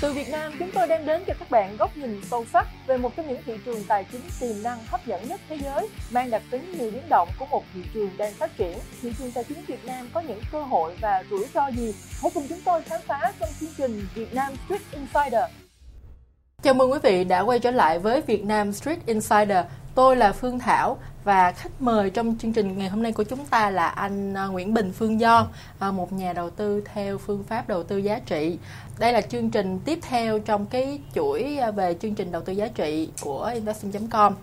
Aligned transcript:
Từ 0.00 0.12
Việt 0.12 0.28
Nam, 0.28 0.52
chúng 0.58 0.70
tôi 0.74 0.88
đem 0.88 1.06
đến 1.06 1.22
cho 1.26 1.34
các 1.38 1.50
bạn 1.50 1.76
góc 1.76 1.96
nhìn 1.96 2.20
sâu 2.30 2.44
sắc 2.52 2.66
về 2.86 2.96
một 2.96 3.16
trong 3.16 3.28
những 3.28 3.42
thị 3.46 3.52
trường 3.64 3.84
tài 3.88 4.04
chính 4.12 4.20
tiềm 4.40 4.62
năng 4.62 4.78
hấp 4.86 5.06
dẫn 5.06 5.28
nhất 5.28 5.40
thế 5.48 5.58
giới, 5.58 5.88
mang 6.10 6.30
đặc 6.30 6.42
tính 6.50 6.72
nhiều 6.78 6.90
biến 6.90 7.08
động 7.08 7.28
của 7.38 7.46
một 7.46 7.64
thị 7.74 7.80
trường 7.94 8.10
đang 8.18 8.32
phát 8.32 8.56
triển. 8.56 8.78
Thị 9.02 9.12
trường 9.18 9.32
tài 9.32 9.44
chính 9.44 9.64
Việt 9.66 9.84
Nam 9.84 10.08
có 10.14 10.20
những 10.20 10.40
cơ 10.52 10.62
hội 10.62 10.96
và 11.00 11.24
rủi 11.30 11.46
ro 11.54 11.68
gì? 11.68 11.94
Hãy 12.22 12.30
cùng 12.34 12.46
chúng 12.48 12.60
tôi 12.64 12.82
khám 12.82 13.00
phá 13.06 13.32
trong 13.40 13.48
chương 13.60 13.70
trình 13.76 14.06
Việt 14.14 14.34
Nam 14.34 14.52
Street 14.66 14.82
Insider. 14.92 15.44
Chào 16.62 16.74
mừng 16.74 16.92
quý 16.92 16.98
vị 17.02 17.24
đã 17.24 17.40
quay 17.40 17.58
trở 17.58 17.70
lại 17.70 17.98
với 17.98 18.20
Việt 18.20 18.44
Nam 18.44 18.72
Street 18.72 19.06
Insider. 19.06 19.64
Tôi 19.94 20.16
là 20.16 20.32
Phương 20.32 20.58
Thảo 20.58 20.98
và 21.24 21.52
khách 21.52 21.82
mời 21.82 22.10
trong 22.10 22.36
chương 22.38 22.52
trình 22.52 22.78
ngày 22.78 22.88
hôm 22.88 23.02
nay 23.02 23.12
của 23.12 23.22
chúng 23.22 23.46
ta 23.46 23.70
là 23.70 23.88
anh 23.88 24.34
à, 24.34 24.46
Nguyễn 24.46 24.74
Bình 24.74 24.92
Phương 24.92 25.20
Do, 25.20 25.46
à, 25.78 25.90
một 25.90 26.12
nhà 26.12 26.32
đầu 26.32 26.50
tư 26.50 26.82
theo 26.94 27.18
phương 27.18 27.44
pháp 27.44 27.68
đầu 27.68 27.82
tư 27.82 27.96
giá 27.96 28.18
trị. 28.18 28.58
Đây 28.98 29.12
là 29.12 29.20
chương 29.20 29.50
trình 29.50 29.78
tiếp 29.84 29.98
theo 30.02 30.38
trong 30.38 30.66
cái 30.66 30.98
chuỗi 31.14 31.58
à, 31.60 31.70
về 31.70 31.96
chương 32.02 32.14
trình 32.14 32.32
đầu 32.32 32.42
tư 32.42 32.52
giá 32.52 32.68
trị 32.68 33.08
của 33.20 33.50
investing.com 33.54 34.34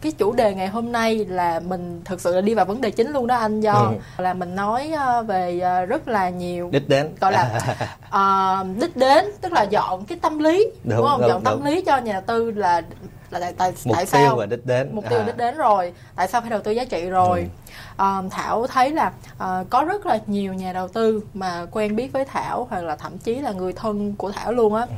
cái 0.00 0.12
chủ 0.12 0.32
đề 0.32 0.54
ngày 0.54 0.68
hôm 0.68 0.92
nay 0.92 1.24
là 1.28 1.60
mình 1.60 2.00
thực 2.04 2.20
sự 2.20 2.34
là 2.34 2.40
đi 2.40 2.54
vào 2.54 2.64
vấn 2.64 2.80
đề 2.80 2.90
chính 2.90 3.12
luôn 3.12 3.26
đó 3.26 3.36
anh 3.36 3.60
do 3.60 3.72
ừ. 3.72 4.22
là 4.22 4.34
mình 4.34 4.56
nói 4.56 4.92
về 5.26 5.60
rất 5.88 6.08
là 6.08 6.30
nhiều 6.30 6.70
đích 6.72 6.88
đến 6.88 7.08
gọi 7.20 7.32
là 7.32 7.60
uh, 8.06 8.76
đích 8.80 8.96
đến 8.96 9.24
tức 9.40 9.52
là 9.52 9.62
dọn 9.62 10.04
cái 10.04 10.18
tâm 10.22 10.38
lý 10.38 10.70
đúng, 10.84 10.96
đúng 10.96 11.06
không 11.06 11.20
đúng, 11.20 11.28
dọn 11.28 11.44
đúng. 11.44 11.44
tâm 11.44 11.64
lý 11.64 11.82
cho 11.82 11.98
nhà 11.98 12.12
đầu 12.12 12.22
tư 12.26 12.50
là 12.50 12.82
là 13.30 13.40
tại 13.40 13.52
tại 13.58 13.72
mục 13.84 13.96
tại 13.96 14.06
tiêu 14.06 14.12
sao 14.12 14.36
và 14.36 14.46
đích 14.46 14.66
đến 14.66 14.90
mục 14.92 15.04
tiêu 15.10 15.18
à. 15.18 15.24
đích 15.26 15.36
đến 15.36 15.56
rồi 15.56 15.92
tại 16.16 16.28
sao 16.28 16.40
phải 16.40 16.50
đầu 16.50 16.60
tư 16.60 16.70
giá 16.70 16.84
trị 16.84 17.08
rồi 17.10 17.40
ừ. 17.40 17.46
à, 17.96 18.22
thảo 18.30 18.66
thấy 18.66 18.90
là 18.90 19.12
à, 19.38 19.64
có 19.70 19.84
rất 19.84 20.06
là 20.06 20.18
nhiều 20.26 20.54
nhà 20.54 20.72
đầu 20.72 20.88
tư 20.88 21.22
mà 21.34 21.66
quen 21.70 21.96
biết 21.96 22.12
với 22.12 22.24
thảo 22.24 22.66
hoặc 22.70 22.80
là 22.80 22.96
thậm 22.96 23.18
chí 23.18 23.34
là 23.34 23.52
người 23.52 23.72
thân 23.72 24.14
của 24.18 24.32
thảo 24.32 24.52
luôn 24.52 24.74
á 24.74 24.86
ừ. 24.88 24.94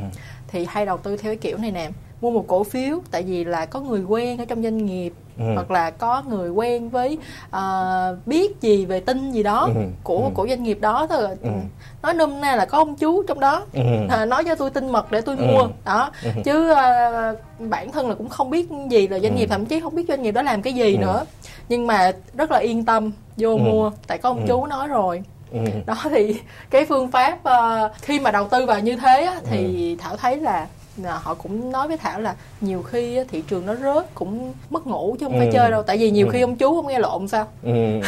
thì 0.49 0.67
hay 0.69 0.87
đầu 0.87 0.99
tư 0.99 1.17
theo 1.17 1.33
cái 1.33 1.37
kiểu 1.37 1.59
này 1.59 1.71
nè 1.71 1.91
mua 2.21 2.31
một 2.31 2.45
cổ 2.47 2.65
phiếu 2.65 2.99
tại 3.11 3.23
vì 3.23 3.45
là 3.45 3.67
có 3.67 3.81
người 3.81 4.03
quen 4.03 4.39
ở 4.39 4.45
trong 4.45 4.63
doanh 4.63 4.87
nghiệp 4.87 5.13
ừ. 5.39 5.45
hoặc 5.55 5.71
là 5.71 5.91
có 5.91 6.23
người 6.29 6.51
quen 6.51 6.89
với 6.89 7.19
uh, 7.57 8.27
biết 8.27 8.61
gì 8.61 8.87
về 8.87 9.01
tin 9.01 9.31
gì 9.31 9.43
đó 9.43 9.69
ừ. 9.75 9.81
của 10.03 10.25
ừ. 10.25 10.31
của 10.35 10.47
doanh 10.49 10.63
nghiệp 10.63 10.79
đó 10.81 11.07
thôi 11.11 11.29
ừ. 11.43 11.51
nói 12.03 12.15
nôm 12.15 12.41
na 12.41 12.57
là 12.57 12.65
có 12.65 12.79
ông 12.79 12.95
chú 12.97 13.23
trong 13.23 13.41
đó 13.41 13.67
ừ. 13.73 13.81
à, 14.09 14.25
nói 14.25 14.45
cho 14.45 14.55
tôi 14.55 14.71
tin 14.71 14.93
mật 14.93 15.13
để 15.13 15.21
tôi 15.21 15.37
ừ. 15.37 15.45
mua 15.45 15.69
đó 15.85 16.11
ừ. 16.25 16.31
chứ 16.45 16.73
uh, 16.73 17.69
bản 17.71 17.93
thân 17.93 18.09
là 18.09 18.15
cũng 18.15 18.29
không 18.29 18.51
biết 18.51 18.69
gì 18.91 19.09
là 19.09 19.19
doanh 19.19 19.37
nghiệp 19.37 19.49
ừ. 19.49 19.51
thậm 19.51 19.67
chí 19.67 19.81
không 19.81 19.95
biết 19.95 20.05
doanh 20.09 20.23
nghiệp 20.23 20.33
đó 20.33 20.43
làm 20.43 20.63
cái 20.63 20.73
gì 20.73 20.95
ừ. 20.95 20.99
nữa 20.99 21.25
nhưng 21.69 21.87
mà 21.87 22.13
rất 22.35 22.51
là 22.51 22.59
yên 22.59 22.85
tâm 22.85 23.13
vô 23.37 23.51
ừ. 23.51 23.57
mua 23.57 23.91
tại 24.07 24.19
có 24.19 24.31
ông 24.31 24.41
ừ. 24.41 24.45
chú 24.49 24.67
nói 24.67 24.89
rồi 24.89 25.23
Ừ. 25.53 25.59
đó 25.87 25.97
thì 26.11 26.41
cái 26.71 26.85
phương 26.85 27.11
pháp 27.11 27.39
uh, 27.49 27.93
khi 28.03 28.21
mà 28.21 28.31
đầu 28.31 28.49
tư 28.49 28.67
vào 28.67 28.81
như 28.81 28.97
thế 28.97 29.23
á, 29.23 29.41
thì 29.45 29.91
ừ. 29.93 30.03
thảo 30.03 30.17
thấy 30.17 30.37
là 30.37 30.67
họ 31.05 31.35
cũng 31.35 31.73
nói 31.73 31.89
với 31.89 31.97
thảo 31.97 32.21
là 32.21 32.35
nhiều 32.61 32.83
khi 32.83 33.25
thị 33.31 33.43
trường 33.49 33.67
nó 33.67 33.75
rớt 33.75 34.15
cũng 34.15 34.53
mất 34.71 34.87
ngủ 34.87 35.17
chứ 35.21 35.27
không 35.27 35.35
ừ. 35.35 35.39
phải 35.39 35.51
chơi 35.53 35.71
đâu 35.71 35.83
tại 35.83 35.97
vì 35.97 36.11
nhiều 36.11 36.27
ừ. 36.27 36.31
khi 36.33 36.41
ông 36.41 36.57
chú 36.57 36.75
không 36.75 36.87
nghe 36.87 36.99
lộn 36.99 37.29
sao 37.29 37.47
ừ. 37.63 37.71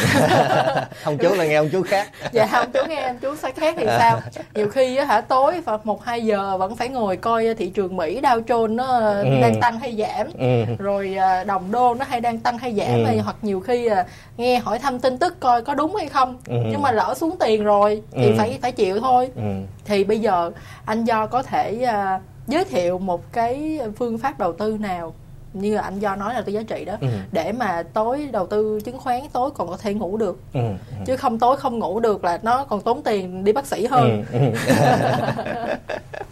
ông 1.03 1.17
chú 1.17 1.33
là 1.33 1.45
nghe 1.45 1.55
ông 1.55 1.69
chú 1.71 1.83
khác 1.83 2.09
dạ 2.31 2.47
ông 2.51 2.71
chú 2.73 2.79
nghe 2.87 3.01
ông 3.01 3.17
chú 3.21 3.35
sai 3.35 3.51
khác 3.51 3.75
thì 3.77 3.85
sao 3.85 4.21
nhiều 4.55 4.69
khi 4.69 4.97
hả 4.97 5.21
tối 5.21 5.61
một 5.83 6.03
hai 6.03 6.25
giờ 6.25 6.57
vẫn 6.57 6.75
phải 6.75 6.89
ngồi 6.89 7.17
coi 7.17 7.55
thị 7.57 7.69
trường 7.69 7.97
mỹ 7.97 8.21
Dow 8.21 8.43
Jones 8.43 8.75
nó 8.75 8.99
ừ. 8.99 9.41
đang 9.41 9.61
tăng 9.61 9.79
hay 9.79 9.95
giảm 9.97 10.27
ừ. 10.39 10.75
rồi 10.79 11.15
à, 11.15 11.43
đồng 11.43 11.71
đô 11.71 11.93
nó 11.93 12.05
hay 12.09 12.21
đang 12.21 12.39
tăng 12.39 12.57
hay 12.57 12.75
giảm 12.75 13.03
ừ. 13.05 13.21
hoặc 13.23 13.35
nhiều 13.41 13.59
khi 13.59 13.85
à, 13.85 14.05
nghe 14.37 14.59
hỏi 14.59 14.79
thăm 14.79 14.99
tin 14.99 15.17
tức 15.17 15.39
coi 15.39 15.61
có 15.61 15.73
đúng 15.73 15.95
hay 15.95 16.07
không 16.07 16.37
ừ. 16.47 16.55
nhưng 16.71 16.81
mà 16.81 16.91
lỡ 16.91 17.13
xuống 17.17 17.35
tiền 17.39 17.63
rồi 17.63 18.01
thì 18.11 18.25
ừ. 18.25 18.33
phải 18.37 18.59
phải 18.61 18.71
chịu 18.71 18.99
thôi 18.99 19.29
ừ. 19.35 19.41
thì 19.85 20.03
bây 20.03 20.19
giờ 20.19 20.51
anh 20.85 21.03
do 21.03 21.27
có 21.27 21.43
thể 21.43 21.87
giới 22.47 22.65
thiệu 22.65 22.99
một 22.99 23.31
cái 23.31 23.79
phương 23.97 24.17
pháp 24.17 24.39
đầu 24.39 24.53
tư 24.53 24.77
nào 24.77 25.13
như 25.53 25.75
là 25.75 25.81
anh 25.81 25.99
do 25.99 26.15
nói 26.15 26.33
là 26.33 26.41
tư 26.41 26.51
giá 26.51 26.63
trị 26.63 26.85
đó 26.85 26.97
ừ. 27.01 27.07
để 27.31 27.51
mà 27.51 27.83
tối 27.93 28.29
đầu 28.31 28.47
tư 28.47 28.79
chứng 28.85 28.97
khoán 28.97 29.21
tối 29.33 29.51
còn 29.55 29.67
có 29.67 29.77
thể 29.77 29.93
ngủ 29.93 30.17
được 30.17 30.39
ừ. 30.53 30.59
Ừ. 30.59 30.95
chứ 31.05 31.17
không 31.17 31.39
tối 31.39 31.57
không 31.57 31.79
ngủ 31.79 31.99
được 31.99 32.23
là 32.23 32.39
nó 32.43 32.63
còn 32.63 32.81
tốn 32.81 33.01
tiền 33.03 33.43
đi 33.43 33.53
bác 33.53 33.65
sĩ 33.65 33.85
hơn 33.85 34.23
ừ. 34.33 34.39
Ừ. 34.39 34.73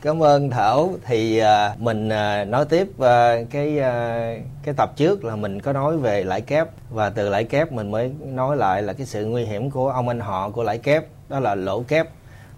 cảm 0.01 0.23
ơn 0.23 0.49
thảo 0.49 0.93
thì 1.05 1.41
uh, 1.41 1.79
mình 1.79 2.07
uh, 2.07 2.47
nói 2.47 2.65
tiếp 2.65 2.87
uh, 2.89 3.49
cái 3.49 3.77
uh, 3.77 4.45
cái 4.63 4.73
tập 4.77 4.89
trước 4.95 5.23
là 5.23 5.35
mình 5.35 5.61
có 5.61 5.73
nói 5.73 5.97
về 5.97 6.23
lãi 6.23 6.41
kép 6.41 6.67
và 6.89 7.09
từ 7.09 7.29
lãi 7.29 7.43
kép 7.43 7.71
mình 7.71 7.91
mới 7.91 8.11
nói 8.25 8.57
lại 8.57 8.81
là 8.81 8.93
cái 8.93 9.05
sự 9.05 9.25
nguy 9.25 9.45
hiểm 9.45 9.71
của 9.71 9.89
ông 9.89 10.07
anh 10.07 10.19
họ 10.19 10.49
của 10.49 10.63
lãi 10.63 10.77
kép 10.77 11.05
đó 11.29 11.39
là 11.39 11.55
lỗ 11.55 11.83
kép 11.83 12.07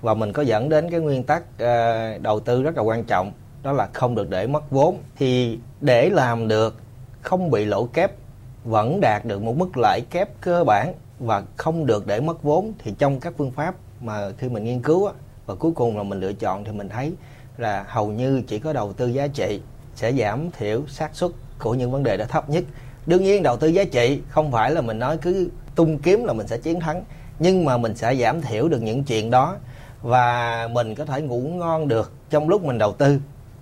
và 0.02 0.14
mình 0.14 0.34
có 0.34 0.42
dẫn 0.42 0.70
đến 0.70 0.92
cái 0.92 1.00
nguyên 1.00 1.24
tắc 1.24 1.42
uh, 1.42 2.22
đầu 2.22 2.40
tư 2.40 2.64
rất 2.64 2.78
là 2.78 2.84
quan 2.84 3.04
trọng 3.04 3.31
đó 3.64 3.72
là 3.72 3.90
không 3.94 4.16
được 4.16 4.30
để 4.30 4.48
mất 4.48 4.72
vốn. 4.72 4.98
Thì 5.16 5.60
để 5.82 6.10
làm 6.10 6.48
được, 6.48 6.76
không 7.22 7.52
bị 7.52 7.66
lỗ 7.66 7.86
kép, 7.86 8.12
vẫn 8.64 9.00
đạt 9.02 9.26
được 9.26 9.42
một 9.42 9.58
mức 9.58 9.78
lãi 9.78 10.02
kép 10.10 10.42
cơ 10.42 10.64
bản 10.64 10.94
và 11.20 11.44
không 11.58 11.86
được 11.86 12.08
để 12.08 12.20
mất 12.20 12.44
vốn, 12.44 12.74
thì 12.80 12.94
trong 12.98 13.20
các 13.20 13.34
phương 13.38 13.52
pháp 13.52 13.76
mà 14.02 14.32
khi 14.38 14.50
mình 14.50 14.64
nghiên 14.64 14.82
cứu 14.82 15.10
và 15.46 15.56
cuối 15.56 15.72
cùng 15.76 15.98
là 15.98 16.04
mình 16.04 16.20
lựa 16.20 16.34
chọn 16.34 16.64
thì 16.64 16.72
mình 16.72 16.90
thấy 16.90 17.14
là 17.58 17.86
hầu 17.88 18.08
như 18.08 18.42
chỉ 18.48 18.60
có 18.60 18.74
đầu 18.74 18.94
tư 18.94 19.08
giá 19.08 19.28
trị 19.28 19.62
sẽ 19.96 20.12
giảm 20.12 20.52
thiểu 20.52 20.88
xác 20.88 21.16
suất 21.16 21.32
của 21.60 21.74
những 21.74 21.92
vấn 21.92 22.04
đề 22.04 22.18
đó 22.18 22.26
thấp 22.30 22.50
nhất. 22.50 22.64
Đương 23.06 23.24
nhiên 23.24 23.44
đầu 23.44 23.58
tư 23.58 23.68
giá 23.68 23.84
trị 23.84 24.22
không 24.30 24.52
phải 24.52 24.72
là 24.72 24.82
mình 24.82 25.00
nói 25.00 25.18
cứ 25.18 25.50
tung 25.76 25.98
kiếm 26.00 26.24
là 26.24 26.34
mình 26.34 26.48
sẽ 26.48 26.58
chiến 26.58 26.80
thắng, 26.80 27.04
nhưng 27.40 27.66
mà 27.66 27.78
mình 27.78 27.96
sẽ 27.96 28.16
giảm 28.16 28.42
thiểu 28.42 28.68
được 28.68 28.82
những 28.82 29.04
chuyện 29.04 29.32
đó 29.32 29.56
và 30.02 30.68
mình 30.72 30.96
có 30.96 31.06
thể 31.06 31.22
ngủ 31.22 31.40
ngon 31.40 31.88
được 31.88 32.12
trong 32.30 32.50
lúc 32.50 32.64
mình 32.64 32.78
đầu 32.78 32.94
tư 32.94 33.20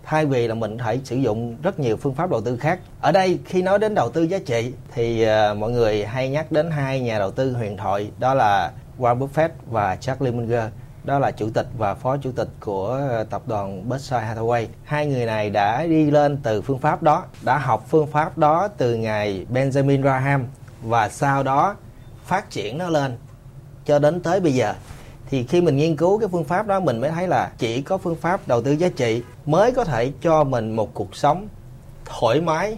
thay 0.09 0.25
vì 0.25 0.47
là 0.47 0.55
mình 0.55 0.77
phải 0.77 0.99
sử 1.03 1.15
dụng 1.15 1.55
rất 1.63 1.79
nhiều 1.79 1.97
phương 1.97 2.15
pháp 2.15 2.29
đầu 2.29 2.41
tư 2.41 2.57
khác. 2.57 2.79
Ở 3.01 3.11
đây 3.11 3.39
khi 3.45 3.61
nói 3.61 3.79
đến 3.79 3.95
đầu 3.95 4.09
tư 4.09 4.23
giá 4.23 4.39
trị 4.45 4.73
thì 4.93 5.25
uh, 5.25 5.57
mọi 5.57 5.71
người 5.71 6.05
hay 6.05 6.29
nhắc 6.29 6.51
đến 6.51 6.71
hai 6.71 6.99
nhà 6.99 7.19
đầu 7.19 7.31
tư 7.31 7.53
huyền 7.53 7.77
thoại 7.77 8.11
đó 8.19 8.33
là 8.33 8.71
Warren 8.99 9.17
Buffett 9.19 9.49
và 9.71 9.95
Charlie 9.95 10.31
Munger. 10.31 10.63
Đó 11.03 11.19
là 11.19 11.31
chủ 11.31 11.49
tịch 11.53 11.67
và 11.77 11.93
phó 11.93 12.17
chủ 12.17 12.31
tịch 12.31 12.47
của 12.59 12.87
ờ, 12.87 13.23
tập 13.23 13.41
đoàn 13.45 13.89
Berkshire 13.89 14.21
Hathaway. 14.21 14.65
Hai 14.83 15.05
người 15.05 15.25
này 15.25 15.49
đã 15.49 15.85
đi 15.85 16.11
lên 16.11 16.37
từ 16.43 16.61
phương 16.61 16.79
pháp 16.79 17.03
đó, 17.03 17.23
đã 17.41 17.57
học 17.57 17.85
phương 17.89 18.07
pháp 18.07 18.37
đó 18.37 18.67
từ 18.77 18.95
ngày 18.95 19.45
Benjamin 19.53 20.01
Graham 20.01 20.45
và 20.81 21.09
sau 21.09 21.43
đó 21.43 21.75
phát 22.25 22.49
triển 22.49 22.77
nó 22.77 22.89
lên 22.89 23.17
cho 23.85 23.99
đến 23.99 24.19
tới 24.19 24.39
bây 24.39 24.53
giờ 24.53 24.73
thì 25.29 25.43
khi 25.43 25.61
mình 25.61 25.77
nghiên 25.77 25.95
cứu 25.95 26.19
cái 26.19 26.29
phương 26.31 26.43
pháp 26.43 26.67
đó 26.67 26.79
mình 26.79 27.01
mới 27.01 27.09
thấy 27.11 27.27
là 27.27 27.51
chỉ 27.57 27.81
có 27.81 27.97
phương 27.97 28.15
pháp 28.15 28.47
đầu 28.47 28.61
tư 28.61 28.71
giá 28.71 28.89
trị 28.89 29.23
mới 29.45 29.71
có 29.71 29.83
thể 29.83 30.11
cho 30.21 30.43
mình 30.43 30.75
một 30.75 30.93
cuộc 30.93 31.15
sống 31.15 31.47
thoải 32.05 32.41
mái 32.41 32.77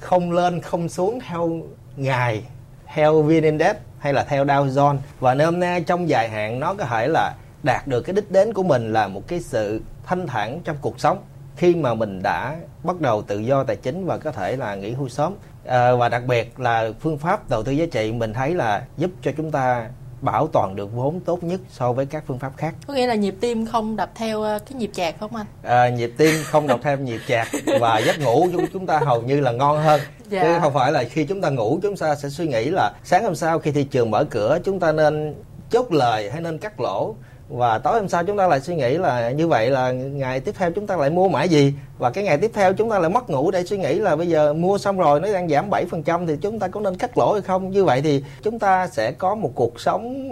không 0.00 0.32
lên 0.32 0.60
không 0.60 0.88
xuống 0.88 1.18
theo 1.28 1.60
ngày 1.96 2.44
theo 2.86 3.22
VN 3.22 3.42
Index 3.42 3.76
hay 3.98 4.12
là 4.12 4.24
theo 4.24 4.44
Dow 4.44 4.68
Jones. 4.68 4.96
Và 5.20 5.34
nôm 5.34 5.60
na 5.60 5.80
trong 5.86 6.08
dài 6.08 6.28
hạn 6.28 6.60
nó 6.60 6.74
có 6.74 6.84
thể 6.84 7.08
là 7.08 7.34
đạt 7.62 7.86
được 7.86 8.00
cái 8.00 8.14
đích 8.14 8.30
đến 8.30 8.52
của 8.52 8.62
mình 8.62 8.92
là 8.92 9.08
một 9.08 9.28
cái 9.28 9.40
sự 9.40 9.82
thanh 10.06 10.26
thản 10.26 10.60
trong 10.64 10.76
cuộc 10.80 11.00
sống 11.00 11.18
khi 11.56 11.74
mà 11.74 11.94
mình 11.94 12.22
đã 12.22 12.56
bắt 12.82 13.00
đầu 13.00 13.22
tự 13.22 13.38
do 13.38 13.64
tài 13.64 13.76
chính 13.76 14.06
và 14.06 14.18
có 14.18 14.32
thể 14.32 14.56
là 14.56 14.74
nghỉ 14.74 14.92
hưu 14.92 15.08
sớm. 15.08 15.34
À, 15.64 15.94
và 15.94 16.08
đặc 16.08 16.24
biệt 16.24 16.60
là 16.60 16.90
phương 17.00 17.18
pháp 17.18 17.50
đầu 17.50 17.62
tư 17.62 17.72
giá 17.72 17.86
trị 17.92 18.12
mình 18.12 18.32
thấy 18.32 18.54
là 18.54 18.84
giúp 18.96 19.10
cho 19.22 19.32
chúng 19.36 19.50
ta 19.50 19.88
bảo 20.24 20.46
toàn 20.46 20.76
được 20.76 20.92
vốn 20.92 21.20
tốt 21.20 21.44
nhất 21.44 21.60
so 21.70 21.92
với 21.92 22.06
các 22.06 22.24
phương 22.26 22.38
pháp 22.38 22.52
khác. 22.56 22.74
Có 22.86 22.94
nghĩa 22.94 23.06
là 23.06 23.14
nhịp 23.14 23.34
tim 23.40 23.66
không 23.66 23.96
đập 23.96 24.10
theo 24.14 24.42
ờ, 24.42 24.58
cái 24.58 24.74
nhịp 24.74 24.90
chạc 24.94 25.20
không 25.20 25.36
anh? 25.36 25.46
À, 25.62 25.88
nhịp 25.88 26.12
tim 26.16 26.34
không 26.44 26.66
đập 26.66 26.80
theo 26.82 26.96
nhịp 26.96 27.20
chạc 27.28 27.48
và 27.80 27.98
giấc 27.98 28.20
ngủ 28.20 28.48
chúng 28.52 28.66
chúng 28.72 28.86
ta 28.86 28.98
hầu 28.98 29.22
như 29.22 29.40
là 29.40 29.52
ngon 29.52 29.82
hơn. 29.82 30.00
Dạ. 30.28 30.42
chứ 30.42 30.58
không 30.60 30.74
phải 30.74 30.92
là 30.92 31.04
khi 31.04 31.24
chúng 31.24 31.40
ta 31.40 31.50
ngủ 31.50 31.78
chúng 31.82 31.96
ta 31.96 32.14
sẽ 32.14 32.28
suy 32.28 32.46
nghĩ 32.46 32.64
là 32.70 32.92
sáng 33.04 33.24
hôm 33.24 33.34
sau 33.34 33.58
khi 33.58 33.72
thị 33.72 33.84
trường 33.84 34.10
mở 34.10 34.24
cửa 34.24 34.58
chúng 34.64 34.80
ta 34.80 34.92
nên 34.92 35.34
chốt 35.70 35.92
lời 35.92 36.30
hay 36.30 36.40
nên 36.40 36.58
cắt 36.58 36.80
lỗ 36.80 37.14
và 37.48 37.78
tối 37.78 38.00
hôm 38.00 38.08
sau 38.08 38.24
chúng 38.24 38.36
ta 38.36 38.46
lại 38.46 38.60
suy 38.60 38.74
nghĩ 38.74 38.98
là 38.98 39.30
như 39.30 39.48
vậy 39.48 39.70
là 39.70 39.92
ngày 39.92 40.40
tiếp 40.40 40.54
theo 40.58 40.70
chúng 40.70 40.86
ta 40.86 40.96
lại 40.96 41.10
mua 41.10 41.28
mãi 41.28 41.48
gì 41.48 41.74
và 41.98 42.10
cái 42.10 42.24
ngày 42.24 42.38
tiếp 42.38 42.50
theo 42.54 42.72
chúng 42.72 42.90
ta 42.90 42.98
lại 42.98 43.10
mất 43.10 43.30
ngủ 43.30 43.50
để 43.50 43.64
suy 43.64 43.78
nghĩ 43.78 43.94
là 43.94 44.16
bây 44.16 44.28
giờ 44.28 44.52
mua 44.52 44.78
xong 44.78 44.98
rồi 44.98 45.20
nó 45.20 45.32
đang 45.32 45.48
giảm 45.48 45.70
7% 45.70 46.26
thì 46.26 46.36
chúng 46.40 46.58
ta 46.58 46.68
có 46.68 46.80
nên 46.80 46.96
cắt 46.96 47.18
lỗ 47.18 47.32
hay 47.32 47.42
không 47.42 47.70
như 47.70 47.84
vậy 47.84 48.02
thì 48.02 48.24
chúng 48.42 48.58
ta 48.58 48.88
sẽ 48.88 49.12
có 49.12 49.34
một 49.34 49.50
cuộc 49.54 49.80
sống 49.80 50.28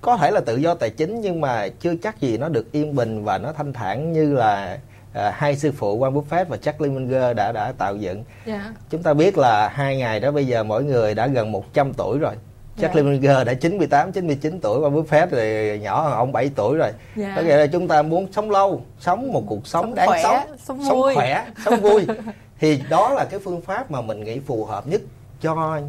có 0.00 0.16
thể 0.16 0.30
là 0.30 0.40
tự 0.40 0.56
do 0.56 0.74
tài 0.74 0.90
chính 0.90 1.20
nhưng 1.20 1.40
mà 1.40 1.68
chưa 1.80 1.94
chắc 2.02 2.20
gì 2.20 2.38
nó 2.38 2.48
được 2.48 2.72
yên 2.72 2.94
bình 2.94 3.24
và 3.24 3.38
nó 3.38 3.52
thanh 3.52 3.72
thản 3.72 4.12
như 4.12 4.34
là 4.34 4.78
à, 5.14 5.32
hai 5.36 5.56
sư 5.56 5.72
phụ 5.76 5.98
Warren 6.00 6.12
Buffett 6.12 6.44
và 6.48 6.56
Charlie 6.56 6.92
Munger 6.92 7.36
đã 7.36 7.52
đã 7.52 7.72
tạo 7.78 7.96
dựng. 7.96 8.24
Yeah. 8.46 8.60
Dạ. 8.64 8.72
Chúng 8.90 9.02
ta 9.02 9.14
biết 9.14 9.38
là 9.38 9.68
hai 9.68 9.96
ngày 9.96 10.20
đó 10.20 10.30
bây 10.30 10.46
giờ 10.46 10.62
mỗi 10.62 10.84
người 10.84 11.14
đã 11.14 11.26
gần 11.26 11.52
100 11.52 11.94
tuổi 11.94 12.18
rồi 12.18 12.34
Jack 12.76 12.82
yeah. 12.82 12.96
Lemenger 12.96 13.46
đã 13.46 13.54
98, 13.54 14.12
99 14.12 14.60
tuổi 14.60 14.80
và 14.80 14.88
Buffett 14.88 15.26
thì 15.30 15.78
nhỏ 15.78 16.02
hơn 16.02 16.12
ông 16.12 16.32
7 16.32 16.50
tuổi 16.56 16.76
rồi. 16.76 16.90
Yeah. 17.16 17.32
Có 17.36 17.42
nghĩa 17.42 17.56
là 17.56 17.66
chúng 17.66 17.88
ta 17.88 18.02
muốn 18.02 18.32
sống 18.32 18.50
lâu, 18.50 18.82
sống 19.00 19.32
một 19.32 19.42
cuộc 19.46 19.66
sống, 19.66 19.84
sống 19.84 19.94
đáng 19.94 20.08
khỏe, 20.08 20.22
sống, 20.22 20.56
sống, 20.58 20.80
sống 20.88 21.00
vui. 21.00 21.14
khỏe, 21.14 21.46
sống 21.64 21.80
vui. 21.80 22.06
thì 22.60 22.82
đó 22.90 23.14
là 23.14 23.24
cái 23.24 23.40
phương 23.40 23.60
pháp 23.60 23.90
mà 23.90 24.00
mình 24.00 24.24
nghĩ 24.24 24.40
phù 24.40 24.64
hợp 24.64 24.86
nhất 24.86 25.00
cho 25.40 25.80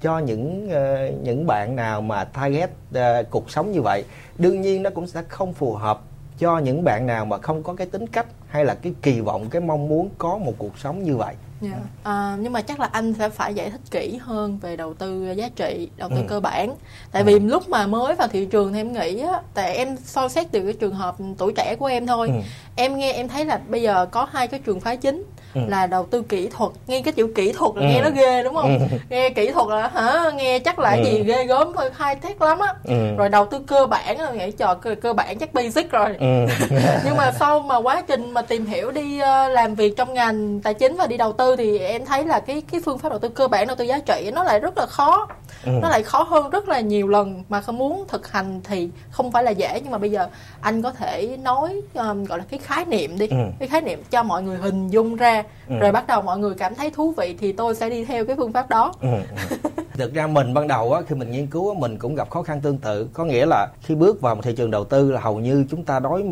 cho 0.00 0.18
những 0.18 0.68
uh, 0.68 1.22
những 1.22 1.46
bạn 1.46 1.76
nào 1.76 2.00
mà 2.00 2.24
target 2.24 2.70
uh, 2.94 3.30
cuộc 3.30 3.50
sống 3.50 3.72
như 3.72 3.82
vậy. 3.82 4.04
Đương 4.38 4.60
nhiên 4.60 4.82
nó 4.82 4.90
cũng 4.90 5.06
sẽ 5.06 5.22
không 5.28 5.52
phù 5.52 5.74
hợp 5.74 6.00
cho 6.38 6.58
những 6.58 6.84
bạn 6.84 7.06
nào 7.06 7.24
mà 7.24 7.38
không 7.38 7.62
có 7.62 7.74
cái 7.74 7.86
tính 7.86 8.06
cách 8.06 8.26
hay 8.48 8.64
là 8.64 8.74
cái 8.74 8.94
kỳ 9.02 9.20
vọng 9.20 9.50
cái 9.50 9.60
mong 9.60 9.88
muốn 9.88 10.08
có 10.18 10.38
một 10.38 10.52
cuộc 10.58 10.78
sống 10.78 11.02
như 11.02 11.16
vậy 11.16 11.34
Yeah. 11.62 11.74
Dạ. 11.74 11.80
À, 12.02 12.36
nhưng 12.40 12.52
mà 12.52 12.60
chắc 12.60 12.80
là 12.80 12.88
anh 12.92 13.14
sẽ 13.14 13.28
phải 13.28 13.54
giải 13.54 13.70
thích 13.70 13.80
kỹ 13.90 14.18
hơn 14.20 14.58
về 14.58 14.76
đầu 14.76 14.94
tư 14.94 15.32
giá 15.36 15.48
trị, 15.56 15.88
đầu 15.96 16.08
tư 16.08 16.16
ừ. 16.16 16.24
cơ 16.28 16.40
bản. 16.40 16.74
Tại 17.12 17.22
ừ. 17.22 17.26
vì 17.26 17.38
lúc 17.38 17.68
mà 17.68 17.86
mới 17.86 18.14
vào 18.14 18.28
thị 18.28 18.46
trường 18.46 18.72
thì 18.72 18.80
em 18.80 18.92
nghĩ 18.92 19.20
á, 19.20 19.40
tại 19.54 19.76
em 19.76 19.96
soi 19.96 20.28
xét 20.28 20.46
từ 20.52 20.62
cái 20.62 20.72
trường 20.72 20.94
hợp 20.94 21.16
tuổi 21.38 21.52
trẻ 21.56 21.76
của 21.78 21.86
em 21.86 22.06
thôi. 22.06 22.28
Ừ. 22.28 22.34
Em 22.76 22.98
nghe 22.98 23.12
em 23.12 23.28
thấy 23.28 23.44
là 23.44 23.60
bây 23.68 23.82
giờ 23.82 24.06
có 24.06 24.26
hai 24.30 24.48
cái 24.48 24.60
trường 24.60 24.80
phái 24.80 24.96
chính 24.96 25.24
ừ. 25.56 25.62
là 25.68 25.86
đầu 25.86 26.06
tư 26.06 26.22
kỹ 26.22 26.48
thuật 26.48 26.72
nghe 26.86 27.02
cái 27.02 27.12
chữ 27.12 27.26
kỹ 27.34 27.52
thuật 27.52 27.72
là 27.76 27.82
ừ. 27.82 27.86
nghe 27.88 28.00
nó 28.02 28.10
ghê 28.10 28.42
đúng 28.42 28.54
không 28.54 28.78
ừ. 28.78 28.96
nghe 29.10 29.30
kỹ 29.30 29.50
thuật 29.50 29.68
là 29.68 29.90
hả 29.94 30.30
nghe 30.36 30.58
chắc 30.58 30.78
là 30.78 30.90
ừ. 30.90 31.02
gì 31.04 31.22
ghê 31.22 31.44
gớm 31.44 31.72
hơi 31.76 31.90
hai 31.94 32.16
thét 32.16 32.40
lắm 32.40 32.58
á 32.58 32.74
ừ. 32.84 33.16
rồi 33.16 33.28
đầu 33.28 33.46
tư 33.46 33.58
cơ 33.66 33.86
bản 33.86 34.20
là 34.20 34.30
nghĩ 34.30 34.50
trò 34.50 34.74
cơ, 34.74 34.94
cơ 35.02 35.12
bản 35.12 35.38
chắc 35.38 35.54
basic 35.54 35.90
rồi 35.90 36.16
ừ. 36.18 36.46
nhưng 37.04 37.16
mà 37.16 37.32
sau 37.38 37.60
mà 37.60 37.76
quá 37.76 38.02
trình 38.06 38.30
mà 38.30 38.42
tìm 38.42 38.66
hiểu 38.66 38.90
đi 38.90 39.16
uh, 39.16 39.52
làm 39.52 39.74
việc 39.74 39.96
trong 39.96 40.14
ngành 40.14 40.60
tài 40.60 40.74
chính 40.74 40.96
và 40.96 41.06
đi 41.06 41.16
đầu 41.16 41.32
tư 41.32 41.56
thì 41.56 41.78
em 41.78 42.04
thấy 42.04 42.24
là 42.24 42.40
cái 42.40 42.62
cái 42.72 42.80
phương 42.84 42.98
pháp 42.98 43.08
đầu 43.08 43.18
tư 43.18 43.28
cơ 43.28 43.48
bản 43.48 43.66
đầu 43.66 43.76
tư 43.76 43.84
giá 43.84 43.98
trị 43.98 44.30
nó 44.34 44.44
lại 44.44 44.60
rất 44.60 44.78
là 44.78 44.86
khó 44.86 45.28
ừ. 45.64 45.70
nó 45.82 45.88
lại 45.88 46.02
khó 46.02 46.22
hơn 46.22 46.50
rất 46.50 46.68
là 46.68 46.80
nhiều 46.80 47.08
lần 47.08 47.44
mà 47.48 47.60
không 47.60 47.78
muốn 47.78 48.04
thực 48.08 48.32
hành 48.32 48.60
thì 48.64 48.88
không 49.10 49.32
phải 49.32 49.42
là 49.42 49.50
dễ 49.50 49.80
nhưng 49.82 49.92
mà 49.92 49.98
bây 49.98 50.10
giờ 50.10 50.28
anh 50.60 50.82
có 50.82 50.92
thể 50.92 51.36
nói 51.42 51.80
um, 51.94 52.24
gọi 52.24 52.38
là 52.38 52.44
cái 52.50 52.60
khái 52.62 52.84
niệm 52.84 53.18
đi 53.18 53.26
ừ. 53.26 53.36
cái 53.58 53.68
khái 53.68 53.80
niệm 53.80 54.02
cho 54.10 54.22
mọi 54.22 54.42
người 54.42 54.56
hình 54.56 54.88
dung 54.88 55.16
ra 55.16 55.42
ừ. 55.68 55.78
rồi 55.78 55.92
bắt 55.92 56.06
đầu 56.06 56.22
mọi 56.22 56.38
người 56.38 56.54
cảm 56.54 56.74
thấy 56.74 56.90
thú 56.90 57.14
vị 57.16 57.36
thì 57.40 57.52
tôi 57.52 57.74
sẽ 57.74 57.90
đi 57.90 58.04
theo 58.04 58.24
cái 58.26 58.36
phương 58.36 58.52
pháp 58.52 58.68
đó 58.68 58.92
ừ. 59.00 59.08
ừ. 59.50 59.56
thực 59.94 60.14
ra 60.14 60.26
mình 60.26 60.54
ban 60.54 60.68
đầu 60.68 60.92
á 60.92 61.00
khi 61.08 61.14
mình 61.14 61.30
nghiên 61.30 61.46
cứu 61.46 61.72
á, 61.74 61.80
mình 61.80 61.98
cũng 61.98 62.14
gặp 62.14 62.30
khó 62.30 62.42
khăn 62.42 62.60
tương 62.60 62.78
tự 62.78 63.08
có 63.12 63.24
nghĩa 63.24 63.46
là 63.46 63.68
khi 63.82 63.94
bước 63.94 64.20
vào 64.20 64.34
một 64.34 64.42
thị 64.44 64.52
trường 64.56 64.70
đầu 64.70 64.84
tư 64.84 65.12
là 65.12 65.20
hầu 65.20 65.40
như 65.40 65.64
chúng 65.70 65.84
ta 65.84 65.98
đối 65.98 66.24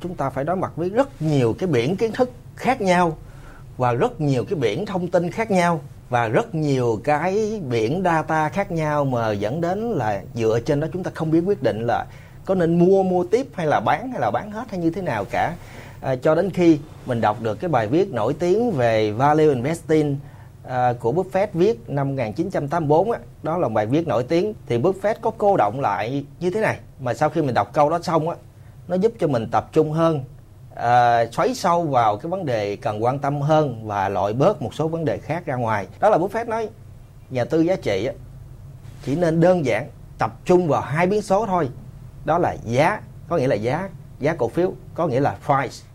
chúng 0.00 0.14
ta 0.14 0.30
phải 0.30 0.44
đối 0.44 0.56
mặt 0.56 0.72
với 0.76 0.88
rất 0.88 1.22
nhiều 1.22 1.54
cái 1.58 1.66
biển 1.66 1.96
kiến 1.96 2.12
thức 2.12 2.30
khác 2.56 2.80
nhau 2.80 3.16
và 3.76 3.92
rất 3.92 4.20
nhiều 4.20 4.44
cái 4.44 4.58
biển 4.58 4.86
thông 4.86 5.08
tin 5.08 5.30
khác 5.30 5.50
nhau 5.50 5.80
và 6.10 6.28
rất 6.28 6.54
nhiều 6.54 7.00
cái 7.04 7.60
biển 7.68 8.02
data 8.04 8.48
khác 8.48 8.70
nhau 8.70 9.04
mà 9.04 9.32
dẫn 9.32 9.60
đến 9.60 9.78
là 9.90 10.22
dựa 10.34 10.60
trên 10.60 10.80
đó 10.80 10.88
chúng 10.92 11.02
ta 11.02 11.10
không 11.14 11.30
biết 11.30 11.40
quyết 11.46 11.62
định 11.62 11.86
là 11.86 12.06
có 12.44 12.54
nên 12.54 12.78
mua 12.78 13.02
mua 13.02 13.24
tiếp 13.24 13.46
hay 13.54 13.66
là 13.66 13.80
bán 13.80 14.10
hay 14.10 14.20
là 14.20 14.30
bán 14.30 14.50
hết 14.50 14.64
hay 14.70 14.80
như 14.80 14.90
thế 14.90 15.02
nào 15.02 15.24
cả 15.30 15.54
à, 16.04 16.16
cho 16.16 16.34
đến 16.34 16.50
khi 16.50 16.78
mình 17.06 17.20
đọc 17.20 17.42
được 17.42 17.60
cái 17.60 17.68
bài 17.68 17.86
viết 17.86 18.12
nổi 18.12 18.34
tiếng 18.38 18.70
về 18.70 19.12
value 19.12 19.54
investing 19.54 20.16
à, 20.68 20.92
của 21.00 21.12
Buffett 21.12 21.46
viết 21.52 21.90
năm 21.90 22.08
1984 22.08 23.10
á, 23.10 23.18
đó 23.42 23.58
là 23.58 23.68
bài 23.68 23.86
viết 23.86 24.06
nổi 24.06 24.24
tiếng 24.24 24.54
thì 24.66 24.78
Buffett 24.78 25.14
có 25.20 25.30
cô 25.38 25.56
động 25.56 25.80
lại 25.80 26.24
như 26.40 26.50
thế 26.50 26.60
này. 26.60 26.78
Mà 27.00 27.14
sau 27.14 27.30
khi 27.30 27.42
mình 27.42 27.54
đọc 27.54 27.70
câu 27.72 27.90
đó 27.90 27.98
xong 28.02 28.28
á 28.28 28.36
nó 28.88 28.96
giúp 28.96 29.12
cho 29.18 29.26
mình 29.26 29.48
tập 29.50 29.68
trung 29.72 29.92
hơn 29.92 30.24
à, 30.74 31.26
xoáy 31.26 31.54
sâu 31.54 31.82
vào 31.82 32.16
cái 32.16 32.30
vấn 32.30 32.46
đề 32.46 32.76
cần 32.76 33.04
quan 33.04 33.18
tâm 33.18 33.40
hơn 33.40 33.86
và 33.86 34.08
loại 34.08 34.32
bớt 34.32 34.62
một 34.62 34.74
số 34.74 34.88
vấn 34.88 35.04
đề 35.04 35.18
khác 35.18 35.46
ra 35.46 35.56
ngoài. 35.56 35.86
Đó 36.00 36.10
là 36.10 36.18
Buffett 36.18 36.48
nói 36.48 36.68
nhà 37.30 37.44
tư 37.44 37.60
giá 37.60 37.76
trị 37.76 38.04
á, 38.06 38.12
chỉ 39.04 39.16
nên 39.16 39.40
đơn 39.40 39.66
giản 39.66 39.88
tập 40.18 40.32
trung 40.44 40.68
vào 40.68 40.80
hai 40.80 41.06
biến 41.06 41.22
số 41.22 41.46
thôi. 41.46 41.68
Đó 42.24 42.38
là 42.38 42.56
giá 42.64 43.00
có 43.28 43.36
nghĩa 43.36 43.46
là 43.46 43.56
giá 43.56 43.88
giá 44.20 44.34
cổ 44.34 44.48
phiếu 44.48 44.72
có 44.94 45.06
nghĩa 45.06 45.20
là 45.20 45.36
price 45.46 45.93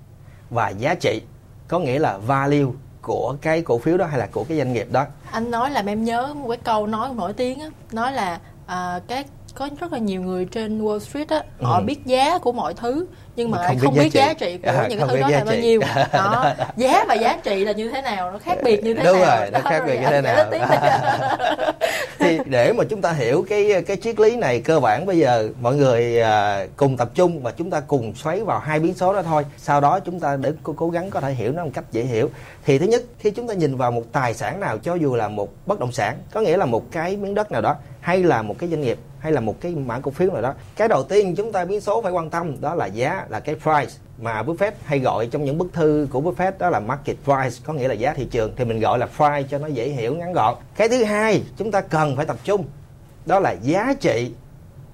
và 0.49 0.69
giá 0.69 0.95
trị 0.95 1.21
có 1.67 1.79
nghĩa 1.79 1.99
là 1.99 2.17
value 2.17 2.71
của 3.01 3.35
cái 3.41 3.61
cổ 3.61 3.77
phiếu 3.77 3.97
đó 3.97 4.05
hay 4.05 4.19
là 4.19 4.27
của 4.31 4.43
cái 4.43 4.57
doanh 4.57 4.73
nghiệp 4.73 4.87
đó 4.91 5.05
anh 5.31 5.51
nói 5.51 5.71
làm 5.71 5.85
em 5.85 6.03
nhớ 6.03 6.33
một 6.33 6.49
cái 6.49 6.57
câu 6.63 6.87
nói 6.87 7.09
nổi 7.15 7.33
tiếng 7.33 7.59
á 7.59 7.69
nói 7.91 8.11
là 8.11 8.39
à, 8.65 8.99
các 9.07 9.25
có 9.55 9.69
rất 9.79 9.93
là 9.93 9.99
nhiều 9.99 10.21
người 10.21 10.45
trên 10.45 10.81
Wall 10.81 10.99
Street 10.99 11.29
á 11.29 11.43
họ 11.61 11.77
ừ. 11.77 11.83
biết 11.85 12.05
giá 12.05 12.37
của 12.37 12.51
mọi 12.51 12.73
thứ 12.73 13.07
nhưng 13.39 13.51
mà, 13.51 13.57
mà 13.57 13.67
không, 13.67 13.75
biết, 13.75 13.81
không 13.85 13.93
biết 13.93 14.13
giá, 14.13 14.33
trị. 14.33 14.57
của 14.63 14.69
à, 14.69 14.87
những 14.89 14.99
cái 14.99 15.07
thứ 15.11 15.19
đó 15.19 15.29
là 15.29 15.43
bao 15.43 15.55
nhiêu. 15.55 15.81
Đó 16.13 16.53
giá 16.77 17.05
và 17.07 17.13
giá 17.13 17.37
trị 17.43 17.65
là 17.65 17.71
như 17.71 17.89
thế 17.89 18.01
nào 18.01 18.31
nó 18.31 18.37
khác 18.37 18.57
biệt 18.63 18.83
như 18.83 18.93
thế 18.93 19.03
đúng 19.03 19.19
nào? 19.19 19.39
rồi 19.39 19.49
nó 19.51 19.59
khác 19.59 19.83
biệt 19.87 19.99
như 20.01 20.07
thế 20.09 20.21
nào. 20.21 20.45
thì 22.19 22.39
để 22.45 22.73
mà 22.73 22.83
chúng 22.89 23.01
ta 23.01 23.11
hiểu 23.11 23.45
cái 23.49 23.83
cái 23.87 23.97
triết 23.97 24.19
lý 24.19 24.35
này 24.35 24.61
cơ 24.61 24.79
bản 24.79 25.05
bây 25.05 25.17
giờ 25.17 25.49
mọi 25.61 25.75
người 25.75 26.21
à, 26.21 26.65
cùng 26.77 26.97
tập 26.97 27.09
trung 27.15 27.43
và 27.43 27.51
chúng 27.51 27.69
ta 27.69 27.79
cùng 27.79 28.15
xoáy 28.15 28.43
vào 28.43 28.59
hai 28.59 28.79
biến 28.79 28.93
số 28.93 29.13
đó 29.13 29.21
thôi. 29.21 29.45
Sau 29.57 29.81
đó 29.81 29.99
chúng 29.99 30.19
ta 30.19 30.35
để 30.35 30.51
cố, 30.63 30.73
cố 30.77 30.89
gắng 30.89 31.09
có 31.09 31.21
thể 31.21 31.33
hiểu 31.33 31.51
nó 31.51 31.63
một 31.63 31.71
cách 31.73 31.85
dễ 31.91 32.03
hiểu. 32.03 32.29
Thì 32.65 32.77
thứ 32.77 32.85
nhất 32.85 33.01
khi 33.19 33.31
chúng 33.31 33.47
ta 33.47 33.53
nhìn 33.53 33.77
vào 33.77 33.91
một 33.91 34.03
tài 34.11 34.33
sản 34.33 34.59
nào 34.59 34.77
cho 34.77 34.95
dù 34.95 35.15
là 35.15 35.27
một 35.27 35.49
bất 35.65 35.79
động 35.79 35.91
sản 35.91 36.17
có 36.31 36.41
nghĩa 36.41 36.57
là 36.57 36.65
một 36.65 36.91
cái 36.91 37.17
miếng 37.17 37.35
đất 37.35 37.51
nào 37.51 37.61
đó 37.61 37.75
hay 38.01 38.23
là 38.23 38.41
một 38.41 38.55
cái 38.59 38.69
doanh 38.69 38.81
nghiệp 38.81 38.97
hay 39.19 39.31
là 39.31 39.41
một 39.41 39.55
cái 39.61 39.75
mã 39.75 39.99
cổ 39.99 40.11
phiếu 40.11 40.31
nào 40.31 40.41
đó. 40.41 40.53
Cái 40.75 40.87
đầu 40.87 41.03
tiên 41.03 41.35
chúng 41.35 41.51
ta 41.51 41.65
biến 41.65 41.81
số 41.81 42.01
phải 42.01 42.11
quan 42.11 42.29
tâm 42.29 42.61
đó 42.61 42.75
là 42.75 42.85
giá, 42.85 43.25
là 43.29 43.39
cái 43.39 43.55
price 43.55 43.99
mà 44.21 44.43
Buffett 44.43 44.71
hay 44.83 44.99
gọi 44.99 45.27
trong 45.27 45.45
những 45.45 45.57
bức 45.57 45.73
thư 45.73 46.07
của 46.11 46.21
Buffett 46.21 46.51
đó 46.57 46.69
là 46.69 46.79
market 46.79 47.17
price, 47.23 47.63
có 47.65 47.73
nghĩa 47.73 47.87
là 47.87 47.93
giá 47.93 48.13
thị 48.13 48.27
trường, 48.31 48.53
thì 48.55 48.65
mình 48.65 48.79
gọi 48.79 48.99
là 48.99 49.05
price 49.05 49.47
cho 49.51 49.57
nó 49.57 49.67
dễ 49.67 49.89
hiểu, 49.89 50.15
ngắn 50.15 50.33
gọn. 50.33 50.55
Cái 50.75 50.89
thứ 50.89 51.03
hai 51.03 51.43
chúng 51.57 51.71
ta 51.71 51.81
cần 51.81 52.15
phải 52.15 52.25
tập 52.25 52.37
trung, 52.43 52.65
đó 53.25 53.39
là 53.39 53.51
giá 53.61 53.93
trị 53.99 54.31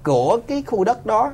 của 0.02 0.38
cái 0.46 0.62
khu 0.66 0.84
đất 0.84 1.06
đó, 1.06 1.32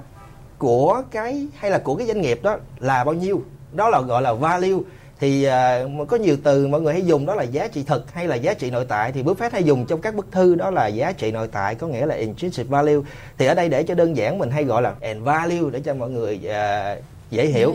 của 0.59 1.03
cái 1.11 1.47
hay 1.57 1.71
là 1.71 1.79
của 1.79 1.97
cái 1.97 2.07
doanh 2.07 2.21
nghiệp 2.21 2.41
đó 2.43 2.57
là 2.79 3.05
bao 3.05 3.15
nhiêu. 3.15 3.43
Đó 3.73 3.89
là 3.89 4.01
gọi 4.01 4.23
là 4.23 4.33
value 4.33 4.79
thì 5.23 5.47
uh, 5.47 6.09
có 6.09 6.17
nhiều 6.17 6.37
từ 6.45 6.69
mọi 6.69 6.81
người 6.81 6.93
hay 6.93 7.03
dùng 7.07 7.27
đó 7.27 7.35
là 7.35 7.43
giá 7.43 7.69
trị 7.69 7.83
thực 7.83 8.13
hay 8.13 8.27
là 8.27 8.37
giá 8.37 8.55
trị 8.55 8.71
nội 8.71 8.87
tại. 8.89 9.13
Thì 9.13 9.23
Buffett 9.23 9.51
hay 9.53 9.65
dùng 9.65 9.87
trong 9.87 10.01
các 10.01 10.15
bức 10.15 10.27
thư 10.33 10.55
đó 10.55 10.71
là 10.71 10.87
giá 10.87 11.13
trị 11.13 11.33
nội 11.33 11.49
tại 11.53 11.75
có 11.75 11.87
nghĩa 11.87 12.07
là 12.07 12.15
intrinsic 12.15 12.69
value. 12.69 13.01
Thì 13.39 13.47
ở 13.47 13.55
đây 13.55 13.69
để 13.69 13.83
cho 13.83 13.95
đơn 13.95 14.17
giản 14.17 14.39
mình 14.39 14.51
hay 14.51 14.65
gọi 14.65 14.83
là 14.83 14.95
and 15.01 15.23
value 15.23 15.71
để 15.73 15.81
cho 15.81 15.95
mọi 15.95 16.11
người 16.11 16.41
uh, 16.45 17.03
dễ 17.31 17.47
hiểu. 17.47 17.75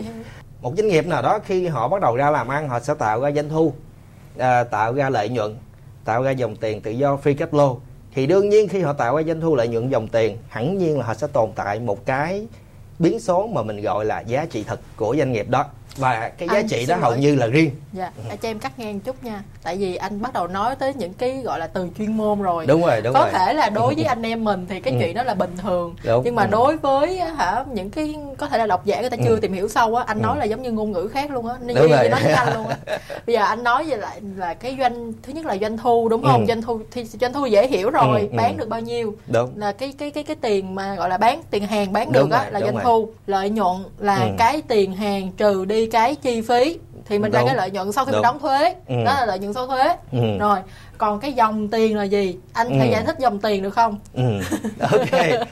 Một 0.60 0.72
doanh 0.76 0.88
nghiệp 0.88 1.06
nào 1.06 1.22
đó 1.22 1.38
khi 1.44 1.66
họ 1.66 1.88
bắt 1.88 2.00
đầu 2.00 2.16
ra 2.16 2.30
làm 2.30 2.48
ăn 2.48 2.68
họ 2.68 2.80
sẽ 2.80 2.94
tạo 2.94 3.20
ra 3.20 3.30
doanh 3.30 3.48
thu 3.48 3.64
uh, 3.66 4.42
tạo 4.70 4.92
ra 4.92 5.10
lợi 5.10 5.28
nhuận 5.28 5.56
tạo 6.04 6.22
ra 6.22 6.30
dòng 6.30 6.56
tiền 6.56 6.80
tự 6.80 6.90
do 6.90 7.18
free 7.24 7.36
cash 7.36 7.52
flow. 7.52 7.76
Thì 8.14 8.26
đương 8.26 8.48
nhiên 8.48 8.68
khi 8.68 8.80
họ 8.80 8.92
tạo 8.92 9.16
ra 9.16 9.22
doanh 9.22 9.40
thu 9.40 9.56
lợi 9.56 9.68
nhuận 9.68 9.88
dòng 9.90 10.08
tiền 10.08 10.36
hẳn 10.48 10.78
nhiên 10.78 10.98
là 10.98 11.04
họ 11.04 11.14
sẽ 11.14 11.26
tồn 11.26 11.50
tại 11.54 11.80
một 11.80 12.06
cái 12.06 12.46
biến 12.98 13.20
số 13.20 13.46
mà 13.46 13.62
mình 13.62 13.82
gọi 13.82 14.04
là 14.04 14.20
giá 14.20 14.46
trị 14.50 14.64
thực 14.64 14.80
của 14.96 15.16
doanh 15.18 15.32
nghiệp 15.32 15.48
đó 15.48 15.64
và 15.98 16.30
cái 16.38 16.48
giá 16.48 16.58
anh 16.58 16.68
trị 16.68 16.86
đó 16.86 16.96
hầu 16.96 17.16
như 17.16 17.34
là 17.34 17.46
riêng 17.46 17.70
dạ 17.92 18.10
à, 18.28 18.36
cho 18.42 18.48
em 18.48 18.58
cắt 18.58 18.78
ngang 18.78 19.00
chút 19.00 19.24
nha 19.24 19.42
tại 19.62 19.76
vì 19.76 19.96
anh 19.96 20.22
bắt 20.22 20.32
đầu 20.32 20.46
nói 20.46 20.76
tới 20.76 20.94
những 20.94 21.12
cái 21.12 21.40
gọi 21.44 21.58
là 21.58 21.66
từ 21.66 21.88
chuyên 21.98 22.16
môn 22.16 22.42
rồi 22.42 22.66
đúng 22.66 22.82
rồi 22.82 23.00
đúng 23.00 23.14
có 23.14 23.20
rồi. 23.20 23.30
thể 23.32 23.54
là 23.54 23.70
đối 23.70 23.94
với 23.94 24.04
anh 24.14 24.22
em 24.22 24.44
mình 24.44 24.66
thì 24.68 24.80
cái 24.80 24.92
ừ. 24.92 24.98
chuyện 25.00 25.14
đó 25.14 25.22
là 25.22 25.34
bình 25.34 25.56
thường 25.62 25.94
đúng, 26.04 26.22
nhưng 26.24 26.34
mà 26.34 26.42
ừ. 26.42 26.48
đối 26.50 26.76
với 26.76 27.18
hả 27.18 27.64
những 27.72 27.90
cái 27.90 28.16
có 28.38 28.46
thể 28.46 28.58
là 28.58 28.66
độc 28.66 28.84
giả 28.84 29.00
người 29.00 29.10
ta 29.10 29.16
chưa 29.24 29.34
ừ. 29.34 29.38
tìm 29.42 29.52
hiểu 29.52 29.68
sâu 29.68 29.94
á 29.96 30.04
anh 30.06 30.18
ừ. 30.18 30.22
nói 30.22 30.38
là 30.38 30.44
giống 30.44 30.62
như 30.62 30.72
ngôn 30.72 30.92
ngữ 30.92 31.08
khác 31.12 31.30
luôn 31.30 31.46
á 31.46 31.54
như 31.60 31.88
vậy 31.88 32.08
nói 32.08 32.20
với 32.22 32.32
anh 32.32 32.54
luôn 32.54 32.66
á 32.66 32.76
bây 33.26 33.34
giờ 33.34 33.44
anh 33.44 33.64
nói 33.64 33.84
về 33.84 33.96
lại 33.96 34.20
là 34.36 34.54
cái 34.54 34.76
doanh 34.80 35.12
thứ 35.22 35.32
nhất 35.32 35.46
là 35.46 35.56
doanh 35.60 35.78
thu 35.78 36.08
đúng 36.08 36.22
không 36.22 36.40
ừ. 36.40 36.46
doanh 36.48 36.62
thu 36.62 36.80
thì 36.90 37.04
doanh 37.04 37.32
thu 37.32 37.46
dễ 37.46 37.66
hiểu 37.66 37.90
rồi 37.90 38.20
ừ. 38.20 38.36
bán 38.36 38.56
ừ. 38.56 38.58
được 38.58 38.68
bao 38.68 38.80
nhiêu 38.80 39.14
đúng. 39.26 39.50
là 39.56 39.72
cái 39.72 39.94
cái 39.98 40.10
cái 40.10 40.24
cái 40.24 40.36
tiền 40.40 40.74
mà 40.74 40.94
gọi 40.94 41.08
là 41.08 41.16
bán 41.16 41.42
tiền 41.50 41.66
hàng 41.66 41.92
bán 41.92 42.12
đúng 42.12 42.28
được 42.28 42.36
á 42.36 42.50
là 42.50 42.60
doanh 42.60 42.78
thu 42.84 43.08
lợi 43.26 43.50
nhuận 43.50 43.76
là 43.98 44.16
ừ. 44.16 44.30
cái 44.38 44.62
tiền 44.68 44.92
hàng 44.94 45.32
trừ 45.36 45.64
đi 45.64 45.86
cái 45.90 46.14
chi 46.14 46.40
phí 46.40 46.78
thì 47.08 47.18
mình 47.18 47.32
ra 47.32 47.42
cái 47.46 47.56
lợi 47.56 47.70
nhuận 47.70 47.92
sau 47.92 48.04
khi 48.04 48.12
Đúng. 48.12 48.16
mình 48.16 48.22
đóng 48.22 48.38
thuế 48.38 48.74
ừ. 48.88 48.94
đó 49.04 49.14
là 49.14 49.26
lợi 49.26 49.38
nhuận 49.38 49.52
sau 49.52 49.66
thuế 49.66 49.96
ừ. 50.12 50.38
rồi 50.38 50.58
còn 50.98 51.20
cái 51.20 51.32
dòng 51.32 51.68
tiền 51.68 51.96
là 51.96 52.04
gì 52.04 52.36
anh 52.52 52.68
ừ. 52.68 52.86
giải 52.92 53.02
thích 53.06 53.16
dòng 53.18 53.38
tiền 53.38 53.62
được 53.62 53.70
không 53.70 53.98
ừ. 54.14 54.22
ok 54.80 55.48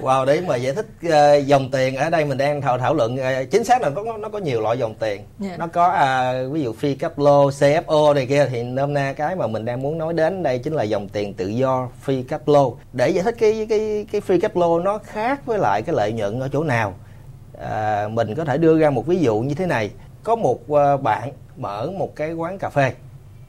wow 0.00 0.24
đấy 0.24 0.40
mà 0.40 0.56
giải 0.56 0.74
thích 0.74 0.86
uh, 1.06 1.46
dòng 1.46 1.70
tiền 1.70 1.96
ở 1.96 2.10
đây 2.10 2.24
mình 2.24 2.38
đang 2.38 2.60
thảo 2.60 2.78
thảo 2.78 2.94
luận 2.94 3.14
uh, 3.14 3.50
chính 3.50 3.64
xác 3.64 3.82
là 3.82 3.88
nó 3.88 4.02
có 4.04 4.16
nó 4.16 4.28
có 4.28 4.38
nhiều 4.38 4.60
loại 4.60 4.78
dòng 4.78 4.94
tiền 4.94 5.22
yeah. 5.44 5.58
nó 5.58 5.66
có 5.66 5.88
uh, 5.88 6.52
ví 6.52 6.62
dụ 6.62 6.74
free 6.80 6.96
cash 6.98 7.16
flow 7.16 7.50
cfo 7.50 8.14
này 8.14 8.26
kia 8.26 8.48
thì 8.50 8.62
nôm 8.62 8.94
na 8.94 9.12
cái 9.12 9.36
mà 9.36 9.46
mình 9.46 9.64
đang 9.64 9.82
muốn 9.82 9.98
nói 9.98 10.14
đến 10.14 10.42
đây 10.42 10.58
chính 10.58 10.72
là 10.72 10.82
dòng 10.82 11.08
tiền 11.08 11.34
tự 11.34 11.48
do 11.48 11.88
free 12.06 12.24
cash 12.28 12.44
flow 12.44 12.74
để 12.92 13.08
giải 13.08 13.24
thích 13.24 13.34
cái 13.38 13.66
cái 13.68 14.06
cái 14.12 14.20
free 14.26 14.40
cash 14.40 14.54
flow 14.54 14.82
nó 14.82 14.98
khác 14.98 15.46
với 15.46 15.58
lại 15.58 15.82
cái 15.82 15.94
lợi 15.94 16.12
nhuận 16.12 16.40
ở 16.40 16.48
chỗ 16.52 16.64
nào 16.64 16.94
à, 17.70 18.08
mình 18.08 18.34
có 18.34 18.44
thể 18.44 18.58
đưa 18.58 18.78
ra 18.78 18.90
một 18.90 19.06
ví 19.06 19.18
dụ 19.18 19.38
như 19.40 19.54
thế 19.54 19.66
này. 19.66 19.90
Có 20.22 20.36
một 20.36 20.60
uh, 20.72 21.02
bạn 21.02 21.32
mở 21.56 21.90
một 21.98 22.16
cái 22.16 22.32
quán 22.32 22.58
cà 22.58 22.70
phê. 22.70 22.92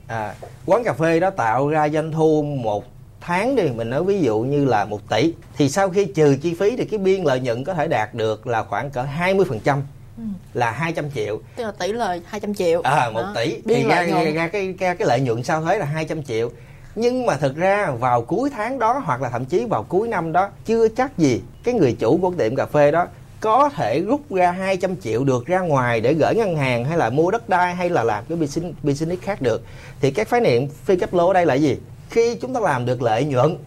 À, 0.08 0.36
quán 0.66 0.84
cà 0.84 0.94
phê 0.94 1.20
đó 1.20 1.30
tạo 1.30 1.70
ra 1.70 1.90
doanh 1.90 2.12
thu 2.12 2.44
một 2.44 2.86
tháng 3.22 3.56
đi 3.56 3.64
mình 3.64 3.90
nói 3.90 4.04
ví 4.04 4.22
dụ 4.22 4.40
như 4.40 4.66
là 4.66 4.86
một 4.86 5.10
tỷ. 5.10 5.34
Thì 5.58 5.70
sau 5.70 5.90
khi 5.90 6.06
trừ 6.06 6.38
chi 6.42 6.56
phí 6.60 6.76
thì 6.78 6.86
cái 6.86 6.98
biên 6.98 7.24
lợi 7.24 7.40
nhuận 7.40 7.64
có 7.64 7.74
thể 7.74 7.88
đạt 7.88 8.14
được 8.14 8.48
là 8.48 8.64
khoảng 8.64 8.90
cỡ 8.90 9.02
20 9.02 9.46
phần 9.50 9.60
trăm. 9.60 9.84
Ừ. 10.18 10.24
là 10.54 10.72
200 10.72 11.12
triệu. 11.12 11.40
Tức 11.56 11.64
là 11.64 11.72
tỷ 11.72 11.92
lời 11.92 12.22
200 12.26 12.54
triệu. 12.54 12.82
À 12.82 13.10
một 13.14 13.24
tỷ. 13.36 13.62
Thì 13.68 13.84
ra, 13.84 14.04
ra, 14.04 14.24
ra 14.24 14.48
cái 14.48 14.74
ra 14.80 14.94
cái 14.94 15.08
lợi 15.08 15.22
nhuận 15.22 15.44
sau 15.44 15.62
thuế 15.62 15.78
là 15.78 15.86
200 15.86 16.24
triệu. 16.24 16.50
Nhưng 16.96 17.26
mà 17.26 17.38
thực 17.38 17.56
ra 17.56 17.92
vào 17.92 18.22
cuối 18.22 18.50
tháng 18.50 18.80
đó 18.80 19.02
hoặc 19.06 19.22
là 19.22 19.30
thậm 19.30 19.46
chí 19.46 19.66
vào 19.66 19.84
cuối 19.84 20.08
năm 20.08 20.32
đó 20.32 20.50
chưa 20.66 20.88
chắc 20.88 21.18
gì 21.18 21.42
cái 21.64 21.74
người 21.74 21.96
chủ 22.00 22.18
của 22.22 22.34
tiệm 22.38 22.56
cà 22.56 22.66
phê 22.66 22.92
đó 22.92 23.08
có 23.46 23.70
thể 23.70 24.00
rút 24.00 24.32
ra 24.32 24.52
200 24.52 24.96
triệu 25.02 25.24
được 25.24 25.46
ra 25.46 25.60
ngoài 25.60 26.02
để 26.02 26.14
gửi 26.14 26.36
ngân 26.36 26.56
hàng 26.56 26.86
hay 26.86 26.98
là 26.98 27.10
mua 27.10 27.32
đất 27.32 27.50
đai 27.50 27.76
hay 27.76 27.90
là 27.90 28.04
làm 28.04 28.24
cái 28.30 28.38
business, 28.38 28.76
business 28.84 29.22
khác 29.22 29.42
được. 29.42 29.62
Thì 30.02 30.12
các 30.12 30.30
khái 30.30 30.42
niệm 30.42 30.68
phi 30.68 30.96
cấp 30.96 31.14
lô 31.14 31.28
ở 31.28 31.34
đây 31.34 31.46
là 31.46 31.54
gì? 31.54 31.78
Khi 32.10 32.36
chúng 32.42 32.54
ta 32.54 32.60
làm 32.60 32.86
được 32.86 33.02
lợi 33.02 33.26
nhuận 33.26 33.58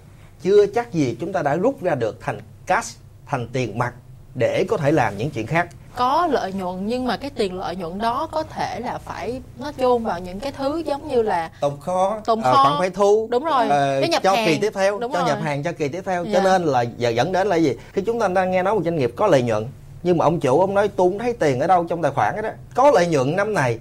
chưa 0.42 0.66
chắc 0.66 0.92
gì 0.92 1.16
chúng 1.20 1.32
ta 1.32 1.42
đã 1.42 1.56
rút 1.56 1.82
ra 1.82 1.94
được 1.94 2.20
thành 2.20 2.38
cash 2.66 2.98
thành 3.26 3.48
tiền 3.52 3.78
mặt 3.78 3.94
để 4.34 4.64
có 4.68 4.76
thể 4.76 4.92
làm 4.92 5.16
những 5.16 5.30
chuyện 5.30 5.46
khác 5.46 5.68
có 5.98 6.28
lợi 6.30 6.52
nhuận 6.52 6.86
nhưng 6.86 7.06
mà 7.06 7.16
cái 7.16 7.30
tiền 7.30 7.58
lợi 7.58 7.76
nhuận 7.76 7.98
đó 7.98 8.28
có 8.32 8.42
thể 8.42 8.80
là 8.80 8.98
phải 8.98 9.40
nó 9.58 9.72
chôn 9.78 10.04
vào 10.04 10.18
những 10.20 10.40
cái 10.40 10.52
thứ 10.52 10.82
giống 10.86 11.08
như 11.08 11.22
là 11.22 11.50
tồn 11.60 11.72
kho 11.80 12.20
tồn 12.24 12.40
ờ, 12.42 12.52
kho. 12.52 12.64
khoản 12.64 12.74
phải 12.78 12.90
thu 12.90 13.28
đúng 13.30 13.44
rồi 13.44 13.68
ờ, 13.68 14.00
cái 14.00 14.08
nhập 14.08 14.22
cho 14.22 14.32
hàng. 14.32 14.46
kỳ 14.46 14.58
tiếp 14.58 14.72
theo 14.74 14.98
đúng 14.98 15.12
cho 15.12 15.18
rồi. 15.18 15.28
nhập 15.28 15.38
hàng 15.42 15.62
cho 15.62 15.72
kỳ 15.72 15.88
tiếp 15.88 16.02
theo. 16.06 16.24
Dạ. 16.24 16.30
cho 16.34 16.44
nên 16.44 16.62
là 16.64 16.82
giờ 16.96 17.08
dẫn 17.08 17.32
đến 17.32 17.46
là 17.46 17.56
gì? 17.56 17.74
Khi 17.92 18.02
chúng 18.06 18.20
ta 18.20 18.28
đang 18.28 18.50
nghe 18.50 18.62
nói 18.62 18.74
một 18.74 18.80
doanh 18.84 18.96
nghiệp 18.96 19.12
có 19.16 19.26
lợi 19.26 19.42
nhuận 19.42 19.66
nhưng 20.02 20.18
mà 20.18 20.24
ông 20.24 20.40
chủ 20.40 20.60
ông 20.60 20.74
nói 20.74 20.88
tôi 20.88 21.10
không 21.10 21.18
thấy 21.18 21.32
tiền 21.32 21.60
ở 21.60 21.66
đâu 21.66 21.84
trong 21.88 22.02
tài 22.02 22.12
khoản 22.12 22.42
đó. 22.42 22.48
Có 22.74 22.90
lợi 22.90 23.06
nhuận 23.06 23.36
năm 23.36 23.54
này 23.54 23.78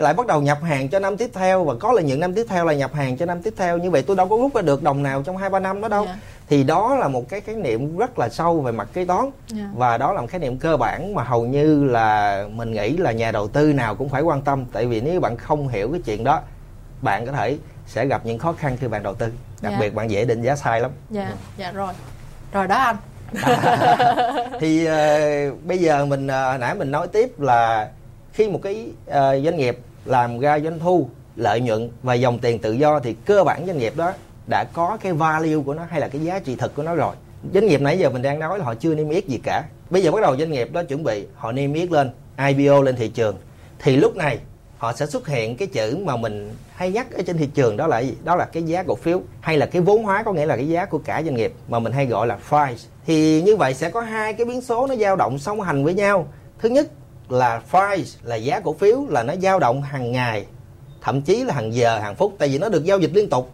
lại 0.00 0.14
bắt 0.14 0.26
đầu 0.26 0.42
nhập 0.42 0.58
hàng 0.62 0.88
cho 0.88 0.98
năm 0.98 1.16
tiếp 1.16 1.30
theo. 1.34 1.64
Và 1.64 1.74
có 1.80 1.92
lợi 1.92 2.04
nhuận 2.04 2.20
năm 2.20 2.34
tiếp 2.34 2.46
theo 2.48 2.64
là 2.64 2.74
nhập 2.74 2.94
hàng 2.94 3.16
cho 3.16 3.26
năm 3.26 3.42
tiếp 3.42 3.54
theo. 3.56 3.78
Như 3.78 3.90
vậy 3.90 4.02
tôi 4.02 4.16
đâu 4.16 4.28
có 4.28 4.36
rút 4.36 4.54
ra 4.54 4.62
được 4.62 4.82
đồng 4.82 5.02
nào 5.02 5.22
trong 5.22 5.36
hai 5.36 5.50
ba 5.50 5.58
năm 5.58 5.80
đó 5.80 5.88
đâu. 5.88 6.04
Dạ. 6.04 6.16
thì 6.48 6.64
đó 6.64 6.96
là 6.96 7.08
một 7.08 7.28
cái 7.28 7.40
khái 7.40 7.54
niệm 7.54 7.96
rất 7.96 8.18
là 8.18 8.28
sâu 8.28 8.60
về 8.60 8.72
mặt 8.72 8.88
kế 8.92 9.04
toán. 9.04 9.30
Dạ. 9.48 9.64
và 9.74 9.98
đó 9.98 10.12
là 10.12 10.20
một 10.20 10.26
khái 10.30 10.40
niệm 10.40 10.58
cơ 10.58 10.76
bản 10.76 11.14
mà 11.14 11.22
hầu 11.22 11.44
như 11.44 11.84
là 11.84 12.44
mình 12.54 12.72
nghĩ 12.72 12.96
là 12.96 13.12
nhà 13.12 13.32
đầu 13.32 13.48
tư 13.48 13.72
nào 13.72 13.94
cũng 13.94 14.08
phải 14.08 14.22
quan 14.22 14.42
tâm. 14.42 14.64
Tại 14.72 14.86
vì 14.86 15.00
nếu 15.00 15.20
bạn 15.20 15.36
không 15.36 15.68
hiểu 15.68 15.88
cái 15.92 16.00
chuyện 16.04 16.24
đó 16.24 16.40
bạn 17.02 17.26
có 17.26 17.32
thể 17.32 17.58
sẽ 17.86 18.06
gặp 18.06 18.20
những 18.26 18.38
khó 18.38 18.52
khăn 18.52 18.76
khi 18.80 18.88
bạn 18.88 19.02
đầu 19.02 19.14
tư. 19.14 19.26
Đặc 19.62 19.72
Dạ. 19.72 19.78
biệt 19.80 19.94
bạn 19.94 20.10
dễ 20.10 20.24
định 20.24 20.42
giá 20.42 20.56
sai 20.56 20.80
lắm. 20.80 20.90
Dạ 21.10 21.32
dạ 21.56 21.72
rồi. 21.72 21.92
Rồi 22.52 22.66
đó 22.66 22.76
anh. 22.76 22.96
Thì 24.60 24.84
ờ, 24.84 25.18
bây 25.64 25.78
giờ 25.78 26.06
mình 26.06 26.26
ờ, 26.26 26.56
nãy 26.60 26.74
mình 26.74 26.90
nói 26.90 27.08
tiếp 27.08 27.40
là 27.40 27.88
khi 28.32 28.48
một 28.48 28.60
cái 28.62 28.86
ờ, 29.06 29.40
doanh 29.40 29.56
nghiệp 29.56 29.78
làm 30.04 30.38
ra 30.38 30.60
doanh 30.60 30.78
thu, 30.78 31.08
lợi 31.36 31.60
nhuận 31.60 31.90
và 32.02 32.14
dòng 32.14 32.38
tiền 32.38 32.58
tự 32.58 32.72
do 32.72 33.00
thì 33.00 33.14
cơ 33.24 33.44
bản 33.44 33.66
doanh 33.66 33.78
nghiệp 33.78 33.92
đó 33.96 34.12
đã 34.50 34.64
có 34.72 34.98
cái 35.00 35.12
value 35.12 35.62
của 35.64 35.74
nó 35.74 35.84
hay 35.90 36.00
là 36.00 36.08
cái 36.08 36.22
giá 36.22 36.38
trị 36.38 36.56
thực 36.56 36.74
của 36.74 36.82
nó 36.82 36.94
rồi. 36.94 37.14
Doanh 37.54 37.66
nghiệp 37.66 37.80
nãy 37.80 37.98
giờ 37.98 38.10
mình 38.10 38.22
đang 38.22 38.38
nói 38.38 38.58
là 38.58 38.64
họ 38.64 38.74
chưa 38.74 38.94
niêm 38.94 39.08
yết 39.08 39.26
gì 39.26 39.40
cả. 39.42 39.64
Bây 39.90 40.02
giờ 40.02 40.12
bắt 40.12 40.22
đầu 40.22 40.36
doanh 40.36 40.50
nghiệp 40.50 40.72
đó 40.72 40.82
chuẩn 40.82 41.04
bị, 41.04 41.26
họ 41.34 41.52
niêm 41.52 41.72
yết 41.72 41.90
lên 41.90 42.10
IPO 42.48 42.82
lên 42.82 42.96
thị 42.96 43.08
trường. 43.08 43.36
Thì 43.78 43.96
lúc 43.96 44.16
này 44.16 44.38
họ 44.78 44.92
sẽ 44.92 45.06
xuất 45.06 45.28
hiện 45.28 45.56
cái 45.56 45.68
chữ 45.68 45.98
mà 46.04 46.16
mình 46.16 46.50
hay 46.74 46.90
nhắc 46.90 47.12
ở 47.12 47.22
trên 47.26 47.38
thị 47.38 47.48
trường, 47.54 47.76
đó 47.76 47.86
là 47.86 47.98
gì? 47.98 48.14
đó 48.24 48.36
là 48.36 48.44
cái 48.44 48.62
giá 48.62 48.82
cổ 48.82 48.94
phiếu 48.94 49.22
hay 49.40 49.58
là 49.58 49.66
cái 49.66 49.82
vốn 49.82 50.02
hóa, 50.02 50.22
có 50.22 50.32
nghĩa 50.32 50.46
là 50.46 50.56
cái 50.56 50.68
giá 50.68 50.84
của 50.84 50.98
cả 50.98 51.22
doanh 51.22 51.34
nghiệp 51.34 51.52
mà 51.68 51.78
mình 51.78 51.92
hay 51.92 52.06
gọi 52.06 52.26
là 52.26 52.38
price. 52.48 52.88
Thì 53.06 53.42
như 53.42 53.56
vậy 53.56 53.74
sẽ 53.74 53.90
có 53.90 54.00
hai 54.00 54.32
cái 54.32 54.46
biến 54.46 54.60
số 54.60 54.86
nó 54.86 54.96
dao 54.96 55.16
động 55.16 55.38
song 55.38 55.60
hành 55.60 55.84
với 55.84 55.94
nhau. 55.94 56.28
Thứ 56.58 56.68
nhất 56.68 56.88
là 57.32 57.62
price 57.70 58.18
là 58.22 58.36
giá 58.36 58.60
cổ 58.60 58.72
phiếu 58.72 59.06
là 59.08 59.22
nó 59.22 59.34
dao 59.42 59.58
động 59.58 59.82
hàng 59.82 60.12
ngày 60.12 60.46
thậm 61.02 61.22
chí 61.22 61.44
là 61.44 61.54
hàng 61.54 61.74
giờ 61.74 61.98
hàng 61.98 62.14
phút 62.14 62.34
tại 62.38 62.48
vì 62.48 62.58
nó 62.58 62.68
được 62.68 62.84
giao 62.84 62.98
dịch 62.98 63.10
liên 63.14 63.28
tục. 63.28 63.50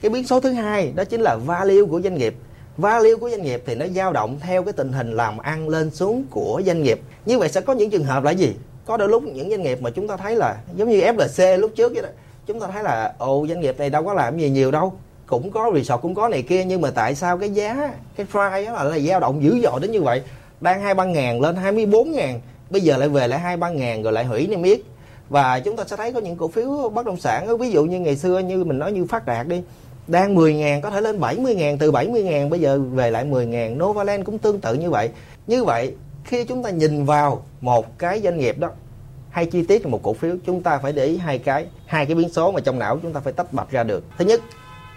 Cái 0.00 0.10
biến 0.10 0.26
số 0.26 0.40
thứ 0.40 0.52
hai 0.52 0.92
đó 0.94 1.04
chính 1.04 1.20
là 1.20 1.36
value 1.36 1.84
của 1.90 2.00
doanh 2.00 2.14
nghiệp. 2.14 2.34
Value 2.76 3.14
của 3.20 3.30
doanh 3.30 3.42
nghiệp 3.42 3.62
thì 3.66 3.74
nó 3.74 3.86
dao 3.86 4.12
động 4.12 4.38
theo 4.40 4.62
cái 4.62 4.72
tình 4.72 4.92
hình 4.92 5.16
làm 5.16 5.38
ăn 5.38 5.68
lên 5.68 5.90
xuống 5.90 6.24
của 6.30 6.62
doanh 6.66 6.82
nghiệp. 6.82 7.00
Như 7.26 7.38
vậy 7.38 7.48
sẽ 7.48 7.60
có 7.60 7.72
những 7.72 7.90
trường 7.90 8.04
hợp 8.04 8.24
là 8.24 8.30
gì? 8.30 8.54
Có 8.86 8.96
đôi 8.96 9.08
lúc 9.08 9.22
những 9.22 9.50
doanh 9.50 9.62
nghiệp 9.62 9.82
mà 9.82 9.90
chúng 9.90 10.08
ta 10.08 10.16
thấy 10.16 10.36
là 10.36 10.56
giống 10.74 10.88
như 10.88 11.00
FLC 11.00 11.56
lúc 11.56 11.72
trước 11.76 11.92
vậy 11.94 12.02
đó 12.02 12.08
chúng 12.46 12.60
ta 12.60 12.66
thấy 12.72 12.82
là 12.82 13.14
ồ 13.18 13.46
doanh 13.48 13.60
nghiệp 13.60 13.78
này 13.78 13.90
đâu 13.90 14.04
có 14.04 14.14
làm 14.14 14.38
gì 14.38 14.50
nhiều 14.50 14.70
đâu 14.70 14.92
cũng 15.26 15.50
có 15.50 15.70
resort 15.74 16.02
cũng 16.02 16.14
có 16.14 16.28
này 16.28 16.42
kia 16.42 16.64
nhưng 16.64 16.80
mà 16.80 16.90
tại 16.90 17.14
sao 17.14 17.38
cái 17.38 17.50
giá 17.50 17.94
cái 18.16 18.26
price 18.26 18.64
đó 18.66 18.72
là, 18.72 18.84
là 18.84 18.98
dao 18.98 19.20
động 19.20 19.42
dữ 19.42 19.60
dội 19.62 19.80
đến 19.80 19.90
như 19.90 20.02
vậy? 20.02 20.22
Đang 20.60 20.82
hai 20.82 20.94
ba 20.94 21.04
ngàn 21.04 21.40
lên 21.40 21.56
24 21.56 22.12
ngàn 22.12 22.40
bây 22.70 22.80
giờ 22.80 22.96
lại 22.96 23.08
về 23.08 23.28
lại 23.28 23.38
hai 23.38 23.56
ba 23.56 23.70
ngàn 23.70 24.02
rồi 24.02 24.12
lại 24.12 24.24
hủy 24.24 24.46
niêm 24.46 24.62
yết. 24.62 24.80
Và 25.28 25.60
chúng 25.60 25.76
ta 25.76 25.84
sẽ 25.84 25.96
thấy 25.96 26.12
có 26.12 26.20
những 26.20 26.36
cổ 26.36 26.48
phiếu 26.48 26.88
bất 26.94 27.06
động 27.06 27.16
sản, 27.16 27.58
ví 27.58 27.70
dụ 27.70 27.84
như 27.84 28.00
ngày 28.00 28.16
xưa 28.16 28.38
như 28.38 28.64
mình 28.64 28.78
nói 28.78 28.92
như 28.92 29.04
phát 29.04 29.26
đạt 29.26 29.48
đi, 29.48 29.62
đang 30.06 30.34
10 30.34 30.54
ngàn, 30.54 30.80
có 30.80 30.90
thể 30.90 31.00
lên 31.00 31.20
70 31.20 31.54
ngàn, 31.54 31.78
từ 31.78 31.90
70 31.90 32.22
ngàn 32.22 32.50
bây 32.50 32.60
giờ 32.60 32.78
về 32.78 33.10
lại 33.10 33.24
10 33.24 33.46
ngàn. 33.46 33.78
Novaland 33.78 34.24
cũng 34.24 34.38
tương 34.38 34.60
tự 34.60 34.74
như 34.74 34.90
vậy. 34.90 35.10
Như 35.46 35.64
vậy, 35.64 35.94
khi 36.24 36.44
chúng 36.44 36.62
ta 36.62 36.70
nhìn 36.70 37.04
vào 37.04 37.44
một 37.60 37.98
cái 37.98 38.20
doanh 38.20 38.38
nghiệp 38.38 38.58
đó, 38.58 38.68
hay 39.30 39.46
chi 39.46 39.62
tiết 39.62 39.86
một 39.86 40.02
cổ 40.02 40.12
phiếu, 40.12 40.36
chúng 40.46 40.62
ta 40.62 40.78
phải 40.78 40.92
để 40.92 41.04
ý 41.04 41.16
hai 41.16 41.38
cái 41.38 41.66
hai 41.86 42.06
cái 42.06 42.14
biến 42.14 42.28
số 42.28 42.52
mà 42.52 42.60
trong 42.60 42.78
não 42.78 42.98
chúng 43.02 43.12
ta 43.12 43.20
phải 43.20 43.32
tách 43.32 43.52
bạch 43.52 43.70
ra 43.70 43.82
được. 43.82 44.04
Thứ 44.18 44.24
nhất, 44.24 44.40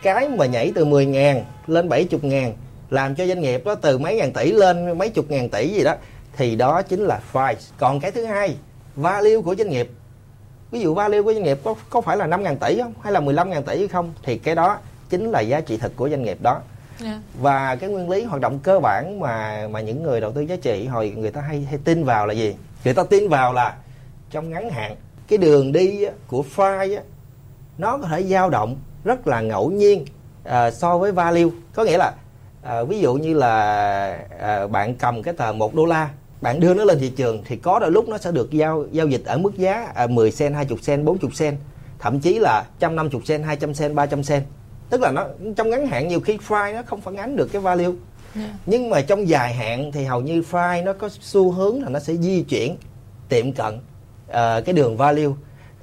cái 0.03 0.30
mà 0.30 0.46
nhảy 0.46 0.72
từ 0.75 0.86
10 0.86 1.06
ngàn 1.06 1.44
lên 1.68 1.89
70 1.89 2.20
ngàn 2.22 2.53
làm 2.89 3.15
cho 3.15 3.27
doanh 3.27 3.42
nghiệp 3.42 3.65
đó 3.65 3.75
từ 3.75 3.98
mấy 3.98 4.15
ngàn 4.15 4.34
tỷ 4.34 4.51
lên 4.51 4.98
mấy 4.98 5.10
chục 5.10 5.25
ngàn 5.32 5.50
tỷ 5.50 5.68
gì 5.68 5.84
đó 5.84 5.96
thì 6.38 6.56
đó 6.56 6.82
chính 6.82 7.00
là 7.00 7.20
price. 7.32 7.62
Còn 7.78 8.00
cái 8.00 8.12
thứ 8.12 8.25
hai 8.25 8.58
value 8.96 9.42
của 9.42 9.56
doanh 9.56 9.70
nghiệp. 9.70 9.90
Ví 10.72 10.80
dụ 10.80 10.94
value 10.94 11.22
của 11.22 11.34
doanh 11.34 11.44
nghiệp 11.44 11.60
có 11.63 11.75
có 11.90 12.02
phải 12.02 12.18
là 12.18 12.28
5 12.28 12.44
ngàn 12.44 12.58
tỷ 12.58 12.80
không? 12.82 12.94
Hay 13.02 13.13
là 13.13 13.20
15 13.20 13.50
ngàn 13.50 13.63
tỷ 13.63 13.78
hay 13.78 13.88
không? 13.88 14.13
Thì 14.24 14.38
cái 14.38 14.56
đó 14.56 14.78
chính 15.10 15.32
là 15.32 15.40
giá 15.42 15.62
trị 15.62 15.78
thực 15.78 15.96
của 15.96 16.10
doanh 16.10 16.24
nghiệp 16.24 16.38
đó. 16.42 16.60
Dạ. 17.00 17.20
Và 17.42 17.75
cái 17.75 17.90
nguyên 17.90 18.10
lý 18.10 18.24
hoạt 18.24 18.42
động 18.42 18.60
cơ 18.60 18.80
bản 18.80 19.20
mà 19.20 19.68
mà 19.72 19.82
những 19.82 20.04
người 20.04 20.22
đầu 20.22 20.32
tư 20.32 20.42
giá 20.42 20.56
trị 20.56 20.88
hồi 20.88 21.13
người 21.18 21.32
ta 21.32 21.42
hay 21.42 21.68
hay 21.70 21.80
tin 21.84 22.04
vào 22.04 22.28
là 22.28 22.34
gì? 22.34 22.56
Người 22.84 22.94
ta 22.94 23.04
tin 23.04 23.30
vào 23.30 23.54
là 23.54 23.75
trong 24.32 24.50
ngắn 24.50 24.70
hạn 24.70 24.96
cái 25.28 25.38
đường 25.38 25.72
đi 25.72 26.06
của 26.28 26.44
file 26.56 26.98
á, 26.98 27.04
nó 27.78 27.98
có 27.98 28.08
thể 28.08 28.24
dao 28.24 28.50
động 28.50 28.78
rất 29.04 29.28
là 29.28 29.42
ngẫu 29.42 29.72
nhiên 29.72 30.06
à, 30.44 30.72
so 30.72 30.98
với 30.98 31.12
value. 31.12 31.50
Có 31.74 31.84
nghĩa 31.84 31.98
là 31.98 32.12
à, 32.62 32.84
ví 32.84 33.00
dụ 33.00 33.13
như 33.13 33.34
là 33.34 33.54
à, 34.40 34.68
bạn 34.68 34.96
cầm 34.96 35.24
cái 35.24 35.34
tờ 35.34 35.54
1 35.54 35.75
đô 35.75 35.86
la 35.86 36.10
bạn 36.44 36.60
đưa 36.60 36.74
nó 36.74 36.84
lên 36.84 37.00
thị 37.00 37.10
trường 37.10 37.44
thì 37.46 37.56
có 37.56 37.80
đôi 37.80 37.92
lúc 37.92 38.10
nó 38.10 38.18
sẽ 38.18 38.32
được 38.32 38.52
giao 38.52 38.86
giao 38.92 39.08
dịch 39.08 39.22
ở 39.26 39.38
mức 39.38 39.58
giá 39.58 39.92
à, 39.96 40.08
10 40.08 40.32
sen, 40.32 40.54
20 40.54 40.78
sen, 40.82 41.06
40 41.06 41.32
sen 41.34 41.58
thậm 42.00 42.20
chí 42.20 42.40
là 42.40 42.64
150 42.82 43.22
sen, 43.26 43.44
200 43.44 43.74
sen, 43.74 43.96
300 43.96 44.24
sen. 44.24 44.44
Tức 44.90 45.02
là 45.02 45.12
nó 45.12 45.26
trong 45.56 45.70
ngắn 45.70 45.88
hạn 45.88 46.08
nhiều 46.08 46.20
khi 46.20 46.38
fry 46.48 46.76
nó 46.76 46.82
không 46.86 47.02
phản 47.02 47.16
ánh 47.16 47.36
được 47.36 47.50
cái 47.52 47.62
value. 47.62 47.92
Dạ. 48.36 48.50
Nhưng 48.66 48.90
mà 48.90 49.02
trong 49.02 49.28
dài 49.28 49.54
hạn 49.54 49.92
thì 49.92 50.04
hầu 50.04 50.22
như 50.22 50.44
fry 50.52 50.84
nó 50.84 50.94
có 50.94 51.10
xu 51.22 51.52
hướng 51.52 51.84
là 51.84 51.90
nó 51.90 52.00
sẽ 52.00 52.14
di 52.14 52.42
chuyển 52.42 52.76
tiệm 53.30 53.52
cận 53.52 53.80
ờ, 54.28 54.62
cái 54.66 54.74
đường 54.74 54.98
value. 54.98 55.32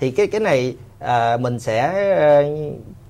Thì 0.00 0.10
cái 0.10 0.26
cái 0.26 0.40
này 0.40 0.76
ờ, 0.98 1.36
mình 1.40 1.58
sẽ 1.58 1.80
ờ, 2.16 2.44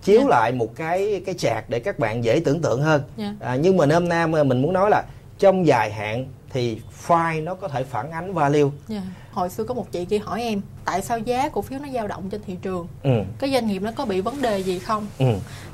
chiếu 0.02 0.20
Dạ. 0.20 0.28
lại 0.28 0.52
một 0.52 0.76
cái 0.76 1.22
cái 1.26 1.34
chart 1.34 1.64
để 1.68 1.80
các 1.80 1.98
bạn 1.98 2.24
dễ 2.24 2.40
tưởng 2.44 2.60
tượng 2.60 2.82
hơn. 2.82 3.02
Dạ. 3.16 3.34
à, 3.40 3.56
nhưng 3.56 3.76
mà 3.76 3.86
nôm 3.86 4.08
na 4.08 4.26
mà 4.26 4.42
mình 4.42 4.62
muốn 4.62 4.72
nói 4.72 4.90
là 4.90 5.04
trong 5.38 5.66
dài 5.66 5.92
hạn 5.92 6.26
thì 6.52 6.82
file 7.06 7.44
nó 7.44 7.54
có 7.54 7.68
thể 7.68 7.84
phản 7.84 8.10
ánh 8.10 8.34
value 8.34 8.68
yeah 8.88 9.02
hồi 9.32 9.50
xưa 9.50 9.64
có 9.64 9.74
một 9.74 9.92
chị 9.92 10.04
kia 10.04 10.18
hỏi 10.18 10.42
em 10.42 10.60
tại 10.84 11.02
sao 11.02 11.18
giá 11.18 11.48
cổ 11.48 11.62
phiếu 11.62 11.78
nó 11.78 11.88
dao 11.94 12.06
động 12.08 12.22
trên 12.30 12.40
thị 12.46 12.56
trường? 12.62 12.86
Ừ. 13.02 13.10
Cái 13.38 13.50
doanh 13.52 13.66
nghiệp 13.66 13.82
nó 13.82 13.90
có 13.96 14.04
bị 14.04 14.20
vấn 14.20 14.42
đề 14.42 14.58
gì 14.58 14.78
không? 14.78 15.06
Ừ. 15.18 15.26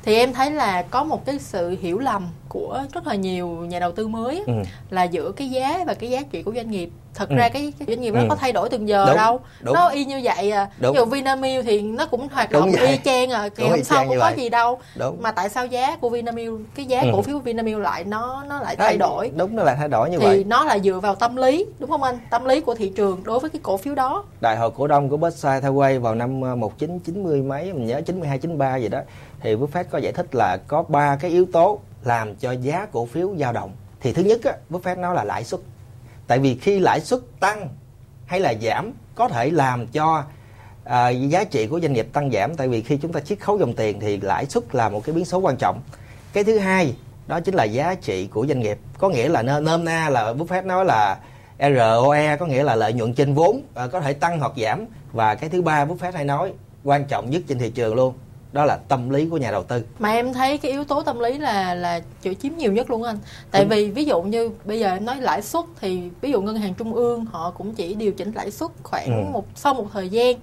Thì 0.03 0.15
em 0.15 0.33
thấy 0.33 0.51
là 0.51 0.81
có 0.81 1.03
một 1.03 1.25
cái 1.25 1.39
sự 1.39 1.75
hiểu 1.81 1.99
lầm 1.99 2.27
của 2.49 2.83
rất 2.93 3.07
là 3.07 3.15
nhiều 3.15 3.47
nhà 3.47 3.79
đầu 3.79 3.91
tư 3.91 4.07
mới 4.07 4.43
ừ. 4.47 4.53
là 4.89 5.03
giữa 5.03 5.31
cái 5.31 5.49
giá 5.49 5.83
và 5.87 5.93
cái 5.93 6.09
giá 6.09 6.21
trị 6.31 6.43
của 6.43 6.53
doanh 6.55 6.71
nghiệp. 6.71 6.89
Thật 7.15 7.29
Ừ. 7.29 7.35
ra 7.35 7.49
cái, 7.49 7.73
cái 7.79 7.85
doanh 7.87 8.01
nghiệp 8.01 8.13
nó 8.13 8.19
Ừ. 8.21 8.25
có 8.29 8.35
thay 8.35 8.51
đổi 8.51 8.69
từng 8.69 8.87
giờ 8.87 9.05
Đúng, 9.07 9.15
đâu. 9.17 9.39
Đúng. 9.61 9.73
nó 9.75 9.87
y 9.89 10.05
như 10.05 10.21
vậy 10.23 10.51
à. 10.51 10.69
Đúng. 10.79 10.93
ví 10.93 10.97
dụ 10.97 11.05
Vinamilk 11.05 11.65
thì 11.65 11.81
nó 11.81 12.05
cũng 12.05 12.27
hoạt 12.31 12.51
động 12.51 12.71
y 12.71 12.97
chang 13.05 13.29
à 13.29 13.49
ngày 13.57 13.69
hôm 13.69 13.83
sau 13.83 14.03
cũng 14.07 14.17
có 14.17 14.23
vậy. 14.23 14.33
gì 14.37 14.49
đâu. 14.49 14.79
Đúng. 14.95 15.21
Mà 15.21 15.31
tại 15.31 15.49
sao 15.49 15.65
giá 15.65 15.95
của 15.95 16.09
Vinamilk 16.09 16.59
cái 16.75 16.85
giá 16.85 17.01
Ừ. 17.01 17.07
cổ 17.13 17.21
phiếu 17.21 17.35
của 17.37 17.43
Vinamilk 17.43 17.79
lại 17.79 18.03
nó 18.03 18.43
nó 18.49 18.59
lại 18.61 18.75
thay 18.75 18.97
đổi? 18.97 19.31
đúng 19.37 19.55
nó 19.55 19.63
lại 19.63 19.75
thay 19.79 19.87
đổi 19.87 20.09
như 20.09 20.17
thì 20.19 20.25
vậy. 20.25 20.43
nó 20.47 20.63
là 20.63 20.79
dựa 20.79 20.99
vào 20.99 21.15
tâm 21.15 21.35
lý 21.35 21.65
đúng 21.79 21.89
không 21.89 22.03
anh? 22.03 22.19
Tâm 22.29 22.45
lý 22.45 22.61
của 22.61 22.75
thị 22.75 22.91
trường 22.95 23.23
đối 23.23 23.39
với 23.39 23.46
cái 23.49 23.59
cổ 23.63 23.77
phiếu 23.77 23.95
đó. 23.95 24.23
Đại 24.41 24.57
hội 24.57 24.71
cổ 24.77 24.87
đông 24.87 25.09
của 25.09 25.17
Berkshire 25.17 25.59
Hathaway 25.59 25.99
vào 25.99 26.15
năm 26.15 26.41
ờ, 26.41 26.55
1990 26.55 27.41
mấy 27.41 27.73
mình 27.73 27.87
nhớ 27.87 28.01
92 28.01 28.39
93 28.39 28.75
gì 28.75 28.89
đó 28.89 29.01
thì 29.39 29.55
Buffett 29.55 29.83
có 29.91 29.97
giải 29.97 30.13
thích 30.13 30.35
là 30.35 30.57
có 30.67 30.83
ba 30.83 31.15
cái 31.15 31.31
yếu 31.31 31.45
tố 31.53 31.79
làm 32.03 32.35
cho 32.35 32.51
giá 32.51 32.87
cổ 32.91 33.05
phiếu 33.05 33.35
dao 33.39 33.53
động. 33.53 33.71
Thì 34.01 34.13
thứ 34.13 34.23
nhất 34.23 34.43
á, 34.43 34.51
Buffett 34.69 34.99
nói 34.99 35.15
là 35.15 35.23
lãi 35.23 35.43
suất. 35.43 35.59
Tại 36.27 36.39
vì 36.39 36.55
khi 36.55 36.79
lãi 36.79 37.01
suất 37.01 37.19
tăng 37.39 37.69
hay 38.25 38.39
là 38.39 38.53
giảm 38.61 38.91
có 39.15 39.27
thể 39.27 39.49
làm 39.49 39.87
cho 39.87 40.23
à, 40.83 41.09
giá 41.09 41.43
trị 41.43 41.67
của 41.67 41.79
doanh 41.79 41.93
nghiệp 41.93 42.07
tăng 42.13 42.31
giảm. 42.31 42.55
Tại 42.55 42.67
vì 42.67 42.81
khi 42.81 42.97
chúng 42.97 43.13
ta 43.13 43.19
chiết 43.19 43.39
khấu 43.39 43.57
dòng 43.57 43.73
tiền 43.73 43.99
thì 43.99 44.17
lãi 44.17 44.45
suất 44.45 44.75
là 44.75 44.89
một 44.89 45.03
cái 45.03 45.15
biến 45.15 45.25
số 45.25 45.37
quan 45.37 45.57
trọng. 45.57 45.81
Cái 46.33 46.43
thứ 46.43 46.57
hai 46.57 46.95
đó 47.27 47.39
chính 47.39 47.55
là 47.55 47.63
giá 47.63 47.95
trị 47.95 48.27
của 48.27 48.47
doanh 48.47 48.59
nghiệp. 48.59 48.77
Có 48.97 49.09
nghĩa 49.09 49.29
là 49.29 49.41
nôm 49.41 49.85
na 49.85 50.09
là 50.09 50.33
Buffett 50.33 50.65
nói 50.65 50.85
là 50.85 51.17
ROE 51.59 52.35
có 52.39 52.45
nghĩa 52.45 52.63
là 52.63 52.75
lợi 52.75 52.93
nhuận 52.93 53.13
trên 53.13 53.33
vốn 53.33 53.61
à, 53.75 53.87
có 53.87 54.01
thể 54.01 54.13
tăng 54.13 54.39
hoặc 54.39 54.51
giảm 54.57 54.85
và 55.13 55.35
cái 55.35 55.49
thứ 55.49 55.61
ba 55.61 55.85
Buffett 55.85 56.11
hay 56.11 56.25
nói 56.25 56.53
quan 56.83 57.05
trọng 57.05 57.29
nhất 57.29 57.41
trên 57.47 57.59
thị 57.59 57.69
trường 57.69 57.95
luôn 57.95 58.13
đó 58.53 58.65
là 58.65 58.77
tâm 58.87 59.09
lý 59.09 59.27
của 59.31 59.37
nhà 59.37 59.51
đầu 59.51 59.63
tư 59.63 59.83
mà 59.99 60.09
em 60.11 60.33
thấy 60.33 60.57
cái 60.57 60.71
yếu 60.71 60.83
tố 60.83 61.03
tâm 61.03 61.19
lý 61.19 61.37
là 61.37 61.73
là 61.75 61.99
chịu 62.21 62.33
chiếm 62.33 62.51
nhiều 62.57 62.71
nhất 62.73 62.89
luôn 62.89 63.03
anh 63.03 63.17
tại 63.51 63.61
Đúng. 63.61 63.69
vì 63.69 63.91
ví 63.91 64.05
dụ 64.05 64.21
như 64.21 64.49
bây 64.65 64.79
giờ 64.79 64.93
em 64.93 65.05
nói 65.05 65.15
lãi 65.21 65.41
suất 65.41 65.65
thì 65.81 66.01
ví 66.21 66.31
dụ 66.31 66.41
ngân 66.41 66.55
hàng 66.57 66.73
trung 66.73 66.93
ương 66.93 67.25
họ 67.25 67.51
cũng 67.57 67.73
chỉ 67.75 67.93
điều 67.93 68.11
chỉnh 68.11 68.31
lãi 68.35 68.51
suất 68.51 68.71
khoảng 68.83 69.25
Ừ. 69.25 69.31
một 69.31 69.45
sau 69.55 69.73
một 69.73 69.85
thời 69.93 70.09
gian 70.09 70.35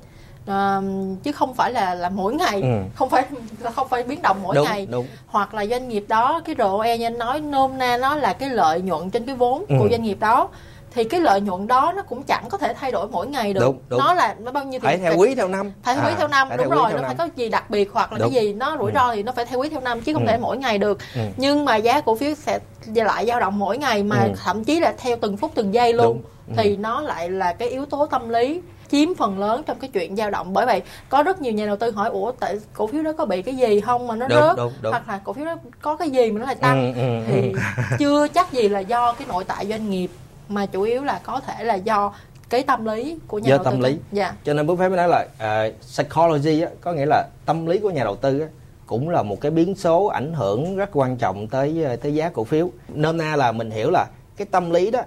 Ờ, 0.47 0.83
chứ 1.23 1.33
không 1.33 1.55
phải 1.55 1.73
là 1.73 1.95
là 1.95 2.09
mỗi 2.09 2.35
ngày 2.35 2.61
Ừ. 2.63 2.69
không 2.95 3.11
phải 3.11 3.25
là 3.61 3.71
không 3.77 3.89
phải 3.89 4.03
biến 4.03 4.23
động 4.23 4.37
mỗi 4.43 4.55
đúng 4.55 4.65
ngày 4.65 4.87
đúng 4.91 5.07
hoặc 5.27 5.55
là 5.55 5.67
doanh 5.67 5.89
nghiệp 5.89 6.05
đó 6.09 6.41
cái 6.45 6.55
ROE 6.59 6.99
như 6.99 7.07
anh 7.07 7.19
nói 7.19 7.41
nôm 7.41 7.79
na 7.79 7.97
nó 7.97 8.17
là 8.17 8.33
cái 8.33 8.49
lợi 8.49 8.81
nhuận 8.81 9.11
trên 9.11 9.27
cái 9.27 9.35
vốn 9.35 9.65
Ừ. 9.69 9.75
của 9.79 9.89
doanh 9.91 10.03
nghiệp 10.03 10.17
đó 10.21 10.49
thì 10.95 11.05
cái 11.05 11.21
lợi 11.21 11.41
nhuận 11.41 11.67
đó 11.67 11.93
nó 11.97 12.03
cũng 12.03 12.23
chẳng 12.23 12.45
có 12.51 12.59
thể 12.59 12.75
thay 12.75 12.93
đổi 12.93 13.09
mỗi 13.09 13.27
ngày 13.27 13.53
được 13.53 13.61
Đúng, 13.61 13.79
đúng. 13.89 13.99
nó 14.01 14.15
là 14.15 14.35
nó 14.39 14.53
bao 14.53 14.65
nhiêu 14.65 14.81
phải 14.81 14.97
tiền 14.97 15.05
theo 15.05 15.17
quý 15.19 15.35
theo 15.35 15.49
năm 15.49 15.73
phải 15.83 15.95
theo 15.95 16.05
quý 16.05 16.11
À, 16.13 16.17
theo 16.19 16.29
năm 16.29 16.49
phải 16.49 16.59
đúng 16.59 16.69
rồi 16.71 16.93
nó 16.93 16.99
phải 17.03 17.15
có 17.15 17.29
gì 17.37 17.49
đặc 17.49 17.71
biệt 17.71 17.91
hoặc 17.93 18.13
là 18.13 18.19
Đúng. 18.19 18.33
cái 18.35 18.43
gì 18.45 18.53
nó 18.53 18.77
rủi 18.81 18.91
Ừ. 18.91 18.95
ro 18.95 19.15
thì 19.15 19.23
nó 19.23 19.33
phải 19.33 19.45
theo 19.45 19.59
quý 19.61 19.69
theo 19.69 19.81
năm 19.81 20.01
chứ 20.01 20.13
không 20.15 20.27
Ừ. 20.27 20.29
thể 20.31 20.39
mỗi 20.39 20.57
ngày 20.57 20.79
được 20.79 20.99
Ừ. 21.15 21.21
nhưng 21.37 21.65
mà 21.65 21.77
giá 21.77 22.01
cổ 22.01 22.15
phiếu 22.15 22.35
sẽ 22.35 22.59
lại 22.95 23.27
dao 23.27 23.41
động 23.41 23.59
mỗi 23.59 23.79
ngày 23.79 24.03
mà 24.03 24.23
Ừ. 24.25 24.33
thậm 24.45 24.65
chí 24.65 24.81
là 24.81 24.95
theo 24.99 25.17
từng 25.21 25.37
phút 25.37 25.51
từng 25.55 25.75
giây 25.75 25.93
luôn 25.93 26.07
Đúng. 26.07 26.23
Ừ. 26.49 26.63
thì 26.63 26.77
nó 26.77 27.01
lại 27.01 27.31
là 27.31 27.53
cái 27.53 27.69
yếu 27.69 27.85
tố 27.87 28.07
tâm 28.07 28.29
lý 28.29 28.61
chiếm 28.91 29.15
phần 29.15 29.39
lớn 29.39 29.63
trong 29.67 29.79
cái 29.81 29.91
chuyện 29.93 30.17
dao 30.17 30.31
động 30.31 30.53
bởi 30.53 30.67
vậy 30.67 30.83
có 31.09 31.23
rất 31.23 31.43
nhiều 31.43 31.53
nhà 31.53 31.67
đầu 31.67 31.77
tư 31.77 31.91
hỏi 31.91 32.09
ủa 32.11 32.33
tại 32.33 32.57
cổ 32.75 32.87
phiếu 32.87 33.03
đó 33.03 33.13
có 33.19 33.25
bị 33.25 33.43
cái 33.43 33.57
gì 33.57 33.81
không 33.81 34.07
mà 34.07 34.17
nó 34.17 34.29
Đúng, 34.29 34.39
rớt 34.41 34.57
đúng, 34.57 34.73
đúng. 34.83 34.93
hoặc 34.93 35.09
là 35.09 35.21
cổ 35.25 35.33
phiếu 35.33 35.45
đó 35.45 35.57
có 35.83 35.97
cái 35.97 36.11
gì 36.11 36.31
mà 36.31 36.41
nó 36.41 36.47
lại 36.47 36.55
tăng 36.55 36.95
Ừ, 36.95 37.01
ừ, 37.03 37.25
thì 37.29 37.53
ừ. 37.53 37.59
chưa 37.99 38.29
chắc 38.29 38.53
gì 38.53 38.69
là 38.69 38.81
do 38.81 39.13
cái 39.13 39.27
nội 39.29 39.45
tại 39.45 39.67
doanh 39.67 39.91
nghiệp 39.91 40.11
mà 40.49 40.67
chủ 40.67 40.83
yếu 40.83 41.05
là 41.05 41.21
có 41.25 41.41
thể 41.41 41.65
là 41.65 41.75
do 41.75 42.15
cái 42.51 42.63
tâm 42.63 42.85
lý 42.85 43.19
của 43.27 43.39
nhà 43.39 43.49
Do 43.49 43.57
đầu 43.57 43.65
tư 43.65 43.71
tâm 43.71 43.81
lý. 43.81 43.99
dạ. 44.13 44.35
Cho 44.45 44.55
nên 44.55 44.67
Buffett 44.67 44.89
mới 44.89 44.97
nói 44.97 45.09
là 45.09 45.27
à, 45.39 45.69
psychology 45.81 46.61
á, 46.61 46.69
có 46.81 46.93
nghĩa 46.93 47.07
là 47.07 47.29
tâm 47.47 47.67
lý 47.67 47.79
của 47.79 47.91
nhà 47.91 48.05
đầu 48.05 48.17
tư 48.17 48.41
á, 48.41 48.47
cũng 48.87 49.09
là 49.11 49.23
một 49.23 49.41
cái 49.41 49.51
biến 49.51 49.75
số 49.75 50.07
ảnh 50.07 50.33
hưởng 50.33 50.77
rất 50.77 50.91
quan 50.93 51.17
trọng 51.17 51.47
tới 51.49 51.85
ờ, 51.85 51.97
tới 51.97 52.15
giá 52.15 52.29
cổ 52.29 52.45
phiếu. 52.45 52.71
Nôm 52.89 53.17
na 53.17 53.37
là 53.37 53.53
mình 53.53 53.71
hiểu 53.71 53.91
là 53.91 54.07
cái 54.37 54.47
tâm 54.51 54.71
lý 54.71 54.91
đó 54.91 55.01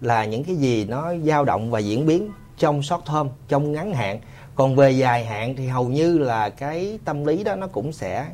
là 0.00 0.24
những 0.24 0.44
cái 0.44 0.56
gì 0.56 0.84
nó 0.84 1.12
dao 1.24 1.44
động 1.44 1.70
và 1.70 1.78
diễn 1.78 2.06
biến 2.06 2.30
trong 2.58 2.82
short 2.82 3.04
term 3.06 3.28
trong 3.48 3.72
ngắn 3.72 3.92
hạn. 3.94 4.20
Còn 4.54 4.76
về 4.76 4.90
dài 4.90 5.24
hạn 5.24 5.56
thì 5.56 5.66
hầu 5.66 5.84
như 5.84 6.18
là 6.18 6.48
cái 6.48 6.98
tâm 7.04 7.24
lý 7.24 7.44
đó 7.44 7.54
nó 7.54 7.66
cũng 7.66 7.92
sẽ 7.92 8.26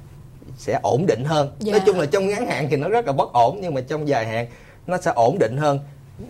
sẽ 0.57 0.81
ổn 0.83 1.07
định 1.07 1.25
hơn. 1.25 1.51
Dạ. 1.59 1.73
nói 1.73 1.83
chung 1.87 1.99
là 1.99 2.07
trong 2.07 2.29
ngắn 2.29 2.47
hạn 2.47 2.67
thì 2.71 2.77
nó 2.77 2.89
rất 2.89 3.07
là 3.07 3.13
bất 3.13 3.33
ổn 3.33 3.59
nhưng 3.63 3.75
mà 3.75 3.81
trong 3.81 4.09
dài 4.09 4.27
hạn 4.27 4.47
nó 4.87 4.99
sẽ 4.99 5.13
ổn 5.15 5.39
định 5.39 5.57
hơn 5.57 5.79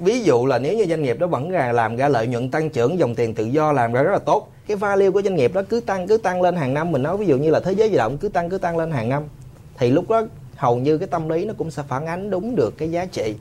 ví 0.01 0.21
dụ 0.21 0.47
là 0.47 0.59
nếu 0.59 0.77
như 0.77 0.87
doanh 0.89 1.03
nghiệp 1.03 1.19
đó 1.19 1.27
vẫn 1.27 1.51
là 1.51 1.73
làm 1.73 1.97
ra 1.97 2.09
lợi 2.09 2.27
nhuận 2.27 2.51
tăng 2.51 2.71
trưởng 2.71 2.99
dòng 2.99 3.15
tiền 3.15 3.35
tự 3.35 3.45
do 3.45 3.73
làm 3.73 3.93
ra 3.93 4.03
rất 4.03 4.13
là 4.13 4.19
tốt 4.19 4.49
cái 4.67 4.77
value 4.77 5.11
của 5.11 5.23
doanh 5.23 5.35
nghiệp 5.35 5.55
đó 5.55 5.63
cứ 5.69 5.81
tăng 5.81 6.07
cứ 6.07 6.17
tăng 6.17 6.43
lên 6.43 6.57
hàng 6.57 6.75
năm. 6.75 6.93
Mình 6.93 7.03
nói 7.03 7.17
ví 7.17 7.27
dụ 7.27 7.37
như 7.37 7.51
là 7.51 7.61
thế 7.61 7.73
giới 7.73 7.91
di 7.91 7.97
động 7.97 8.19
cứ 8.19 8.29
tăng 8.29 8.51
cứ 8.51 8.59
tăng 8.59 8.77
lên 8.77 8.91
hàng 8.91 9.09
năm 9.09 9.23
thì 9.79 9.91
lúc 9.91 10.11
đó 10.11 10.23
hầu 10.57 10.77
như 10.77 10.99
cái 10.99 11.09
tâm 11.09 11.29
lý 11.29 11.45
nó 11.45 11.55
cũng 11.59 11.71
sẽ 11.71 11.83
phản 11.89 12.07
ánh 12.07 12.31
đúng 12.31 12.57
được 12.57 12.79
cái 12.79 12.91
giá 12.91 13.05
trị 13.05 13.35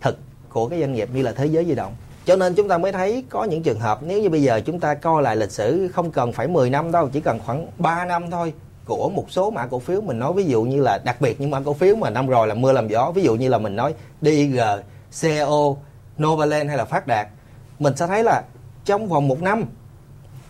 thực 0.00 0.18
của 0.48 0.68
cái 0.68 0.80
doanh 0.80 0.92
nghiệp 0.92 1.08
như 1.14 1.22
là 1.22 1.32
thế 1.32 1.46
giới 1.46 1.64
di 1.64 1.74
động. 1.74 1.92
Cho 2.24 2.36
nên 2.36 2.54
chúng 2.54 2.68
ta 2.68 2.78
mới 2.78 2.92
thấy 2.92 3.24
có 3.28 3.44
những 3.44 3.62
trường 3.62 3.80
hợp 3.80 3.98
nếu 4.02 4.22
như 4.22 4.28
bây 4.28 4.42
giờ 4.42 4.60
chúng 4.60 4.80
ta 4.80 4.94
coi 4.94 5.22
lại 5.22 5.36
lịch 5.36 5.50
sử 5.50 5.88
không 5.88 6.10
cần 6.10 6.32
phải 6.32 6.48
10 6.48 6.70
năm 6.70 6.92
đâu 6.92 7.08
chỉ 7.12 7.20
cần 7.20 7.38
khoảng 7.46 7.66
3 7.78 8.04
năm 8.04 8.30
thôi 8.30 8.52
của 8.84 9.08
một 9.08 9.30
số 9.30 9.50
mã 9.50 9.66
cổ 9.66 9.78
phiếu 9.78 10.00
mình 10.00 10.18
nói 10.18 10.32
ví 10.32 10.44
dụ 10.44 10.62
như 10.62 10.82
là 10.82 10.98
đặc 11.04 11.20
biệt 11.20 11.40
những 11.40 11.50
mã 11.50 11.60
cổ 11.60 11.72
phiếu 11.72 11.96
mà 11.96 12.10
năm 12.10 12.26
rồi 12.26 12.46
là 12.46 12.54
mưa 12.54 12.72
làm 12.72 12.88
gió. 12.88 13.12
Ví 13.14 13.22
dụ 13.22 13.34
như 13.34 13.48
là 13.48 13.58
mình 13.58 13.76
nói 13.76 13.94
DG, 14.22 14.58
CO, 15.22 15.74
Novaland 16.22 16.68
hay 16.68 16.76
là 16.76 16.84
Phát 16.84 17.06
Đạt, 17.06 17.28
mình 17.78 17.96
sẽ 17.96 18.06
thấy 18.06 18.24
là 18.24 18.42
trong 18.84 19.08
vòng 19.08 19.28
một 19.28 19.42
năm, 19.42 19.64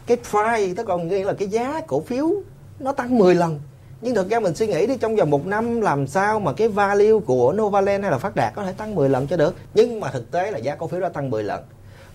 cái 0.07 0.17
price, 0.17 0.75
tức 0.77 0.87
còn 0.87 1.09
nghĩa 1.09 1.25
là 1.25 1.33
cái 1.33 1.49
giá 1.49 1.81
cổ 1.87 2.01
phiếu 2.01 2.31
nó 2.79 2.93
tăng 2.93 3.19
10 3.19 3.35
lần. 3.35 3.61
Nhưng 4.01 4.15
thực 4.15 4.31
ra 4.31 4.41
mình 4.41 4.55
suy 4.55 4.67
nghĩ 4.67 4.87
đi, 4.87 4.97
trong 4.97 5.17
vòng 5.17 5.31
một 5.31 5.47
năm 5.47 5.81
làm 5.81 6.07
sao 6.07 6.41
mà 6.41 6.53
cái 6.53 6.69
value 6.69 7.21
của 7.27 7.53
Novaland 7.53 8.03
hay 8.03 8.11
là 8.11 8.19
Phát 8.19 8.37
Đạt 8.37 8.55
có 8.55 8.63
thể 8.63 8.73
tăng 8.73 8.95
10 8.95 9.09
lần 9.09 9.27
cho 9.27 9.37
được. 9.37 9.55
Nhưng 9.75 10.01
mà 10.01 10.11
thực 10.11 10.31
tế 10.31 10.51
là 10.51 10.59
giá 10.59 10.75
cổ 10.75 10.87
phiếu 10.87 11.01
đã 11.01 11.09
tăng 11.09 11.31
10 11.31 11.45
lần. 11.45 11.65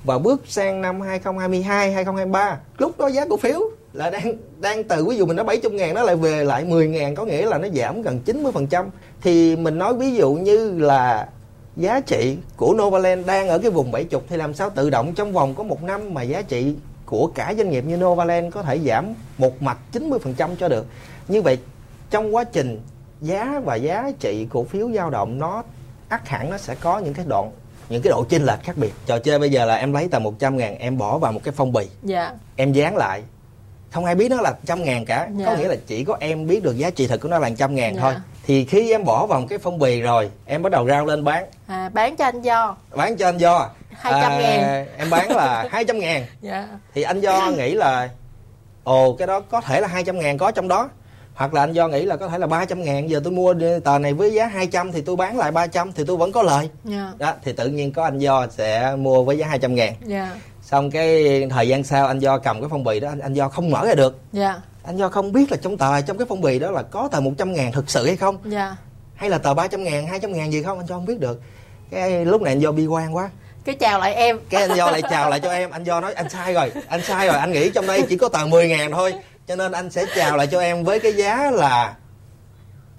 Và 0.04 0.18
bước 0.18 0.42
sang 0.48 0.82
năm 0.82 1.02
2022 1.02 1.92
2023 1.92 2.60
lúc 2.78 3.00
đó 3.00 3.08
giá 3.08 3.26
cổ 3.30 3.38
phiếu 3.38 3.60
là 3.94 4.10
đang 4.10 4.34
đang 4.60 4.84
từ, 4.84 5.06
ví 5.06 5.18
dụ 5.18 5.26
mình 5.26 5.36
nói 5.36 5.46
70 5.46 5.72
ngàn 5.72 5.94
nó 5.94 6.04
lại 6.04 6.16
về 6.16 6.44
lại 6.44 6.66
10 6.66 6.88
ngàn, 6.88 7.16
có 7.16 7.26
nghĩa 7.26 7.46
là 7.46 7.58
nó 7.58 7.68
giảm 7.74 8.02
gần 8.02 8.20
90 8.20 8.52
phần 8.52 8.68
trăm. 8.68 8.90
Thì 9.22 9.56
mình 9.56 9.78
nói 9.78 9.94
ví 9.94 10.16
dụ 10.16 10.34
như 10.34 10.80
là 10.80 11.28
giá 11.78 12.00
trị 12.00 12.38
của 12.58 12.74
Novaland 12.74 13.26
đang 13.28 13.48
ở 13.48 13.60
cái 13.60 13.72
vùng 13.72 13.92
70 13.92 14.22
thì 14.30 14.38
làm 14.38 14.54
sao 14.54 14.70
tự 14.70 14.90
động 14.90 15.14
trong 15.16 15.34
vòng 15.34 15.56
có 15.56 15.64
một 15.64 15.84
năm 15.84 16.14
mà 16.14 16.22
giá 16.22 16.42
trị 16.42 16.76
của 17.06 17.28
cả 17.36 17.54
doanh 17.58 17.70
nghiệp 17.70 17.84
như 17.86 17.98
Novaland 17.98 18.54
có 18.54 18.62
thể 18.62 18.80
giảm 18.80 19.14
một 19.38 19.62
mạch 19.62 19.78
90% 19.94 20.56
cho 20.60 20.68
được. 20.68 20.86
Như 21.28 21.42
vậy 21.42 21.58
trong 22.10 22.36
quá 22.36 22.44
trình 22.44 22.82
giá 23.22 23.62
và 23.66 23.76
giá 23.76 24.12
trị 24.20 24.48
cổ 24.50 24.64
phiếu 24.64 24.90
dao 24.96 25.10
động 25.10 25.40
nó 25.40 25.64
ắt 26.08 26.28
hẳn 26.28 26.50
nó 26.50 26.58
sẽ 26.58 26.76
có 26.76 27.00
những 27.00 27.14
cái 27.14 27.26
đoạn 27.30 27.52
những 27.90 28.02
cái 28.02 28.12
độ 28.12 28.24
chênh 28.30 28.44
lệch 28.46 28.64
khác 28.64 28.78
biệt. 28.78 28.94
Trò 29.06 29.20
chơi 29.20 29.40
bây 29.40 29.52
giờ 29.52 29.66
là 29.66 29.76
em 29.76 29.94
lấy 29.94 30.08
tờ 30.08 30.20
100 30.20 30.58
ngàn 30.58 30.78
em 30.78 30.98
bỏ 30.98 31.18
vào 31.18 31.32
một 31.32 31.40
cái 31.44 31.54
phong 31.58 31.74
bì 31.74 31.88
dạ 32.04 32.32
em 32.56 32.74
dán 32.74 32.96
lại 32.98 33.24
không 33.92 34.06
ai 34.06 34.16
biết 34.16 34.30
nó 34.32 34.42
là 34.42 34.54
trăm 34.66 34.84
ngàn 34.84 35.06
cả 35.06 35.30
Dạ. 35.38 35.46
có 35.46 35.56
nghĩa 35.56 35.68
là 35.68 35.76
chỉ 35.88 36.04
có 36.04 36.18
em 36.20 36.48
biết 36.48 36.64
được 36.64 36.78
giá 36.78 36.90
trị 36.90 37.08
thật 37.08 37.20
của 37.22 37.30
nó 37.30 37.40
là 37.40 37.50
trăm 37.58 37.76
ngàn 37.76 37.96
Dạ. 37.96 38.02
thôi 38.02 38.14
thì 38.46 38.66
khi 38.66 38.92
em 38.92 39.04
bỏ 39.04 39.26
vào 39.26 39.40
một 39.40 39.48
cái 39.50 39.60
phong 39.60 39.80
bì 39.80 40.02
rồi 40.02 40.30
em 40.46 40.64
bắt 40.64 40.72
đầu 40.72 40.88
rao 40.88 41.06
lên 41.06 41.24
bán. 41.24 41.46
À, 41.68 41.90
bán 41.94 42.16
cho 42.16 42.26
anh 42.26 42.42
do 42.42 42.76
bán 42.96 43.18
cho 43.18 43.28
anh 43.28 43.38
do 43.38 43.70
200 43.92 44.32
ngàn. 44.42 44.88
em 44.98 45.10
bán 45.10 45.36
là 45.36 45.68
200 45.72 46.00
ngàn. 46.00 46.26
Dạ. 46.42 46.68
Thì 46.94 47.02
anh 47.02 47.20
do 47.20 47.52
nghĩ 47.58 47.74
là 47.74 48.10
ồ 48.84 49.16
cái 49.16 49.28
đó 49.28 49.40
có 49.40 49.62
thể 49.62 49.82
là 49.82 49.88
200 49.88 50.20
ngàn 50.20 50.38
có 50.38 50.52
trong 50.52 50.68
đó. 50.68 50.90
Hoặc 51.36 51.54
là 51.54 51.64
anh 51.64 51.74
do 51.74 51.88
nghĩ 51.88 52.06
là 52.06 52.16
có 52.16 52.28
thể 52.28 52.38
là 52.38 52.48
300 52.48 52.84
ngàn. 52.84 53.10
Giờ 53.10 53.22
tôi 53.24 53.34
mua 53.34 53.56
tờ 53.84 54.00
này 54.00 54.14
với 54.14 54.34
giá 54.34 54.46
200 54.46 54.92
thì 54.92 55.02
tôi 55.02 55.16
bán 55.16 55.38
lại 55.38 55.52
300 55.52 55.92
thì 55.92 56.04
tôi 56.08 56.18
vẫn 56.18 56.32
có 56.32 56.44
lời. 56.44 56.70
Dạ. 56.84 57.12
Đó 57.18 57.34
thì 57.44 57.54
tự 57.54 57.68
nhiên 57.68 57.94
có 57.94 58.04
anh 58.04 58.18
do 58.18 58.48
sẽ 58.50 58.96
mua 58.98 59.24
với 59.24 59.38
giá 59.38 59.48
200 59.48 59.76
ngàn. 59.76 59.94
Dạ. 60.06 60.36
Xong 60.62 60.92
cái 60.92 61.48
thời 61.50 61.68
gian 61.68 61.84
sau 61.84 62.08
anh 62.08 62.20
do 62.20 62.38
cầm 62.38 62.62
cái 62.62 62.70
phong 62.70 62.84
bì 62.84 63.00
đó 63.00 63.10
anh, 63.10 63.20
anh 63.20 63.34
do 63.34 63.50
không 63.50 63.70
mở 63.70 63.86
ra 63.86 63.94
được. 63.94 64.20
Dạ 64.32 64.62
anh 64.84 64.98
do 64.98 65.10
không 65.10 65.32
biết 65.32 65.52
là 65.52 65.58
trong 65.58 65.78
tờ 65.78 66.02
trong 66.02 66.18
cái 66.18 66.26
phong 66.30 66.42
bì 66.42 66.60
đó 66.60 66.72
là 66.72 66.84
có 66.84 67.10
tờ 67.12 67.20
100 67.20 67.54
ngàn 67.54 67.72
thực 67.72 67.90
sự 67.90 68.06
hay 68.06 68.16
không? 68.16 68.38
Dạ. 68.46 68.76
Hay 69.16 69.30
là 69.30 69.38
tờ 69.38 69.54
300 69.54 69.84
ngàn 69.84 70.08
200 70.08 70.34
ngàn 70.34 70.52
gì 70.52 70.64
không? 70.64 70.78
Anh 70.78 70.88
do 70.88 70.96
không 70.96 71.06
biết 71.06 71.20
được. 71.20 71.42
Cái 71.92 72.26
lúc 72.26 72.42
này 72.42 72.54
anh 72.54 72.60
do 72.62 72.72
bi 72.72 72.86
quan 72.86 73.16
quá. 73.16 73.30
Cái 73.66 73.76
chào 73.76 74.00
lại 74.00 74.14
em. 74.14 74.40
Cái 74.50 74.62
anh 74.62 74.78
do 74.78 74.92
lại 74.92 75.02
chào 75.10 75.30
lại 75.30 75.40
cho 75.40 75.52
em. 75.52 75.72
Anh 75.72 75.84
do 75.84 76.02
nói 76.02 76.14
anh 76.14 76.30
sai 76.30 76.54
rồi 76.54 76.72
anh 76.88 77.02
sai 77.04 77.28
rồi. 77.28 77.38
Anh 77.38 77.52
nghĩ 77.52 77.70
trong 77.70 77.88
đây 77.88 78.06
chỉ 78.10 78.18
có 78.18 78.30
tờ 78.30 78.46
10 78.46 78.68
ngàn 78.68 78.92
thôi 78.92 79.14
cho 79.48 79.56
nên 79.56 79.72
anh 79.72 79.90
sẽ 79.90 80.06
chào 80.16 80.38
lại 80.38 80.48
cho 80.48 80.60
em 80.60 80.84
với 80.84 81.00
cái 81.00 81.14
giá 81.14 81.52
là 81.52 81.96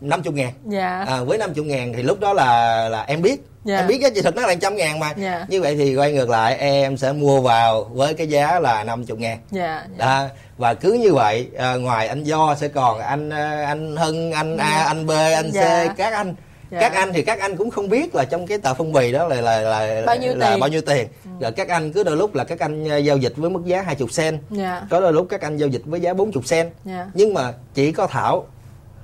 50 0.01 0.33
ngàn. 0.35 0.53
Dạ. 0.68 1.05
À, 1.09 1.20
với 1.23 1.38
50 1.38 1.64
ngàn 1.64 1.92
thì 1.97 2.03
lúc 2.03 2.20
đó 2.20 2.33
là 2.33 2.88
là 2.88 3.03
em 3.03 3.23
biết 3.23 3.40
Dạ. 3.64 3.77
em 3.77 3.87
biết 3.87 4.00
giá 4.03 4.09
trị 4.14 4.22
thực 4.22 4.37
nó 4.37 4.46
là 4.46 4.55
trăm 4.55 4.77
ngàn 4.77 4.98
mà 4.98 5.12
Dạ. 5.16 5.46
như 5.48 5.61
vậy 5.61 5.77
thì 5.77 5.96
quay 5.96 6.12
ngược 6.12 6.29
lại 6.29 6.57
em 6.57 6.96
sẽ 6.96 7.12
mua 7.12 7.40
vào 7.40 7.85
với 7.85 8.14
cái 8.14 8.27
giá 8.27 8.61
là 8.61 8.85
50 8.85 9.16
ngàn 9.18 9.38
dạ 9.50 9.85
dạ 9.98 10.07
À, 10.07 10.29
và 10.59 10.74
cứ 10.74 10.92
như 10.92 11.12
vậy 11.14 11.48
à, 11.59 11.74
ngoài 11.74 12.09
anh 12.09 12.22
do 12.24 12.55
sẽ 12.61 12.68
còn 12.68 12.98
anh 13.00 13.31
à, 13.31 13.64
anh 13.66 13.96
hưng 13.96 14.33
anh 14.33 14.57
a 14.57 14.70
Dạ. 14.79 14.85
anh 14.85 15.07
b 15.07 15.11
anh 15.11 15.50
c 15.50 15.55
Dạ. 15.55 15.94
các 15.96 16.12
anh 16.12 16.35
Dạ. 16.70 16.81
các 16.81 16.92
anh 16.94 17.12
thì 17.12 17.22
các 17.22 17.40
anh 17.40 17.57
cũng 17.57 17.70
không 17.70 17.88
biết 17.88 18.14
là 18.14 18.24
trong 18.24 18.46
cái 18.46 18.59
tờ 18.59 18.74
phong 18.74 18.92
bì 18.92 19.12
đó 19.12 19.29
là 19.29 19.40
là 19.40 19.61
là 19.61 20.03
Bao 20.07 20.16
nhiêu 20.16 20.35
là 20.37 20.50
tiền? 20.50 20.61
bao 20.61 20.68
nhiêu 20.68 20.81
tiền 20.81 21.09
rồi 21.40 21.53
các 21.53 21.68
anh 21.68 21.92
cứ 21.92 22.03
đôi 22.05 22.16
lúc 22.16 22.35
là 22.35 22.44
các 22.44 22.61
anh 22.61 22.88
à, 22.90 22.96
giao 22.96 23.16
dịch 23.16 23.33
với 23.37 23.50
mức 23.50 23.61
giá 23.64 23.83
20 23.83 24.09
sen 24.11 24.38
dạ 24.50 24.83
có 24.90 25.00
đôi 25.00 25.12
lúc 25.12 25.27
các 25.31 25.40
anh 25.40 25.57
giao 25.57 25.68
dịch 25.68 25.83
với 25.85 26.00
giá 26.00 26.14
40 26.14 26.42
sen 26.46 26.70
dạ 26.85 27.07
nhưng 27.14 27.35
mà 27.35 27.53
chỉ 27.74 27.92
có 27.92 28.07
thảo 28.07 28.46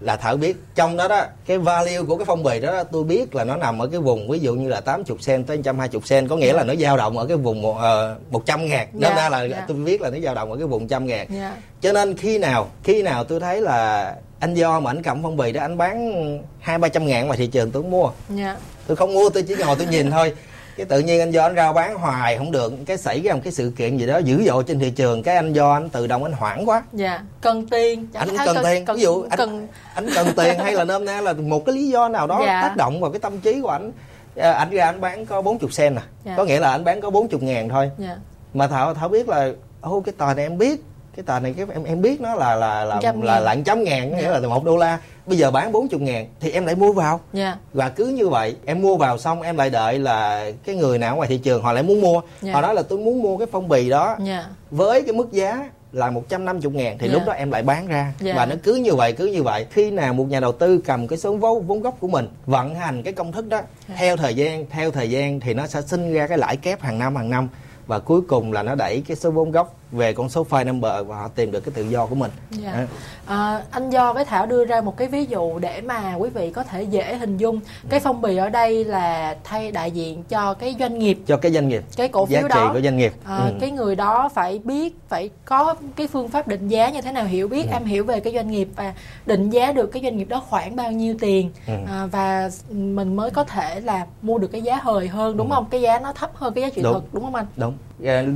là 0.00 0.16
thảo 0.16 0.36
biết. 0.36 0.56
Trong 0.74 0.96
đó 0.96 1.08
đó 1.08 1.24
cái 1.46 1.58
value 1.58 2.02
của 2.02 2.16
cái 2.16 2.24
phong 2.24 2.42
bì 2.42 2.60
đó, 2.60 2.72
đó 2.72 2.84
tôi 2.84 3.04
biết 3.04 3.34
là 3.34 3.44
nó 3.44 3.56
nằm 3.56 3.78
ở 3.78 3.86
cái 3.86 4.00
vùng 4.00 4.28
ví 4.28 4.38
dụ 4.38 4.54
như 4.54 4.68
là 4.68 4.80
80 4.80 5.18
sen 5.20 5.44
tới 5.44 5.56
120 5.56 6.02
sen 6.04 6.28
có 6.28 6.36
nghĩa 6.36 6.52
là 6.52 6.64
nó 6.64 6.74
dao 6.74 6.96
động 6.96 7.18
ở 7.18 7.26
cái 7.26 7.36
vùng 7.36 7.62
một 7.62 7.76
uh, 7.76 8.32
100 8.32 8.66
ngàn. 8.66 8.88
Nên 8.92 9.10
Dạ, 9.10 9.16
ra 9.16 9.28
là 9.28 9.42
dạ. 9.42 9.64
tôi 9.68 9.76
biết 9.76 10.00
là 10.00 10.10
nó 10.10 10.18
dao 10.20 10.34
động 10.34 10.50
ở 10.52 10.56
cái 10.58 10.66
vùng 10.66 10.88
trăm 10.88 11.06
ngàn. 11.06 11.26
Dạ. 11.30 11.56
Cho 11.80 11.92
nên 11.92 12.16
khi 12.16 12.38
nào 12.38 12.68
khi 12.84 13.02
nào 13.02 13.24
tôi 13.24 13.40
thấy 13.40 13.60
là 13.60 14.14
anh 14.40 14.54
do 14.54 14.80
mà 14.80 14.90
anh 14.90 15.02
cầm 15.02 15.22
phong 15.22 15.36
bì 15.36 15.52
đó 15.52 15.60
anh 15.60 15.76
bán 15.76 16.12
hai 16.60 16.78
ba 16.78 16.88
trăm 16.88 17.06
ngàn 17.06 17.26
ngoài 17.26 17.38
thị 17.38 17.46
trường 17.46 17.70
tôi 17.70 17.82
không 17.82 17.90
mua. 17.90 18.10
Dạ. 18.28 18.56
Tôi 18.86 18.96
không 18.96 19.14
mua 19.14 19.30
tôi 19.30 19.42
chỉ 19.42 19.54
ngồi 19.54 19.76
tôi 19.76 19.86
nhìn 19.86 20.10
thôi 20.10 20.32
cái 20.76 20.86
tự 20.86 21.00
nhiên 21.00 21.20
anh 21.20 21.30
do 21.30 21.42
anh 21.42 21.56
rao 21.56 21.72
bán 21.72 21.94
hoài 21.94 22.38
không 22.38 22.50
được. 22.52 22.72
Cái 22.86 22.98
xảy 22.98 23.20
ra 23.20 23.34
một 23.34 23.40
cái 23.44 23.52
sự 23.52 23.72
kiện 23.76 23.96
gì 23.96 24.06
đó 24.06 24.18
dữ 24.18 24.44
dội 24.46 24.64
trên 24.66 24.78
thị 24.78 24.90
trường 24.90 25.22
cái 25.22 25.36
anh 25.36 25.52
do 25.52 25.72
anh 25.72 25.88
tự 25.88 26.06
động 26.06 26.22
anh 26.24 26.32
hoảng 26.32 26.68
quá. 26.68 26.82
Dạ 26.92 27.20
cần 27.40 27.66
tiền. 27.66 28.06
Chẳng 28.12 28.20
anh 28.22 28.28
cũng 28.28 28.36
thấy 28.36 28.46
cần 28.46 28.64
tiền 28.64 28.84
cần, 28.84 28.96
ví 28.96 29.02
dụ 29.02 29.22
anh 29.30 29.38
cần 29.38 29.68
anh 29.94 30.06
cần 30.14 30.26
tiền 30.36 30.58
hay 30.58 30.72
là 30.72 30.84
nôm 30.84 31.04
na 31.04 31.20
là 31.20 31.32
một 31.32 31.64
cái 31.66 31.74
lý 31.74 31.88
do 31.88 32.08
nào 32.08 32.26
đó 32.26 32.42
Dạ. 32.46 32.62
tác 32.62 32.76
động 32.76 33.00
vào 33.00 33.10
cái 33.10 33.20
tâm 33.20 33.40
trí 33.40 33.60
của 33.60 33.68
anh 33.68 33.92
À, 34.36 34.52
anh 34.52 34.70
ra 34.70 34.84
anh 34.84 35.00
bán 35.00 35.26
có 35.26 35.42
40 35.42 35.70
sen 35.72 35.94
à. 35.94 36.02
Dạ. 36.24 36.34
có 36.36 36.44
nghĩa 36.44 36.60
là 36.60 36.70
anh 36.70 36.84
bán 36.84 37.00
có 37.00 37.10
40 37.10 37.40
ngàn 37.42 37.68
thôi. 37.68 37.90
Dạ. 37.98 38.16
Mà 38.54 38.66
thảo 38.66 38.94
thảo 38.94 39.08
biết 39.08 39.28
là 39.28 39.50
ô 39.80 40.00
cái 40.00 40.14
tờ 40.18 40.34
này 40.34 40.44
em 40.44 40.58
biết 40.58 40.80
cái 41.16 41.22
tờ 41.26 41.40
này 41.40 41.54
cái 41.56 41.66
em 41.72 41.84
em 41.84 42.02
biết 42.02 42.20
nó 42.20 42.34
là 42.34 42.54
là 42.54 42.84
là 42.84 42.98
Trăm 43.02 43.20
là 43.22 43.34
ngàn. 43.34 43.42
lạng 43.44 43.64
chấm 43.64 43.84
ngàn 43.84 44.16
nghĩa 44.16 44.28
là 44.30 44.48
một 44.48 44.64
đô 44.64 44.76
la 44.76 44.98
bây 45.26 45.38
giờ 45.38 45.50
bán 45.50 45.72
40 45.72 46.00
ngàn 46.00 46.26
thì 46.40 46.50
em 46.50 46.66
lại 46.66 46.74
mua 46.74 46.92
vào 46.92 47.20
dạ 47.32 47.56
và 47.72 47.88
cứ 47.88 48.06
như 48.06 48.28
vậy 48.28 48.56
em 48.66 48.82
mua 48.82 48.96
vào 48.96 49.18
xong 49.18 49.42
em 49.42 49.56
lại 49.56 49.70
đợi 49.70 49.98
là 49.98 50.50
cái 50.64 50.76
người 50.76 50.98
nào 50.98 51.16
ngoài 51.16 51.28
thị 51.28 51.38
trường 51.38 51.62
họ 51.62 51.72
lại 51.72 51.82
muốn 51.82 52.00
mua 52.00 52.20
Dạ. 52.42 52.52
họ 52.52 52.60
nói 52.60 52.74
là 52.74 52.82
tôi 52.82 52.98
muốn 52.98 53.22
mua 53.22 53.36
cái 53.36 53.46
phong 53.52 53.68
bì 53.68 53.90
đó 53.90 54.16
dạ 54.24 54.44
với 54.70 55.02
cái 55.02 55.12
mức 55.12 55.32
giá 55.32 55.68
là 55.92 56.10
150 56.10 56.72
ngàn 56.72 56.98
thì 56.98 57.08
Dạ. 57.08 57.12
lúc 57.14 57.22
đó 57.26 57.32
em 57.32 57.50
lại 57.50 57.62
bán 57.62 57.86
ra 57.86 58.12
Dạ. 58.20 58.34
và 58.36 58.46
nó 58.46 58.54
cứ 58.62 58.74
như 58.74 58.94
vậy 58.94 59.12
cứ 59.12 59.26
như 59.26 59.42
vậy 59.42 59.66
khi 59.70 59.90
nào 59.90 60.14
một 60.14 60.24
nhà 60.28 60.40
đầu 60.40 60.52
tư 60.52 60.78
cầm 60.78 61.08
cái 61.08 61.18
số 61.18 61.36
vốn 61.36 61.66
vốn 61.66 61.80
gốc 61.80 61.96
của 62.00 62.08
mình 62.08 62.28
vận 62.46 62.74
hành 62.74 63.02
cái 63.02 63.12
công 63.12 63.32
thức 63.32 63.48
đó 63.48 63.60
Dạ. 63.88 63.94
theo 63.98 64.16
thời 64.16 64.34
gian 64.34 64.66
theo 64.70 64.90
thời 64.90 65.10
gian 65.10 65.40
thì 65.40 65.54
nó 65.54 65.66
sẽ 65.66 65.82
sinh 65.82 66.12
ra 66.14 66.26
cái 66.26 66.38
lãi 66.38 66.56
kép 66.56 66.82
hàng 66.82 66.98
năm 66.98 67.16
hàng 67.16 67.30
năm 67.30 67.48
và 67.86 67.98
cuối 67.98 68.20
cùng 68.28 68.52
là 68.52 68.62
nó 68.62 68.74
đẩy 68.74 69.02
cái 69.08 69.16
số 69.16 69.30
vốn 69.30 69.50
gốc 69.50 69.74
về 69.92 70.12
con 70.12 70.28
số 70.28 70.46
file 70.50 70.66
number 70.66 70.92
và 71.06 71.16
họ 71.16 71.28
tìm 71.28 71.50
được 71.50 71.60
cái 71.60 71.72
tự 71.74 71.82
do 71.88 72.06
của 72.06 72.14
mình 72.14 72.30
Dạ. 72.50 72.86
À, 73.26 73.62
anh 73.70 73.90
Do 73.90 74.12
với 74.12 74.24
Thảo 74.24 74.46
đưa 74.46 74.64
ra 74.64 74.80
một 74.80 74.96
cái 74.96 75.08
ví 75.08 75.24
dụ 75.26 75.58
để 75.58 75.80
mà 75.80 76.14
quý 76.14 76.30
vị 76.30 76.50
có 76.50 76.62
thể 76.62 76.82
dễ 76.82 77.14
hình 77.16 77.36
dung 77.36 77.60
cái 77.88 78.00
phong 78.00 78.20
bì 78.22 78.36
ở 78.36 78.48
đây 78.48 78.84
là 78.84 79.36
thay 79.44 79.70
đại 79.72 79.90
diện 79.90 80.22
cho 80.28 80.54
cái 80.54 80.76
doanh 80.80 80.98
nghiệp 80.98 81.18
cho 81.26 81.36
cái 81.36 81.52
doanh 81.52 81.68
nghiệp 81.68 81.84
cái 81.96 82.08
cổ 82.08 82.26
giá 82.28 82.40
phiếu 82.40 82.48
trị 82.48 82.54
đó 82.54 82.70
của 82.72 82.80
doanh 82.80 82.96
nghiệp 82.96 83.12
À, 83.24 83.36
Ừ. 83.36 83.52
cái 83.60 83.70
người 83.70 83.96
đó 83.96 84.28
phải 84.34 84.60
biết 84.64 84.94
phải 85.08 85.30
có 85.44 85.74
cái 85.96 86.06
phương 86.06 86.28
pháp 86.28 86.48
định 86.48 86.68
giá 86.68 86.90
như 86.90 87.00
thế 87.00 87.12
nào 87.12 87.24
hiểu 87.24 87.46
Ừ. 87.46 87.50
biết 87.50 87.66
am 87.72 87.84
hiểu 87.84 88.04
về 88.04 88.20
cái 88.20 88.32
doanh 88.32 88.50
nghiệp 88.50 88.68
và 88.76 88.94
định 89.26 89.50
giá 89.50 89.72
được 89.72 89.86
cái 89.86 90.02
doanh 90.02 90.16
nghiệp 90.16 90.28
đó 90.28 90.42
khoảng 90.50 90.76
bao 90.76 90.92
nhiêu 90.92 91.14
tiền 91.20 91.50
Ừ. 91.66 91.72
à, 91.88 92.06
và 92.12 92.50
mình 92.70 93.16
mới 93.16 93.30
có 93.30 93.44
thể 93.44 93.80
là 93.80 94.06
mua 94.22 94.38
được 94.38 94.48
cái 94.52 94.62
giá 94.62 94.76
hời 94.82 95.08
hơn 95.08 95.36
đúng 95.36 95.50
không 95.50 95.66
cái 95.70 95.80
giá 95.80 95.98
nó 95.98 96.12
thấp 96.12 96.30
hơn 96.34 96.54
cái 96.54 96.62
giá 96.62 96.68
trị 96.70 96.82
Ừ. 96.82 96.84
Đúng. 96.84 96.92
thực 96.94 97.14
đúng 97.14 97.24
không 97.24 97.34
anh 97.34 97.46
đúng 97.56 97.74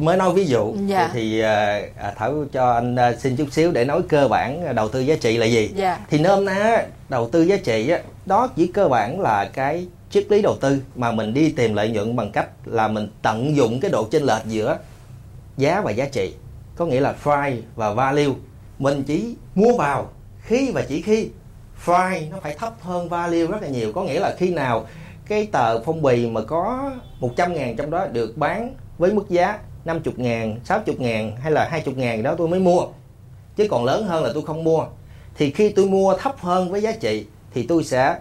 mới 0.00 0.16
nói 0.16 0.32
ví 0.34 0.46
dụ. 0.46 0.74
Dạ. 0.86 1.10
thì 1.12 1.40
à, 1.40 1.82
à, 1.96 2.12
thảo 2.16 2.44
cho 2.52 2.72
anh 2.72 2.96
à, 2.96 3.12
xin 3.18 3.36
chút 3.36 3.52
xíu 3.52 3.72
để 3.72 3.84
nói 3.84 4.02
cơ 4.08 4.28
bản 4.28 4.66
à, 4.66 4.72
đầu 4.72 4.88
tư 4.88 5.00
giá 5.00 5.16
trị 5.20 5.36
là 5.36 5.46
gì. 5.46 5.70
Dạ. 5.76 5.98
thì 6.10 6.18
nôm 6.18 6.44
na 6.44 6.86
đầu 7.08 7.28
tư 7.28 7.42
giá 7.42 7.56
trị 7.56 7.88
á, 7.88 7.98
đó 8.26 8.48
chỉ 8.56 8.66
cơ 8.66 8.88
bản 8.88 9.20
là 9.20 9.50
cái 9.52 9.86
triết 10.10 10.26
lý 10.30 10.42
đầu 10.42 10.56
tư 10.60 10.82
mà 10.94 11.12
mình 11.12 11.34
đi 11.34 11.50
tìm 11.50 11.74
lợi 11.74 11.88
nhuận 11.88 12.16
bằng 12.16 12.32
cách 12.32 12.48
là 12.64 12.88
mình 12.88 13.08
tận 13.22 13.56
dụng 13.56 13.80
cái 13.80 13.90
độ 13.90 14.04
chênh 14.04 14.22
lệch 14.22 14.42
giữa 14.46 14.78
giá 15.56 15.80
và 15.80 15.90
giá 15.90 16.04
trị. 16.04 16.34
Có 16.76 16.86
nghĩa 16.86 17.00
là 17.00 17.12
price 17.12 17.62
và 17.76 17.94
value. 17.94 18.32
Mình 18.78 19.02
chỉ 19.02 19.34
mua 19.54 19.76
vào 19.76 20.10
khi 20.40 20.70
và 20.70 20.82
chỉ 20.88 21.02
khi 21.02 21.28
price 21.84 22.28
nó 22.30 22.36
phải 22.42 22.54
thấp 22.58 22.74
hơn 22.80 23.08
value 23.08 23.46
rất 23.46 23.62
là 23.62 23.68
nhiều. 23.68 23.92
Có 23.92 24.02
nghĩa 24.02 24.20
là 24.20 24.34
khi 24.38 24.50
nào 24.50 24.86
cái 25.28 25.48
tờ 25.52 25.82
phong 25.82 26.02
bì 26.02 26.30
mà 26.30 26.40
có 26.40 26.90
100 27.20 27.54
ngàn 27.54 27.76
trong 27.76 27.90
đó 27.90 28.06
được 28.06 28.36
bán 28.36 28.74
với 28.98 29.12
mức 29.12 29.24
giá 29.28 29.58
50 29.84 30.14
ngàn, 30.16 30.60
60 30.64 30.96
ngàn 30.98 31.36
hay 31.36 31.52
là 31.52 31.68
20 31.70 31.94
ngàn 31.94 32.16
gì 32.16 32.22
đó 32.22 32.34
tôi 32.38 32.48
mới 32.48 32.60
mua. 32.60 32.86
Chứ 33.56 33.66
còn 33.70 33.84
lớn 33.84 34.06
hơn 34.06 34.24
là 34.24 34.30
tôi 34.34 34.42
không 34.42 34.64
mua. 34.64 34.86
Thì 35.36 35.50
khi 35.50 35.68
tôi 35.68 35.86
mua 35.86 36.16
thấp 36.16 36.38
hơn 36.38 36.70
với 36.70 36.82
giá 36.82 36.92
trị 36.92 37.26
thì 37.54 37.66
tôi 37.66 37.84
sẽ 37.84 38.16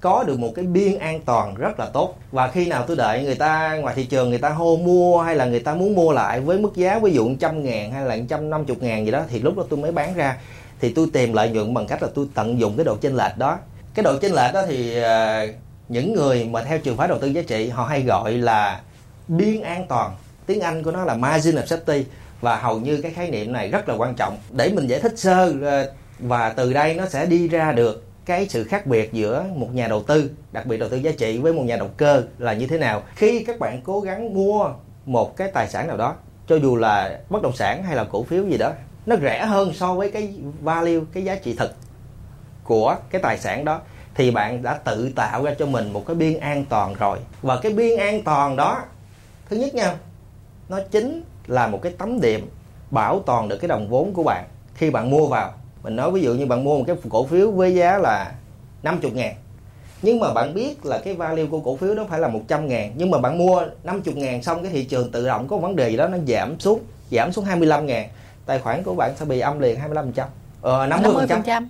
có 0.00 0.24
được 0.26 0.38
một 0.38 0.52
cái 0.54 0.64
biên 0.64 0.98
an 0.98 1.20
toàn 1.24 1.54
rất 1.54 1.80
là 1.80 1.86
tốt. 1.86 2.14
Và 2.32 2.48
khi 2.48 2.66
nào 2.66 2.84
tôi 2.86 2.96
đợi 2.96 3.22
người 3.24 3.34
ta 3.34 3.76
ngoài 3.76 3.94
thị 3.94 4.04
trường 4.04 4.28
người 4.28 4.38
ta 4.38 4.48
hô 4.48 4.76
mua 4.76 5.22
hay 5.22 5.36
là 5.36 5.44
người 5.44 5.60
ta 5.60 5.74
muốn 5.74 5.94
mua 5.94 6.12
lại 6.12 6.40
với 6.40 6.58
mức 6.58 6.76
giá 6.76 6.98
ví 6.98 7.12
dụ 7.12 7.28
100 7.28 7.64
ngàn 7.64 7.92
hay 7.92 8.04
là 8.04 8.16
150 8.16 8.76
ngàn 8.80 9.04
gì 9.04 9.10
đó 9.10 9.22
thì 9.28 9.38
lúc 9.38 9.56
đó 9.56 9.64
tôi 9.70 9.78
mới 9.78 9.92
bán 9.92 10.14
ra. 10.14 10.36
Thì 10.80 10.92
tôi 10.92 11.06
tìm 11.12 11.32
lợi 11.32 11.50
nhuận 11.50 11.74
bằng 11.74 11.86
cách 11.86 12.02
là 12.02 12.08
tôi 12.14 12.26
tận 12.34 12.60
dụng 12.60 12.76
cái 12.76 12.84
độ 12.84 12.96
chênh 12.96 13.16
lệch 13.16 13.38
đó. 13.38 13.58
Cái 13.94 14.02
độ 14.02 14.18
chênh 14.18 14.32
lệch 14.32 14.54
đó 14.54 14.62
thì 14.68 14.96
ờ, 15.02 15.46
những 15.88 16.12
người 16.14 16.44
mà 16.44 16.62
theo 16.62 16.78
trường 16.78 16.96
phái 16.96 17.08
đầu 17.08 17.18
tư 17.18 17.28
giá 17.28 17.42
trị 17.42 17.68
họ 17.68 17.84
hay 17.84 18.02
gọi 18.02 18.32
là 18.32 18.80
biên 19.28 19.62
an 19.62 19.86
toàn. 19.88 20.14
Tiếng 20.46 20.60
Anh 20.60 20.82
của 20.82 20.90
nó 20.90 21.04
là 21.04 21.14
margin 21.14 21.54
of 21.54 21.64
safety. 21.64 22.02
Và 22.40 22.56
hầu 22.56 22.80
như 22.80 23.00
cái 23.02 23.12
khái 23.12 23.30
niệm 23.30 23.52
này 23.52 23.68
rất 23.68 23.88
là 23.88 23.94
quan 23.94 24.14
trọng. 24.14 24.36
Để 24.50 24.72
mình 24.74 24.86
giải 24.86 25.00
thích 25.00 25.18
sơ 25.18 25.54
ờ, 25.62 25.92
và 26.18 26.50
từ 26.50 26.72
đây 26.72 26.94
nó 26.94 27.06
sẽ 27.06 27.26
đi 27.26 27.48
ra 27.48 27.72
được 27.72 28.04
cái 28.24 28.48
sự 28.48 28.64
khác 28.64 28.86
biệt 28.86 29.12
giữa 29.12 29.44
một 29.54 29.68
nhà 29.72 29.88
đầu 29.88 30.02
tư, 30.02 30.30
đặc 30.52 30.66
biệt 30.66 30.76
đầu 30.76 30.88
tư 30.88 30.96
giá 30.96 31.10
trị, 31.18 31.38
với 31.38 31.52
một 31.52 31.62
nhà 31.62 31.76
đầu 31.76 31.88
cơ 31.96 32.22
là 32.38 32.52
như 32.52 32.66
thế 32.66 32.78
nào. 32.78 33.02
Khi 33.14 33.44
các 33.44 33.58
bạn 33.58 33.80
cố 33.84 34.00
gắng 34.00 34.34
mua 34.34 34.70
một 35.06 35.36
cái 35.36 35.50
tài 35.54 35.68
sản 35.68 35.88
nào 35.88 35.96
đó, 35.96 36.14
cho 36.48 36.56
dù 36.56 36.76
là 36.76 37.18
bất 37.30 37.42
động 37.42 37.56
sản 37.56 37.82
hay 37.82 37.96
là 37.96 38.04
cổ 38.04 38.22
phiếu 38.22 38.44
gì 38.44 38.58
đó, 38.58 38.72
nó 39.06 39.16
rẻ 39.22 39.46
hơn 39.46 39.72
so 39.74 39.94
với 39.94 40.10
cái 40.10 40.34
value, 40.60 41.00
cái 41.12 41.24
giá 41.24 41.34
trị 41.34 41.54
thực 41.58 41.74
của 42.64 42.96
cái 43.10 43.22
tài 43.22 43.38
sản 43.38 43.64
đó, 43.64 43.80
thì 44.14 44.30
bạn 44.30 44.62
đã 44.62 44.74
tự 44.74 45.10
tạo 45.16 45.44
ra 45.44 45.54
cho 45.58 45.66
mình 45.66 45.92
một 45.92 46.06
cái 46.06 46.16
biên 46.16 46.40
an 46.40 46.64
toàn 46.68 46.94
rồi. 46.94 47.18
Và 47.42 47.60
cái 47.62 47.72
biên 47.72 47.98
an 47.98 48.22
toàn 48.22 48.56
đó 48.56 48.82
thứ 49.48 49.56
nhất 49.56 49.74
nha 49.74 49.96
nó 50.68 50.80
chính 50.90 51.22
là 51.46 51.66
một 51.66 51.82
cái 51.82 51.92
tấm 51.98 52.20
điểm 52.20 52.48
bảo 52.90 53.22
toàn 53.26 53.48
được 53.48 53.58
cái 53.60 53.68
đồng 53.68 53.88
vốn 53.88 54.12
của 54.12 54.22
bạn 54.22 54.44
khi 54.74 54.90
bạn 54.90 55.10
mua 55.10 55.26
vào. 55.26 55.52
Mình 55.82 55.96
nói 55.96 56.10
ví 56.10 56.22
dụ 56.22 56.34
như 56.34 56.46
bạn 56.46 56.64
mua 56.64 56.78
một 56.78 56.84
cái 56.86 56.96
cổ 57.08 57.26
phiếu 57.26 57.50
với 57.50 57.74
giá 57.74 57.98
là 57.98 58.32
50 58.82 59.10
ngàn 59.14 59.34
nhưng 60.02 60.20
mà 60.20 60.32
bạn 60.32 60.54
biết 60.54 60.86
là 60.86 60.98
cái 60.98 61.14
value 61.14 61.44
của 61.50 61.60
cổ 61.60 61.76
phiếu 61.76 61.94
đó 61.94 62.04
phải 62.10 62.20
là 62.20 62.28
100 62.28 62.68
ngàn 62.68 62.92
nhưng 62.96 63.10
mà 63.10 63.18
bạn 63.18 63.38
mua 63.38 63.62
50 63.84 64.14
ngàn 64.14 64.42
xong 64.42 64.62
cái 64.62 64.72
thị 64.72 64.84
trường 64.84 65.10
tự 65.10 65.26
động 65.26 65.48
có 65.48 65.56
vấn 65.56 65.76
đề 65.76 65.90
gì 65.90 65.96
đó 65.96 66.08
nó 66.08 66.18
giảm 66.28 66.60
xuống 66.60 66.80
giảm 67.10 67.32
xuống 67.32 67.44
25 67.44 67.86
ngàn 67.86 68.08
tài 68.46 68.58
khoản 68.58 68.82
của 68.82 68.94
bạn 68.94 69.12
sẽ 69.16 69.24
bị 69.24 69.40
âm 69.40 69.60
liền 69.60 69.78
25 69.78 70.12
trăm 70.12 70.28
ờ, 70.62 70.86
50 70.86 71.12
phần 71.28 71.42
trăm 71.46 71.68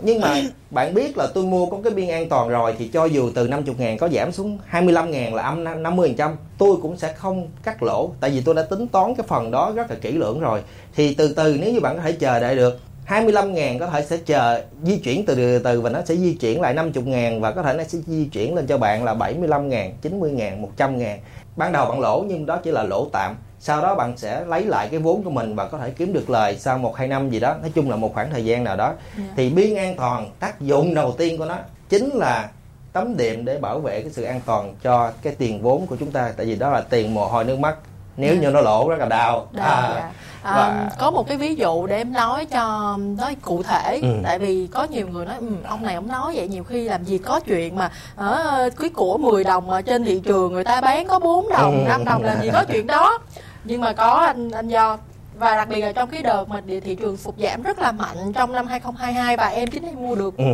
nhưng 0.00 0.20
mà 0.20 0.42
bạn 0.70 0.94
biết 0.94 1.18
là 1.18 1.26
tôi 1.34 1.44
mua 1.44 1.66
có 1.66 1.78
cái 1.84 1.92
biên 1.92 2.08
an 2.08 2.28
toàn 2.28 2.48
rồi 2.48 2.74
thì 2.78 2.88
cho 2.88 3.04
dù 3.04 3.30
từ 3.34 3.48
50 3.48 3.74
ngàn 3.78 3.98
có 3.98 4.08
giảm 4.08 4.32
xuống 4.32 4.58
25 4.66 5.10
ngàn 5.10 5.34
là 5.34 5.42
âm 5.42 5.82
50 5.82 6.14
trăm, 6.18 6.36
tôi 6.58 6.76
cũng 6.82 6.96
sẽ 6.96 7.12
không 7.12 7.48
cắt 7.62 7.82
lỗ. 7.82 8.10
Tại 8.20 8.30
vì 8.30 8.40
tôi 8.40 8.54
đã 8.54 8.62
tính 8.62 8.88
toán 8.88 9.14
cái 9.14 9.26
phần 9.28 9.50
đó 9.50 9.72
rất 9.76 9.90
là 9.90 9.96
kỹ 10.00 10.12
lưỡng 10.12 10.40
rồi. 10.40 10.62
Thì 10.94 11.14
từ 11.14 11.32
từ 11.32 11.58
nếu 11.60 11.72
như 11.72 11.80
bạn 11.80 11.96
có 11.96 12.02
thể 12.02 12.12
chờ 12.12 12.40
đợi 12.40 12.56
được 12.56 12.80
25 13.04 13.54
ngàn 13.54 13.78
có 13.78 13.86
thể 13.86 14.02
sẽ 14.02 14.16
chờ 14.16 14.62
di 14.82 14.96
chuyển 14.96 15.26
từ 15.26 15.34
từ 15.34 15.58
từ 15.58 15.80
và 15.80 15.90
nó 15.90 16.00
sẽ 16.04 16.16
di 16.16 16.34
chuyển 16.34 16.60
lại 16.60 16.74
50 16.74 17.04
ngàn 17.04 17.40
và 17.40 17.52
có 17.52 17.62
thể 17.62 17.74
nó 17.74 17.84
sẽ 17.84 17.98
di 18.06 18.24
chuyển 18.24 18.54
lên 18.54 18.66
cho 18.66 18.78
bạn 18.78 19.04
là 19.04 19.14
75 19.14 19.68
ngàn 19.68 19.92
90 20.02 20.30
ngàn 20.30 20.62
100 20.62 20.98
ngàn. 20.98 21.20
Ban 21.56 21.72
đầu 21.72 21.86
bạn 21.86 22.00
lỗ 22.00 22.24
nhưng 22.28 22.46
đó 22.46 22.56
chỉ 22.56 22.70
là 22.70 22.82
lỗ 22.82 23.08
tạm 23.12 23.36
sau 23.60 23.82
đó 23.82 23.94
bạn 23.94 24.16
sẽ 24.16 24.44
lấy 24.44 24.64
lại 24.64 24.88
cái 24.90 25.00
vốn 25.00 25.22
của 25.22 25.30
mình 25.30 25.54
và 25.54 25.66
có 25.68 25.78
thể 25.78 25.90
kiếm 25.90 26.12
được 26.12 26.30
lời 26.30 26.56
sau 26.58 26.78
một 26.78 26.96
hai 26.96 27.08
năm 27.08 27.30
gì 27.30 27.40
đó 27.40 27.54
nói 27.62 27.72
chung 27.74 27.90
là 27.90 27.96
một 27.96 28.14
khoảng 28.14 28.30
thời 28.30 28.44
gian 28.44 28.64
nào 28.64 28.76
đó 28.76 28.92
Dạ. 29.18 29.24
thì 29.36 29.50
biên 29.50 29.74
an 29.76 29.94
toàn 29.96 30.30
tác 30.40 30.60
dụng 30.60 30.94
đầu 30.94 31.14
tiên 31.18 31.38
của 31.38 31.44
nó 31.44 31.56
chính 31.88 32.10
là 32.14 32.48
tấm 32.92 33.16
đệm 33.16 33.44
để 33.44 33.58
bảo 33.58 33.78
vệ 33.78 34.00
cái 34.02 34.10
sự 34.12 34.22
an 34.22 34.40
toàn 34.46 34.74
cho 34.82 35.10
cái 35.22 35.34
tiền 35.38 35.62
vốn 35.62 35.86
của 35.86 35.96
chúng 36.00 36.10
ta 36.10 36.32
tại 36.36 36.46
vì 36.46 36.56
đó 36.56 36.70
là 36.70 36.80
tiền 36.80 37.14
mồ 37.14 37.26
hôi 37.26 37.44
nước 37.44 37.58
mắt 37.58 37.76
nếu 38.16 38.34
Dạ. 38.34 38.40
như 38.40 38.50
nó 38.50 38.60
lỗ 38.60 38.88
rất 38.88 38.98
là 38.98 39.06
đau 39.06 39.46
Đau, 39.52 39.64
À, 39.66 39.92
dạ. 39.94 40.10
À, 40.42 40.52
và- 40.54 40.90
có 40.98 41.10
một 41.10 41.28
cái 41.28 41.36
ví 41.36 41.54
dụ 41.54 41.86
để 41.86 41.96
em 41.96 42.12
nói 42.12 42.44
cho 42.46 42.96
nói 43.18 43.36
cụ 43.42 43.62
thể 43.62 43.98
Ừ. 44.02 44.08
tại 44.24 44.38
vì 44.38 44.66
có 44.74 44.84
nhiều 44.84 45.08
người 45.08 45.26
nói 45.26 45.34
"Ừ, 45.40 45.46
ông 45.68 45.82
này 45.82 45.94
ông 45.94 46.08
nói 46.08 46.32
vậy 46.36 46.48
nhiều 46.48 46.64
khi 46.64 46.84
làm 46.88 47.04
gì 47.04 47.18
có 47.18 47.40
chuyện 47.40 47.76
mà 47.76 47.90
ở 48.16 48.68
cái 48.80 48.90
của 48.90 49.18
10 49.18 49.44
đồng 49.44 49.66
mà 49.66 49.80
trên 49.82 50.04
thị 50.04 50.20
trường 50.24 50.52
người 50.52 50.64
ta 50.64 50.80
bán 50.80 51.06
có 51.06 51.18
4 51.18 51.48
đồng 51.48 51.84
Ừ. 51.84 51.88
5 51.88 52.04
đồng 52.04 52.22
làm 52.24 52.42
gì 52.42 52.50
có 52.52 52.64
chuyện 52.64 52.86
đó 52.86 53.18
nhưng 53.68 53.80
mà 53.80 53.92
có 53.92 54.10
anh 54.12 54.50
anh 54.50 54.68
do 54.68 54.98
và 55.38 55.56
đặc 55.56 55.68
biệt 55.68 55.80
là 55.80 55.92
trong 55.92 56.10
cái 56.10 56.22
đợt 56.22 56.48
mà 56.48 56.60
thị 56.84 56.94
trường 56.94 57.16
sụt 57.16 57.34
giảm 57.38 57.62
rất 57.62 57.78
là 57.78 57.92
mạnh 57.92 58.32
trong 58.34 58.52
năm 58.52 58.66
2022 58.66 59.36
và 59.36 59.46
em 59.46 59.68
chính 59.70 59.82
em 59.82 59.94
mua 60.02 60.14
được 60.14 60.36
ừ, 60.36 60.44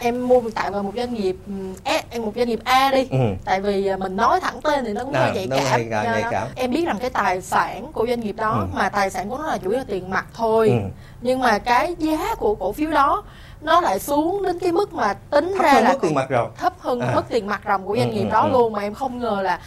em 0.00 0.28
mua 0.28 0.40
tại 0.54 0.70
vào 0.70 0.82
một 0.82 0.92
doanh 0.96 1.14
nghiệp 1.14 1.36
S 1.84 2.18
một 2.18 2.32
doanh 2.36 2.48
nghiệp 2.48 2.60
A 2.64 2.90
đi 2.90 3.08
ừ. 3.10 3.18
tại 3.44 3.60
vì 3.60 3.86
à, 3.86 3.96
mình 3.96 4.16
nói 4.16 4.40
thẳng 4.40 4.60
tên 4.62 4.84
thì 4.84 4.92
nó 4.92 5.04
cũng 5.04 5.12
hơi 5.14 5.30
nhạy 5.34 5.46
cảm, 5.90 6.04
nhạy- 6.04 6.22
đó 6.22 6.28
cảm. 6.30 6.48
em 6.54 6.70
biết 6.70 6.84
rằng 6.86 6.96
cái 7.00 7.10
tài 7.10 7.40
sản 7.42 7.92
của 7.92 8.06
doanh 8.06 8.20
nghiệp 8.20 8.36
đó 8.36 8.50
Ừ. 8.60 8.66
mà 8.78 8.88
tài 8.88 9.10
sản 9.10 9.28
của 9.30 9.38
nó 9.38 9.46
là 9.46 9.58
chủ 9.58 9.70
yếu 9.70 9.78
là 9.78 9.84
tiền 9.88 10.10
mặt 10.10 10.26
thôi 10.34 10.68
Ừ. 10.68 10.88
nhưng 11.20 11.40
mà 11.40 11.58
cái 11.58 11.94
giá 11.98 12.34
của 12.34 12.54
cổ 12.54 12.72
phiếu 12.72 12.90
đó 12.90 13.22
nó 13.60 13.80
lại 13.80 13.98
xuống 13.98 14.42
đến 14.42 14.58
cái 14.58 14.72
mức 14.72 14.92
mà 14.92 15.14
tính 15.14 15.54
thấp 15.56 15.64
ra 15.64 15.80
là 15.80 15.94
tiền 16.02 16.14
mặt 16.14 16.28
rồi 16.28 16.48
thấp 16.56 16.72
hơn 16.80 17.00
À. 17.00 17.12
mức 17.14 17.22
tiền 17.28 17.46
mặt 17.46 17.60
ròng 17.66 17.86
của 17.86 17.96
doanh 17.96 18.10
Ừ, 18.10 18.14
nghiệp 18.14 18.24
ừ, 18.24 18.30
đó 18.30 18.40
ừ. 18.42 18.48
luôn 18.52 18.72
mà 18.72 18.82
em 18.82 18.94
không 18.94 19.18
ngờ 19.18 19.40
là 19.42 19.60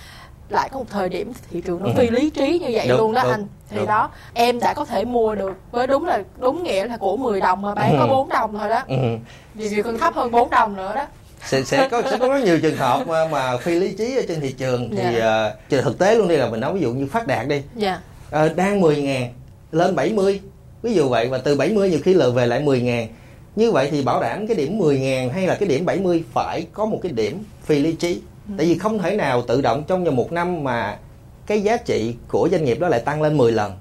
lại 0.50 0.70
có 0.74 0.80
một 0.80 0.86
thời 0.90 1.10
điểm 1.10 1.32
thị 1.52 1.62
trường 1.62 1.80
nó 1.80 1.86
Ừ. 1.86 1.92
phi 1.98 2.10
lý 2.10 2.30
trí 2.30 2.60
như 2.60 2.68
vậy 2.74 2.88
Đúng, 2.88 2.98
luôn 2.98 3.14
đó 3.14 3.22
đúng, 3.24 3.32
anh 3.32 3.48
thì 3.70 3.78
đúng. 3.78 3.88
đó 3.88 4.10
em 4.34 4.60
đã 4.60 4.74
có 4.74 4.86
thể 4.86 5.06
mua 5.06 5.36
được 5.36 5.54
với 5.72 5.88
đúng 5.88 6.06
là 6.06 6.24
đúng 6.40 6.64
nghĩa 6.64 6.88
là 6.88 6.98
của 6.98 7.18
10 7.18 7.42
đồng 7.42 7.62
mà 7.62 7.76
bán 7.76 7.96
có 8.00 8.04
Ừ. 8.06 8.10
4 8.10 8.30
đồng 8.30 8.58
thôi 8.58 8.70
đó 8.70 8.82
ừ. 8.88 8.96
vì 9.56 9.68
vì 9.68 9.82
còn 9.82 9.98
thấp 9.98 10.14
hơn 10.16 10.32
4 10.32 10.50
đồng 10.50 10.76
nữa 10.76 10.92
đó 10.96 11.06
sẽ 11.46 11.64
sẽ 11.64 11.88
có 11.90 12.02
sẽ 12.12 12.18
có 12.18 12.28
rất 12.28 12.44
nhiều 12.44 12.60
trường 12.62 12.78
hợp 12.78 13.08
mà, 13.08 13.28
mà 13.28 13.58
phi 13.58 13.76
lý 13.80 13.94
trí 13.94 14.16
ở 14.18 14.22
trên 14.28 14.40
thị 14.42 14.52
trường 14.52 14.90
thì 14.98 15.04
Dạ. 15.20 15.52
uh, 15.78 15.84
thực 15.84 16.00
tế 16.00 16.16
luôn 16.16 16.28
đi 16.28 16.38
là 16.38 16.50
mình 16.50 16.60
nói 16.60 16.74
ví 16.74 16.82
dụ 16.82 16.92
như 16.94 17.08
phát 17.08 17.28
đạt 17.28 17.48
đi 17.48 17.62
dạ 17.76 18.00
Ờ, 18.32 18.50
đang 18.50 18.82
10 18.82 18.96
ngàn 19.02 19.34
lên 19.72 19.96
70 19.96 20.42
ví 20.82 20.94
dụ 20.94 21.10
vậy 21.10 21.28
và 21.28 21.38
từ 21.38 21.56
70 21.56 21.90
nhiều 21.90 22.00
khi 22.04 22.14
lời 22.14 22.32
về 22.32 22.46
lại 22.46 22.60
10 22.60 22.82
ngàn 22.82 23.08
như 23.56 23.72
vậy 23.72 23.88
thì 23.92 24.02
bảo 24.02 24.22
đảm 24.22 24.48
cái 24.48 24.56
điểm 24.58 24.78
10 24.78 25.00
ngàn 25.00 25.30
hay 25.30 25.48
là 25.48 25.56
cái 25.56 25.70
điểm 25.70 25.86
70 25.86 26.24
phải 26.34 26.66
có 26.74 26.86
một 26.86 27.00
cái 27.04 27.12
điểm 27.12 27.44
phi 27.64 27.80
lý 27.80 27.92
trí 27.94 28.22
tại 28.58 28.66
vì 28.66 28.78
không 28.78 29.00
thể 29.00 29.16
nào 29.16 29.42
tự 29.42 29.62
động 29.62 29.84
trong 29.88 30.04
vòng 30.04 30.16
một 30.16 30.32
năm 30.32 30.64
mà 30.64 30.98
cái 31.46 31.62
giá 31.62 31.78
trị 31.78 32.16
của 32.28 32.48
doanh 32.52 32.66
nghiệp 32.66 32.78
đó 32.80 32.88
lại 32.88 33.00
tăng 33.00 33.22
lên 33.22 33.38
10 33.38 33.52
lần. 33.52 33.74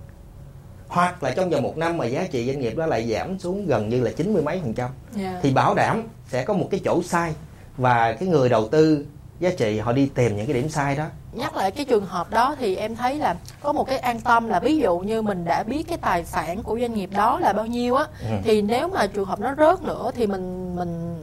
Hoặc 0.89 1.23
là 1.23 1.31
trong 1.31 1.51
vòng 1.51 1.63
một 1.63 1.77
năm 1.79 1.97
mà 1.99 2.05
giá 2.07 2.25
trị 2.31 2.47
doanh 2.47 2.61
nghiệp 2.61 2.77
đó 2.77 2.87
lại 2.87 3.13
giảm 3.13 3.39
xuống 3.39 3.67
gần 3.67 3.89
như 3.89 4.03
là 4.03 4.11
chín 4.17 4.33
mươi 4.33 4.43
mấy 4.43 4.61
phần 4.63 4.75
trăm. 4.75 4.91
Dạ. 5.17 5.39
Thì 5.43 5.51
bảo 5.53 5.75
đảm 5.75 6.03
sẽ 6.29 6.45
có 6.45 6.55
một 6.55 6.69
cái 6.71 6.81
chỗ 6.85 7.03
sai 7.03 7.33
và 7.77 8.13
cái 8.13 8.29
người 8.29 8.49
đầu 8.49 8.69
tư 8.69 9.07
giá 9.41 9.51
trị 9.57 9.79
họ 9.79 9.93
đi 9.93 10.11
tìm 10.15 10.37
những 10.37 10.47
cái 10.47 10.55
điểm 10.55 10.69
sai 10.69 10.97
đó. 10.97 11.05
Nhắc 11.33 11.57
lại 11.57 11.71
cái 11.71 11.85
trường 11.85 12.07
hợp 12.07 12.31
đó 12.31 12.57
thì 12.59 12.77
em 12.77 12.97
thấy 12.97 13.15
là 13.19 13.37
có 13.63 13.73
một 13.73 13.85
cái 13.89 13.99
an 13.99 14.21
tâm 14.21 14.49
là 14.49 14.61
ví 14.61 14.79
dụ 14.79 14.99
như 14.99 15.23
mình 15.23 15.45
đã 15.45 15.63
biết 15.63 15.83
cái 15.89 15.99
tài 15.99 16.25
sản 16.25 16.63
của 16.63 16.79
doanh 16.81 16.95
nghiệp 16.95 17.11
đó 17.17 17.39
là 17.41 17.53
bao 17.53 17.67
nhiêu 17.67 17.95
á 17.95 18.05
Ừ. 18.21 18.37
thì 18.45 18.63
nếu 18.63 18.89
mà 18.89 19.07
trường 19.07 19.25
hợp 19.25 19.41
nó 19.41 19.55
rớt 19.59 19.83
nữa 19.83 20.11
thì 20.15 20.27
mình 20.27 20.77
mình 20.77 21.15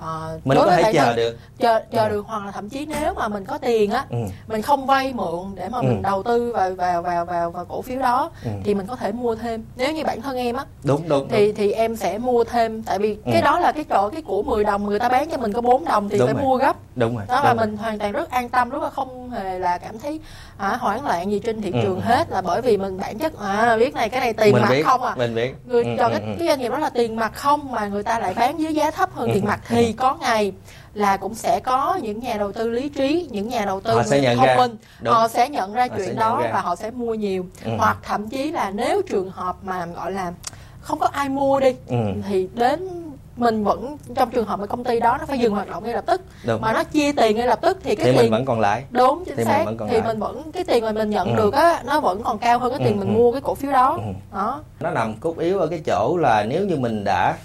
uh, 0.00 0.46
mình 0.46 0.58
có 0.58 0.66
thể 0.70 0.92
chờ 0.92 1.16
được 1.16 1.38
chờ 1.58 1.80
chờ 1.92 2.04
ừ. 2.04 2.08
được 2.08 2.24
hoặc 2.26 2.46
là 2.46 2.52
thậm 2.52 2.68
chí 2.68 2.86
nếu 2.86 3.14
mà 3.14 3.28
mình 3.28 3.44
có 3.44 3.58
tiền 3.58 3.90
á 3.90 4.04
ừ. 4.10 4.16
mình 4.46 4.62
không 4.62 4.86
vay 4.86 5.12
mượn 5.12 5.54
để 5.54 5.68
mà 5.68 5.78
ừ. 5.78 5.82
mình 5.82 6.02
đầu 6.02 6.22
tư 6.22 6.52
vào 6.52 6.74
vào 6.74 7.02
vào 7.02 7.24
vào 7.24 7.50
vào 7.50 7.64
cổ 7.64 7.82
phiếu 7.82 7.98
đó 7.98 8.30
ừ. 8.44 8.50
thì 8.64 8.74
mình 8.74 8.86
có 8.86 8.96
thể 8.96 9.12
mua 9.12 9.34
thêm 9.34 9.64
nếu 9.76 9.92
như 9.92 10.04
bản 10.04 10.22
thân 10.22 10.36
em 10.36 10.56
á 10.56 10.64
đúng 10.84 11.08
đúng 11.08 11.28
thì 11.28 11.46
đúng. 11.46 11.56
thì 11.56 11.72
em 11.72 11.96
sẽ 11.96 12.18
mua 12.18 12.44
thêm 12.44 12.82
tại 12.82 12.98
vì 12.98 13.16
ừ. 13.24 13.30
cái 13.32 13.42
đó 13.42 13.58
là 13.60 13.72
cái 13.72 13.84
chỗ 13.84 14.08
cái 14.08 14.22
của 14.22 14.42
10 14.42 14.64
đồng 14.64 14.86
người 14.86 14.98
ta 14.98 15.08
bán 15.08 15.30
cho 15.30 15.36
mình 15.36 15.52
có 15.52 15.60
4 15.60 15.84
đồng 15.84 16.08
thì 16.08 16.18
đúng 16.18 16.26
phải 16.26 16.34
rồi. 16.34 16.42
mua 16.42 16.56
gấp 16.56 16.76
đúng 16.96 17.16
rồi 17.16 17.24
đó 17.28 17.40
là 17.44 17.54
mình 17.54 17.76
hoàn 17.76 17.98
toàn 17.98 18.12
rất 18.12 18.30
an 18.30 18.48
tâm 18.48 18.70
rất 18.70 18.82
là 18.82 18.90
không 18.90 19.30
hề 19.30 19.58
là 19.58 19.78
cảm 19.78 19.98
thấy 19.98 20.20
à, 20.56 20.76
hoảng 20.76 21.06
loạn 21.06 21.30
gì 21.30 21.38
trên 21.38 21.62
thị 21.62 21.70
ừ. 21.72 21.78
trường 21.82 22.00
hết 22.00 22.30
là 22.30 22.40
bởi 22.40 22.62
vì 22.62 22.76
mình 22.76 22.98
bản 22.98 23.18
chất 23.18 23.38
à 23.40 23.76
biết 23.76 23.94
này 23.94 24.08
cái 24.08 24.20
này 24.20 24.32
tiền 24.32 24.52
mình 24.52 24.62
mặt 24.62 24.70
biết, 24.70 24.82
không 24.82 25.02
à 25.02 25.14
mình 25.16 25.34
biết 25.34 25.54
người 25.66 25.84
ừ, 25.84 25.90
cho 25.98 26.04
ừ, 26.04 26.10
cái, 26.10 26.20
ừ. 26.20 26.34
cái 26.38 26.48
doanh 26.48 26.60
nghiệp 26.60 26.72
đó 26.72 26.78
là 26.78 26.90
tiền 26.90 27.16
mặt 27.16 27.32
không 27.34 27.72
mà 27.72 27.86
người 27.86 28.02
ta 28.02 28.18
lại 28.18 28.34
bán 28.34 28.56
với 28.56 28.74
giá 28.74 28.90
thấp 28.90 29.10
hơn 29.14 29.28
ừ. 29.28 29.34
tiền 29.34 29.44
mặt 29.44 29.60
thì 29.68 29.89
có 29.92 30.16
ngày 30.20 30.52
là 30.94 31.16
cũng 31.16 31.34
sẽ 31.34 31.60
có 31.60 31.98
những 32.02 32.20
nhà 32.20 32.36
đầu 32.38 32.52
tư 32.52 32.70
lý 32.70 32.88
trí 32.88 33.28
những 33.30 33.48
nhà 33.48 33.64
đầu 33.64 33.80
tư 33.80 33.94
họ 33.94 34.02
sẽ 34.02 34.20
nhận 34.20 34.36
thông 34.36 34.46
ra. 34.46 34.56
minh 34.56 34.76
Đúng. 35.00 35.14
họ 35.14 35.28
sẽ 35.28 35.48
nhận 35.48 35.72
ra 35.72 35.86
họ 35.90 35.96
chuyện 35.96 36.16
đó 36.16 36.40
ra. 36.42 36.50
và 36.52 36.60
họ 36.60 36.76
sẽ 36.76 36.90
mua 36.90 37.14
nhiều 37.14 37.46
ừ. 37.64 37.70
hoặc 37.78 37.98
thậm 38.02 38.28
chí 38.28 38.50
là 38.52 38.70
nếu 38.70 39.02
trường 39.02 39.30
hợp 39.30 39.56
mà 39.64 39.86
gọi 39.86 40.12
là 40.12 40.32
không 40.80 40.98
có 40.98 41.06
ai 41.06 41.28
mua 41.28 41.60
đi 41.60 41.74
ừ. 41.88 41.96
thì 42.28 42.48
đến 42.54 42.88
mình 43.36 43.64
vẫn 43.64 43.96
trong 44.14 44.30
trường 44.30 44.46
hợp 44.46 44.60
mà 44.60 44.66
công 44.66 44.84
ty 44.84 45.00
đó 45.00 45.16
nó 45.20 45.26
phải 45.26 45.38
dừng 45.38 45.52
hoạt 45.54 45.70
động 45.70 45.84
ngay 45.84 45.94
lập 45.94 46.04
tức 46.06 46.20
đúng. 46.46 46.60
mà 46.60 46.72
nó 46.72 46.84
chia 46.84 47.12
tiền 47.12 47.36
ngay 47.36 47.46
lập 47.46 47.58
tức 47.62 47.78
thì 47.82 47.94
cái 47.94 48.04
thì 48.06 48.12
tiền 48.12 48.20
mình 48.20 48.30
vẫn 48.30 48.44
còn 48.44 48.60
lại 48.60 48.84
đúng 48.90 49.24
chính 49.24 49.36
thì 49.36 49.44
xác 49.44 49.58
mình 49.58 49.64
vẫn 49.66 49.76
còn 49.76 49.88
thì 49.88 49.96
lại. 49.96 50.06
mình 50.06 50.18
vẫn 50.18 50.52
cái 50.52 50.64
tiền 50.64 50.84
mà 50.84 50.92
mình 50.92 51.10
nhận 51.10 51.28
ừ. 51.28 51.36
được 51.36 51.54
á 51.54 51.82
nó 51.86 52.00
vẫn 52.00 52.22
còn 52.22 52.38
cao 52.38 52.58
hơn 52.58 52.70
cái 52.70 52.78
tiền 52.88 52.96
ừ. 52.96 52.98
mình 53.04 53.14
ừ. 53.14 53.18
mua 53.18 53.32
cái 53.32 53.40
cổ 53.40 53.54
phiếu 53.54 53.72
đó 53.72 53.98
ừ. 54.06 54.12
đó 54.32 54.62
nó 54.80 54.90
nằm 54.90 55.14
cốt 55.20 55.38
yếu 55.38 55.58
ở 55.58 55.66
cái 55.66 55.80
chỗ 55.86 56.16
là 56.16 56.44
nếu 56.48 56.66
như 56.66 56.76
mình 56.76 57.04
đã 57.04 57.36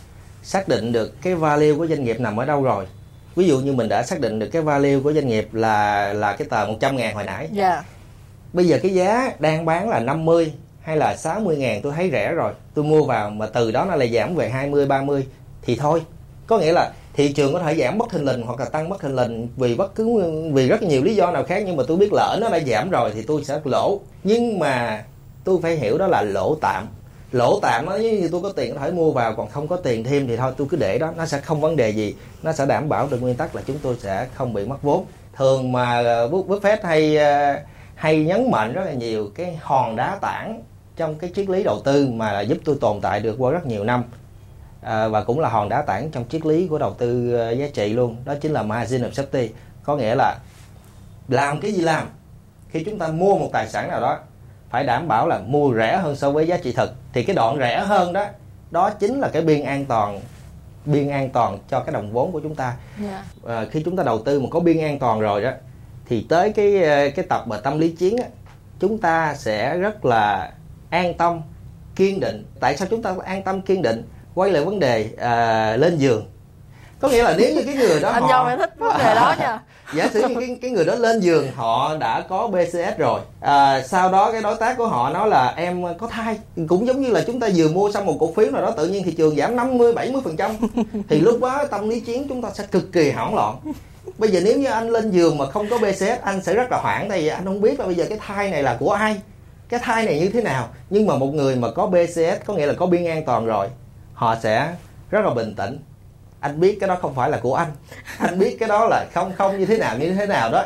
xác 0.45 0.67
định 0.67 0.91
được 0.91 1.21
cái 1.21 1.35
value 1.35 1.73
của 1.73 1.87
doanh 1.87 2.03
nghiệp 2.03 2.19
nằm 2.19 2.39
ở 2.39 2.45
đâu 2.45 2.63
rồi. 2.63 2.85
Ví 3.35 3.47
dụ 3.47 3.59
như 3.59 3.73
mình 3.73 3.89
đã 3.89 4.03
xác 4.03 4.19
định 4.19 4.39
được 4.39 4.47
cái 4.47 4.61
value 4.61 4.99
của 5.03 5.13
doanh 5.13 5.27
nghiệp 5.27 5.53
là 5.53 6.13
là 6.13 6.35
cái 6.35 6.47
tờ 6.49 6.65
100 6.65 6.97
ngàn 6.97 7.15
hồi 7.15 7.23
nãy. 7.23 7.37
Yeah. 7.37 7.53
Dạ. 7.53 7.83
bây 8.53 8.67
giờ 8.67 8.79
cái 8.83 8.93
giá 8.93 9.31
đang 9.39 9.65
bán 9.65 9.89
là 9.89 9.99
50 9.99 10.53
hay 10.81 10.97
là 10.97 11.15
60 11.15 11.57
ngàn 11.57 11.81
tôi 11.81 11.93
thấy 11.95 12.09
rẻ 12.11 12.31
rồi. 12.31 12.53
Tôi 12.73 12.85
mua 12.85 13.03
vào 13.03 13.29
mà 13.29 13.45
từ 13.45 13.71
đó 13.71 13.85
nó 13.85 13.95
lại 13.95 14.11
giảm 14.13 14.35
về 14.35 14.49
20 14.49 14.85
30 14.85 15.27
thì 15.61 15.75
thôi. 15.75 16.01
Có 16.47 16.57
nghĩa 16.57 16.73
là 16.73 16.91
thị 17.13 17.33
trường 17.33 17.53
có 17.53 17.59
thể 17.59 17.75
giảm 17.75 17.97
bất 17.97 18.09
thình 18.11 18.25
lình 18.25 18.41
hoặc 18.41 18.59
là 18.59 18.65
tăng 18.65 18.89
bất 18.89 19.01
thình 19.01 19.15
lình 19.15 19.47
vì 19.57 19.75
bất 19.75 19.95
cứ 19.95 20.23
vì 20.53 20.67
rất 20.67 20.83
nhiều 20.83 21.03
lý 21.03 21.15
do 21.15 21.31
nào 21.31 21.43
khác 21.43 21.63
nhưng 21.65 21.75
mà 21.75 21.83
tôi 21.87 21.97
biết 21.97 22.13
lỡ 22.13 22.37
nó 22.41 22.49
đã 22.49 22.59
giảm 22.59 22.89
rồi 22.89 23.11
thì 23.13 23.21
tôi 23.21 23.43
sẽ 23.43 23.59
lỗ. 23.63 23.99
Nhưng 24.23 24.59
mà 24.59 25.03
tôi 25.43 25.59
phải 25.61 25.75
hiểu 25.75 25.97
đó 25.97 26.07
là 26.07 26.21
lỗ 26.21 26.57
tạm 26.61 26.87
lỗ 27.31 27.59
tạm 27.59 27.85
nó 27.85 27.95
như 27.95 28.29
tôi 28.31 28.41
có 28.41 28.51
tiền 28.51 28.73
có 28.73 28.79
thể 28.79 28.91
mua 28.91 29.11
vào 29.11 29.33
còn 29.35 29.49
không 29.49 29.67
có 29.67 29.77
tiền 29.77 30.03
thêm 30.03 30.27
thì 30.27 30.37
thôi 30.37 30.53
tôi 30.57 30.67
cứ 30.69 30.77
để 30.77 30.97
đó. 30.97 31.11
Nó 31.17 31.25
sẽ 31.25 31.41
không 31.41 31.61
vấn 31.61 31.75
đề 31.75 31.89
gì. 31.89 32.15
Nó 32.43 32.53
sẽ 32.53 32.65
đảm 32.65 32.89
bảo 32.89 33.07
được 33.11 33.21
nguyên 33.21 33.35
tắc 33.35 33.55
là 33.55 33.61
chúng 33.67 33.77
tôi 33.81 33.95
sẽ 33.99 34.27
không 34.35 34.53
bị 34.53 34.65
mất 34.65 34.81
vốn. 34.81 35.05
Thường 35.35 35.71
mà 35.71 36.03
ờ, 36.03 36.29
Buffett 36.29 36.77
hay 36.83 37.17
ờ, 37.17 37.59
hay 37.95 38.23
nhấn 38.23 38.51
mạnh 38.51 38.73
rất 38.73 38.83
là 38.85 38.93
nhiều 38.93 39.29
cái 39.35 39.59
hòn 39.61 39.95
đá 39.95 40.17
tảng 40.21 40.63
trong 40.95 41.15
cái 41.15 41.31
triết 41.35 41.49
lý 41.49 41.63
đầu 41.63 41.81
tư 41.85 42.07
mà 42.07 42.41
giúp 42.41 42.57
tôi 42.65 42.77
tồn 42.81 43.01
tại 43.01 43.19
được 43.19 43.35
qua 43.39 43.51
rất 43.51 43.65
nhiều 43.65 43.83
năm. 43.83 44.03
À, 44.81 45.07
và 45.07 45.23
cũng 45.23 45.39
là 45.39 45.49
hòn 45.49 45.69
đá 45.69 45.81
tảng 45.81 46.11
trong 46.11 46.25
triết 46.29 46.45
lý 46.45 46.67
của 46.67 46.77
đầu 46.77 46.93
tư 46.93 47.37
giá 47.59 47.67
trị 47.73 47.93
luôn. 47.93 48.15
Đó 48.25 48.33
chính 48.41 48.53
là 48.53 48.63
margin 48.63 49.01
of 49.01 49.11
safety. 49.11 49.47
Có 49.83 49.95
nghĩa 49.95 50.15
là 50.15 50.37
làm 51.27 51.59
cái 51.59 51.71
gì 51.71 51.81
làm 51.81 52.07
khi 52.69 52.83
chúng 52.83 52.99
ta 52.99 53.07
mua 53.07 53.37
một 53.37 53.49
tài 53.53 53.69
sản 53.69 53.89
nào 53.89 54.01
đó 54.01 54.19
phải 54.69 54.83
đảm 54.83 55.07
bảo 55.07 55.27
là 55.27 55.39
mua 55.39 55.73
rẻ 55.75 55.97
hơn 55.97 56.15
so 56.15 56.31
với 56.31 56.47
giá 56.47 56.57
trị 56.57 56.71
thực 56.71 56.93
thì 57.13 57.23
cái 57.23 57.35
đoạn 57.35 57.57
rẻ 57.59 57.79
hơn 57.79 58.13
đó 58.13 58.25
đó 58.71 58.89
chính 58.89 59.19
là 59.19 59.29
cái 59.29 59.41
biên 59.41 59.63
an 59.63 59.85
toàn 59.85 60.21
biên 60.85 61.09
an 61.09 61.29
toàn 61.29 61.59
cho 61.69 61.79
cái 61.79 61.93
đồng 61.93 62.11
vốn 62.11 62.31
của 62.31 62.39
chúng 62.39 62.55
ta 62.55 62.75
yeah. 63.03 63.23
Dạ. 63.45 63.55
à, 63.55 63.65
khi 63.71 63.81
chúng 63.85 63.95
ta 63.95 64.03
đầu 64.03 64.19
tư 64.19 64.39
mà 64.39 64.47
có 64.51 64.59
biên 64.59 64.79
an 64.79 64.99
toàn 64.99 65.19
rồi 65.19 65.41
đó 65.41 65.51
thì 66.05 66.25
tới 66.29 66.53
cái 66.53 66.83
ờ, 66.83 67.09
cái 67.15 67.25
tập 67.29 67.43
mà 67.47 67.57
tâm 67.57 67.79
lý 67.79 67.91
chiến 67.91 68.17
á, 68.17 68.27
chúng 68.79 68.97
ta 68.97 69.35
sẽ 69.35 69.77
rất 69.77 70.05
là 70.05 70.51
an 70.89 71.13
tâm 71.13 71.41
kiên 71.95 72.19
định 72.19 72.45
tại 72.59 72.77
sao 72.77 72.87
chúng 72.91 73.01
ta 73.01 73.15
an 73.23 73.43
tâm 73.43 73.61
kiên 73.61 73.81
định 73.81 74.03
quay 74.35 74.51
lại 74.51 74.65
vấn 74.65 74.79
đề 74.79 75.09
à, 75.17 75.77
lên 75.77 75.97
giường 75.97 76.25
có 76.99 77.09
nghĩa 77.09 77.23
là 77.23 77.35
nếu 77.37 77.55
như 77.55 77.63
cái 77.63 77.75
người 77.75 77.99
đó 77.99 78.09
anh 78.09 78.23
họ... 78.23 78.49
em 78.49 78.59
thích 78.59 78.73
vấn 78.77 78.97
đề 78.97 79.15
đó 79.15 79.35
nha. 79.39 79.59
Giả 79.93 80.07
sử 80.13 80.27
như 80.27 80.35
cái, 80.39 80.57
cái 80.61 80.71
người 80.71 80.85
đó 80.85 80.95
lên 80.95 81.19
giường 81.19 81.47
họ 81.55 81.97
đã 81.97 82.21
có 82.29 82.47
BCS 82.47 82.97
rồi 82.97 83.19
à, 83.41 83.81
sau 83.81 84.11
đó 84.11 84.31
cái 84.31 84.41
đối 84.41 84.55
tác 84.55 84.77
của 84.77 84.87
họ 84.87 85.09
nói 85.09 85.29
là 85.29 85.53
em 85.55 85.97
có 85.97 86.07
thai 86.07 86.39
cũng 86.67 86.87
giống 86.87 87.01
như 87.01 87.09
là 87.09 87.23
chúng 87.27 87.39
ta 87.39 87.49
vừa 87.55 87.69
mua 87.69 87.91
xong 87.91 88.05
một 88.05 88.17
cổ 88.19 88.33
phiếu 88.35 88.51
nào 88.51 88.61
đó 88.61 88.71
tự 88.71 88.87
nhiên 88.87 89.03
thị 89.03 89.11
trường 89.11 89.35
giảm 89.35 89.55
50 89.55 89.93
70 89.93 90.21
phần 90.23 90.37
trăm. 90.37 90.51
Thì 91.09 91.19
lúc 91.19 91.41
đó 91.41 91.65
tâm 91.71 91.89
lý 91.89 91.99
chiến 91.99 92.25
chúng 92.29 92.41
ta 92.41 92.49
sẽ 92.53 92.63
cực 92.71 92.91
kỳ 92.91 93.11
hoảng 93.11 93.35
loạn. 93.35 93.55
Bây 94.17 94.31
giờ 94.31 94.39
nếu 94.43 94.59
như 94.59 94.67
anh 94.67 94.89
lên 94.89 95.11
giường 95.11 95.37
mà 95.37 95.45
không 95.45 95.69
có 95.69 95.77
BCS 95.77 96.21
anh 96.23 96.41
sẽ 96.43 96.53
rất 96.53 96.71
là 96.71 96.77
hoảng 96.77 97.09
tại 97.09 97.21
vì 97.21 97.27
anh 97.27 97.45
không 97.45 97.61
biết 97.61 97.79
là 97.79 97.85
bây 97.85 97.95
giờ 97.95 98.05
cái 98.09 98.17
thai 98.27 98.51
này 98.51 98.63
là 98.63 98.77
của 98.79 98.91
ai 98.91 99.17
cái 99.69 99.79
thai 99.83 100.05
này 100.05 100.19
như 100.19 100.29
thế 100.29 100.41
nào. 100.41 100.67
Nhưng 100.89 101.07
mà 101.07 101.15
một 101.15 101.33
người 101.33 101.55
mà 101.55 101.71
có 101.71 101.87
BCS 101.87 102.45
có 102.45 102.53
nghĩa 102.53 102.65
là 102.65 102.73
có 102.73 102.85
biên 102.85 103.05
an 103.05 103.25
toàn 103.25 103.45
rồi 103.45 103.67
họ 104.13 104.35
sẽ 104.43 104.73
rất 105.09 105.25
là 105.25 105.33
bình 105.33 105.55
tĩnh 105.55 105.79
anh 106.45 106.59
biết 106.59 106.77
cái 106.79 106.87
đó 106.87 106.97
không 107.01 107.15
phải 107.15 107.29
là 107.29 107.37
của 107.37 107.55
anh. 107.55 107.71
Anh 108.19 108.39
biết 108.39 108.57
cái 108.59 108.69
đó 108.69 108.87
là 108.89 109.05
không 109.13 109.31
không 109.37 109.59
như 109.59 109.65
thế 109.65 109.77
nào, 109.77 109.97
như 109.97 110.13
thế 110.13 110.25
nào 110.25 110.51
đó. 110.51 110.63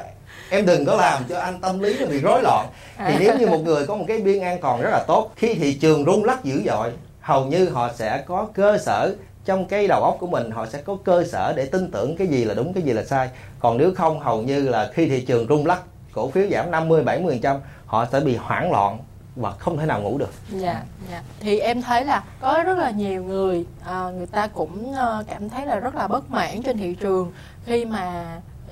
Em 0.50 0.66
đừng 0.66 0.86
có 0.86 0.96
làm 0.96 1.24
cho 1.30 1.40
anh 1.40 1.62
tâm 1.62 1.80
lý 1.80 2.00
nó 2.00 2.06
bị 2.06 2.20
rối 2.20 2.42
loạn. 2.42 2.68
Thì 2.98 3.16
nếu 3.20 3.38
như 3.38 3.48
một 3.48 3.58
người 3.58 3.88
có 3.88 3.96
một 3.96 4.06
cái 4.08 4.18
biên 4.18 4.42
an 4.42 4.62
toàn 4.62 4.82
rất 4.82 4.90
là 4.92 5.04
tốt, 5.08 5.32
khi 5.36 5.54
thị 5.54 5.74
trường 5.74 6.06
rung 6.06 6.24
lắc 6.24 6.44
dữ 6.44 6.62
dội, 6.66 6.92
hầu 7.22 7.46
như 7.46 7.70
họ 7.70 7.90
sẽ 7.96 8.24
có 8.28 8.48
cơ 8.54 8.78
sở 8.78 9.16
trong 9.46 9.66
cái 9.66 9.88
đầu 9.88 10.04
óc 10.04 10.18
của 10.20 10.28
mình, 10.28 10.52
họ 10.52 10.66
sẽ 10.66 10.82
có 10.82 10.98
cơ 11.06 11.24
sở 11.32 11.54
để 11.56 11.66
tin 11.66 11.92
tưởng 11.92 12.18
cái 12.18 12.28
gì 12.28 12.46
là 12.46 12.54
đúng, 12.54 12.74
cái 12.74 12.84
gì 12.84 12.94
là 12.94 13.04
sai. 13.04 13.30
Còn 13.60 13.78
nếu 13.78 13.92
không, 13.98 14.20
hầu 14.20 14.42
như 14.42 14.70
là 14.70 14.90
khi 14.94 15.06
thị 15.06 15.22
trường 15.22 15.48
rung 15.48 15.66
lắc, 15.66 15.82
cổ 16.14 16.30
phiếu 16.30 16.44
giảm 16.52 16.72
50 16.72 17.04
70 17.04 17.40
trăm, 17.44 17.58
họ 17.86 18.06
sẽ 18.12 18.20
bị 18.20 18.36
hoảng 18.36 18.72
loạn 18.72 18.98
và 19.40 19.52
không 19.52 19.78
thể 19.78 19.86
nào 19.86 20.02
ngủ 20.02 20.18
được. 20.18 20.34
Dạ, 20.50 20.84
dạ. 21.12 21.22
Thì 21.40 21.60
em 21.60 21.82
thấy 21.82 22.06
là 22.06 22.24
có 22.42 22.64
rất 22.66 22.78
là 22.78 22.92
nhiều 22.92 23.24
người 23.24 23.66
à, 23.86 24.10
người 24.10 24.26
ta 24.26 24.48
cũng 24.48 24.92
uh, 24.92 25.28
cảm 25.28 25.50
thấy 25.50 25.66
là 25.66 25.80
rất 25.80 25.96
là 25.96 26.08
bất 26.08 26.32
mãn 26.32 26.62
trên 26.64 26.78
thị 26.78 26.96
trường 26.96 27.32
khi 27.66 27.86
mà 27.86 28.26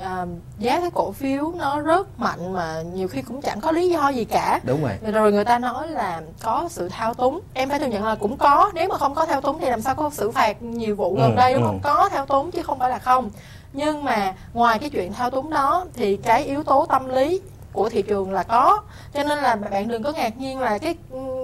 à, 0.03 0.25
giá 0.60 0.80
cái 0.80 0.89
cổ 0.93 1.12
phiếu 1.12 1.53
nó 1.58 1.80
rất 1.80 2.19
mạnh 2.19 2.53
mà 2.53 2.82
nhiều 2.93 3.08
khi 3.08 3.21
cũng 3.21 3.41
chẳng 3.41 3.62
có 3.62 3.71
lý 3.71 3.89
do 3.89 4.10
gì 4.10 4.25
cả 4.25 4.60
đúng 4.63 4.82
rồi 4.82 5.12
rồi 5.12 5.32
người 5.32 5.45
ta 5.45 5.60
nói 5.60 5.88
là 5.88 6.21
có 6.43 6.67
sự 6.71 6.89
thao 6.89 7.13
túng 7.13 7.39
em 7.53 7.69
phải 7.69 7.80
thừa 7.80 7.86
nhận 7.86 8.06
là 8.06 8.15
cũng 8.15 8.38
có 8.38 8.71
nếu 8.73 8.89
mà 8.89 8.97
không 8.97 9.15
có 9.15 9.25
thao 9.25 9.41
túng 9.41 9.60
thì 9.60 9.69
làm 9.69 9.82
sao 9.82 9.95
có 9.95 10.10
xử 10.10 10.32
phạt 10.32 10.62
nhiều 10.62 10.95
vụ 10.95 11.15
gần 11.15 11.32
ừ, 11.32 11.36
đây 11.36 11.53
đúng 11.53 11.63
ừ. 11.63 11.67
không 11.67 11.80
có 11.84 12.10
thao 12.10 12.25
túng 12.25 12.51
chứ 12.51 12.63
không 12.63 12.80
phải 12.80 12.89
là 12.89 12.99
không 12.99 13.30
nhưng 13.73 14.03
mà 14.03 14.34
ngoài 14.53 14.80
cái 14.80 14.89
chuyện 14.89 15.13
thao 15.13 15.30
túng 15.30 15.49
đó 15.49 15.86
thì 15.93 16.17
cái 16.17 16.43
yếu 16.43 16.63
tố 16.63 16.86
tâm 16.86 17.10
lý 17.10 17.41
của 17.77 17.89
thị 17.89 18.01
trường 18.01 18.31
là 18.31 18.43
có. 18.43 18.81
Cho 19.13 19.23
nên 19.23 19.37
là 19.37 19.55
bạn 19.55 19.87
đừng 19.87 20.03
có 20.03 20.11
ngạc 20.11 20.37
nhiên 20.37 20.59
là 20.59 20.77
cái 20.77 20.95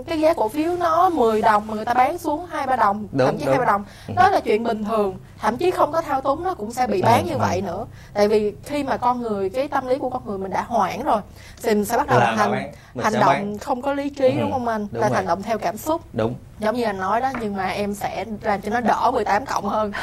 cái 0.08 0.20
giá 0.20 0.34
cổ 0.34 0.50
phiếu 0.50 0.76
nó 0.80 1.10
10 1.10 1.42
đồng 1.42 1.68
mà 1.68 1.74
người 1.74 1.86
ta 1.86 1.94
bán 1.94 2.18
xuống 2.18 2.46
hai 2.46 2.68
ba 2.68 2.76
đồng 2.76 3.08
đúng, 3.12 3.28
thậm 3.28 3.38
chí 3.38 3.46
hai 3.46 3.58
ba 3.58 3.66
đồng. 3.66 3.84
Đó 4.16 4.30
là 4.30 4.40
chuyện 4.40 4.64
bình 4.64 4.84
thường 4.84 5.18
thậm 5.40 5.58
chí 5.58 5.72
không 5.72 5.92
có 5.92 6.02
thao 6.02 6.22
túng 6.22 6.44
nó 6.44 6.54
cũng 6.54 6.72
sẽ 6.72 6.88
bị 6.88 7.02
bán 7.02 7.26
như 7.26 7.38
vậy 7.38 7.62
nữa. 7.62 7.86
Tại 8.14 8.28
vì 8.28 8.54
khi 8.66 8.84
mà 8.84 8.98
con 8.98 9.22
người 9.22 9.50
cái 9.50 9.68
tâm 9.68 9.88
lý 9.88 9.98
của 9.98 10.10
con 10.10 10.26
người 10.26 10.38
mình 10.38 10.52
đã 10.52 10.62
hoảng 10.62 11.04
rồi 11.04 11.22
thì 11.64 11.70
mình 11.70 11.86
sẽ 11.86 11.98
bắt 11.98 12.08
đầu 12.08 12.20
là 12.20 12.32
hành 12.32 12.72
hành 13.04 13.14
động 13.14 13.26
bán. 13.26 13.58
không 13.58 13.82
có 13.82 13.94
lý 13.94 14.10
trí 14.10 14.28
ừ, 14.28 14.40
đúng 14.40 14.52
không 14.52 14.68
anh? 14.68 14.88
đúng 14.92 15.02
là 15.02 15.10
rồi. 15.10 15.16
hành 15.16 15.28
động 15.28 15.42
theo 15.42 15.58
cảm 15.58 15.78
xúc. 15.78 16.02
Đúng. 16.14 16.36
Giống 16.60 16.76
như 16.76 16.84
anh 16.84 16.98
nói 16.98 17.22
đó 17.22 17.32
nhưng 17.42 17.56
mà 17.56 17.68
em 17.68 17.94
sẽ 17.94 18.26
làm 18.42 18.62
cho 18.62 18.72
nó 18.72 18.80
đỡ 18.82 19.12
18 19.14 19.46
cộng 19.46 19.66
hơn. 19.66 19.92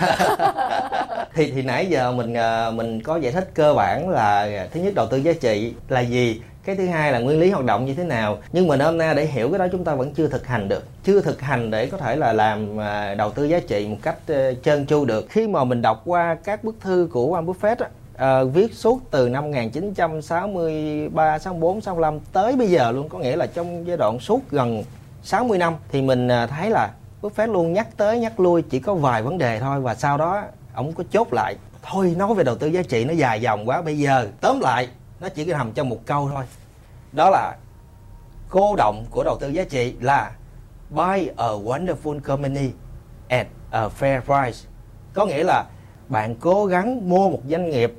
Thì 1.35 1.53
thì 1.53 1.63
nãy 1.63 1.87
giờ 1.87 2.13
mình 2.13 2.35
à, 2.35 2.71
mình 2.71 3.03
có 3.03 3.17
giải 3.17 3.33
thích 3.33 3.51
cơ 3.55 3.75
bản 3.75 4.09
là 4.09 4.49
thứ 4.73 4.81
nhất 4.81 4.95
đầu 4.95 5.07
tư 5.07 5.17
giá 5.17 5.33
trị 5.41 5.75
là 5.89 6.01
gì 6.01 6.43
cái 6.65 6.77
thứ 6.77 6.87
hai 6.87 7.13
là 7.13 7.19
nguyên 7.19 7.41
lý 7.41 7.51
hoạt 7.51 7.65
động 7.65 7.87
như 7.87 7.95
thế 7.95 8.05
nào? 8.05 8.39
Nhưng 8.53 8.69
mà 8.69 8.77
nôm 8.77 8.99
nay 8.99 9.15
để 9.15 9.27
hiểu 9.27 9.51
cái 9.51 9.59
đó 9.59 9.67
chúng 9.73 9.85
ta 9.85 9.95
vẫn 9.95 10.15
chưa 10.15 10.29
thực 10.29 10.47
hành 10.47 10.69
được. 10.69 10.85
Chưa 11.05 11.21
thực 11.21 11.41
hành 11.41 11.71
để 11.71 11.87
có 11.87 11.99
thể 11.99 12.17
là 12.17 12.33
làm 12.33 12.81
à, 12.81 13.15
đầu 13.15 13.31
tư 13.31 13.45
giá 13.45 13.61
trị 13.61 13.89
một 13.89 13.97
cách 14.03 14.17
ờ, 14.27 14.55
trơn 14.55 14.87
tru 14.87 15.05
được. 15.05 15.27
Khi 15.29 15.49
mà 15.49 15.65
mình 15.65 15.83
đọc 15.83 16.03
qua 16.05 16.37
các 16.45 16.65
bức 16.65 16.77
thư 16.81 17.09
của 17.13 17.29
Warren 17.29 17.45
Buffett 17.45 17.77
á, 17.79 17.89
uh, 18.43 18.55
viết 18.55 18.75
suốt 18.75 19.01
từ 19.11 19.29
năm 19.29 19.45
1963, 19.45 21.39
64, 21.39 21.81
65 21.81 22.19
tới 22.33 22.57
bây 22.57 22.71
giờ 22.71 22.91
luôn. 22.91 23.09
Có 23.09 23.19
nghĩa 23.19 23.37
là 23.37 23.47
trong 23.47 23.87
giai 23.87 23.97
đoạn 23.97 24.19
suốt 24.21 24.41
gần 24.51 24.85
60 25.23 25.59
năm 25.59 25.75
thì 25.93 26.03
mình 26.03 26.29
à, 26.29 26.47
thấy 26.47 26.71
là 26.71 26.91
Buffett 27.23 27.53
luôn 27.53 27.73
nhắc 27.73 27.87
tới 27.97 28.19
nhắc 28.19 28.41
lui 28.41 28.63
chỉ 28.63 28.79
có 28.79 28.95
vài 28.95 29.23
vấn 29.23 29.39
đề 29.39 29.61
thôi 29.61 29.81
và 29.81 29.95
sau 29.95 30.19
đó 30.19 30.43
ông 30.75 30.93
có 30.93 31.05
chốt 31.11 31.33
lại. 31.33 31.57
Thôi 31.83 32.15
nói 32.19 32.35
về 32.35 32.45
đầu 32.45 32.57
tư 32.57 32.67
giá 32.67 32.83
trị 32.83 33.05
nó 33.05 33.13
dài 33.13 33.41
dòng 33.41 33.69
quá 33.69 33.83
bây 33.83 33.99
giờ 33.99 34.29
tóm 34.41 34.61
lại 34.61 34.89
nó 35.21 35.29
chỉ 35.29 35.45
nằm 35.45 35.73
trong 35.73 35.89
một 35.89 36.01
câu 36.07 36.31
thôi. 36.35 36.45
Đó 37.13 37.31
là 37.31 37.57
cô 38.49 38.75
động 38.77 39.05
của 39.11 39.25
đầu 39.25 39.39
tư 39.41 39.49
giá 39.49 39.65
trị 39.65 39.95
là 40.01 40.33
buy 40.91 41.29
a 41.37 41.47
wonderful 41.47 42.21
company 42.21 42.71
at 43.29 43.47
a 43.71 43.89
fair 44.01 44.21
price. 44.21 44.69
Có 45.15 45.27
nghĩa 45.27 45.45
là 45.45 45.65
bạn 46.09 46.35
cố 46.35 46.67
gắng 46.67 47.09
mua 47.09 47.31
một 47.31 47.41
doanh 47.49 47.71
nghiệp 47.71 47.93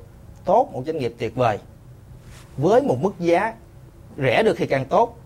tốt, 0.45 0.69
một 0.73 0.83
doanh 0.85 0.97
nghiệp 0.97 1.13
tuyệt 1.17 1.35
vời 1.35 1.59
với 2.57 2.81
một 2.81 2.97
mức 3.01 3.19
giá 3.19 3.53
rẻ 4.17 4.43
được 4.43 4.55
thì 4.57 4.67
càng 4.67 4.85
tốt, 4.85 5.17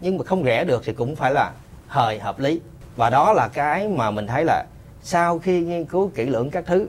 nhưng 0.00 0.18
mà 0.18 0.24
không 0.24 0.44
rẻ 0.44 0.64
được 0.64 0.82
thì 0.84 0.92
cũng 0.92 1.16
phải 1.16 1.32
là 1.34 1.52
hời 1.88 2.18
hợp 2.18 2.38
lý. 2.38 2.60
Và 2.96 3.10
đó 3.10 3.32
là 3.32 3.48
cái 3.48 3.88
mà 3.88 4.10
mình 4.10 4.26
thấy 4.26 4.44
là 4.44 4.64
sau 5.02 5.38
khi 5.38 5.60
nghiên 5.60 5.84
cứu 5.84 6.10
kỹ 6.14 6.24
lưỡng 6.24 6.50
các 6.50 6.64
thứ, 6.66 6.88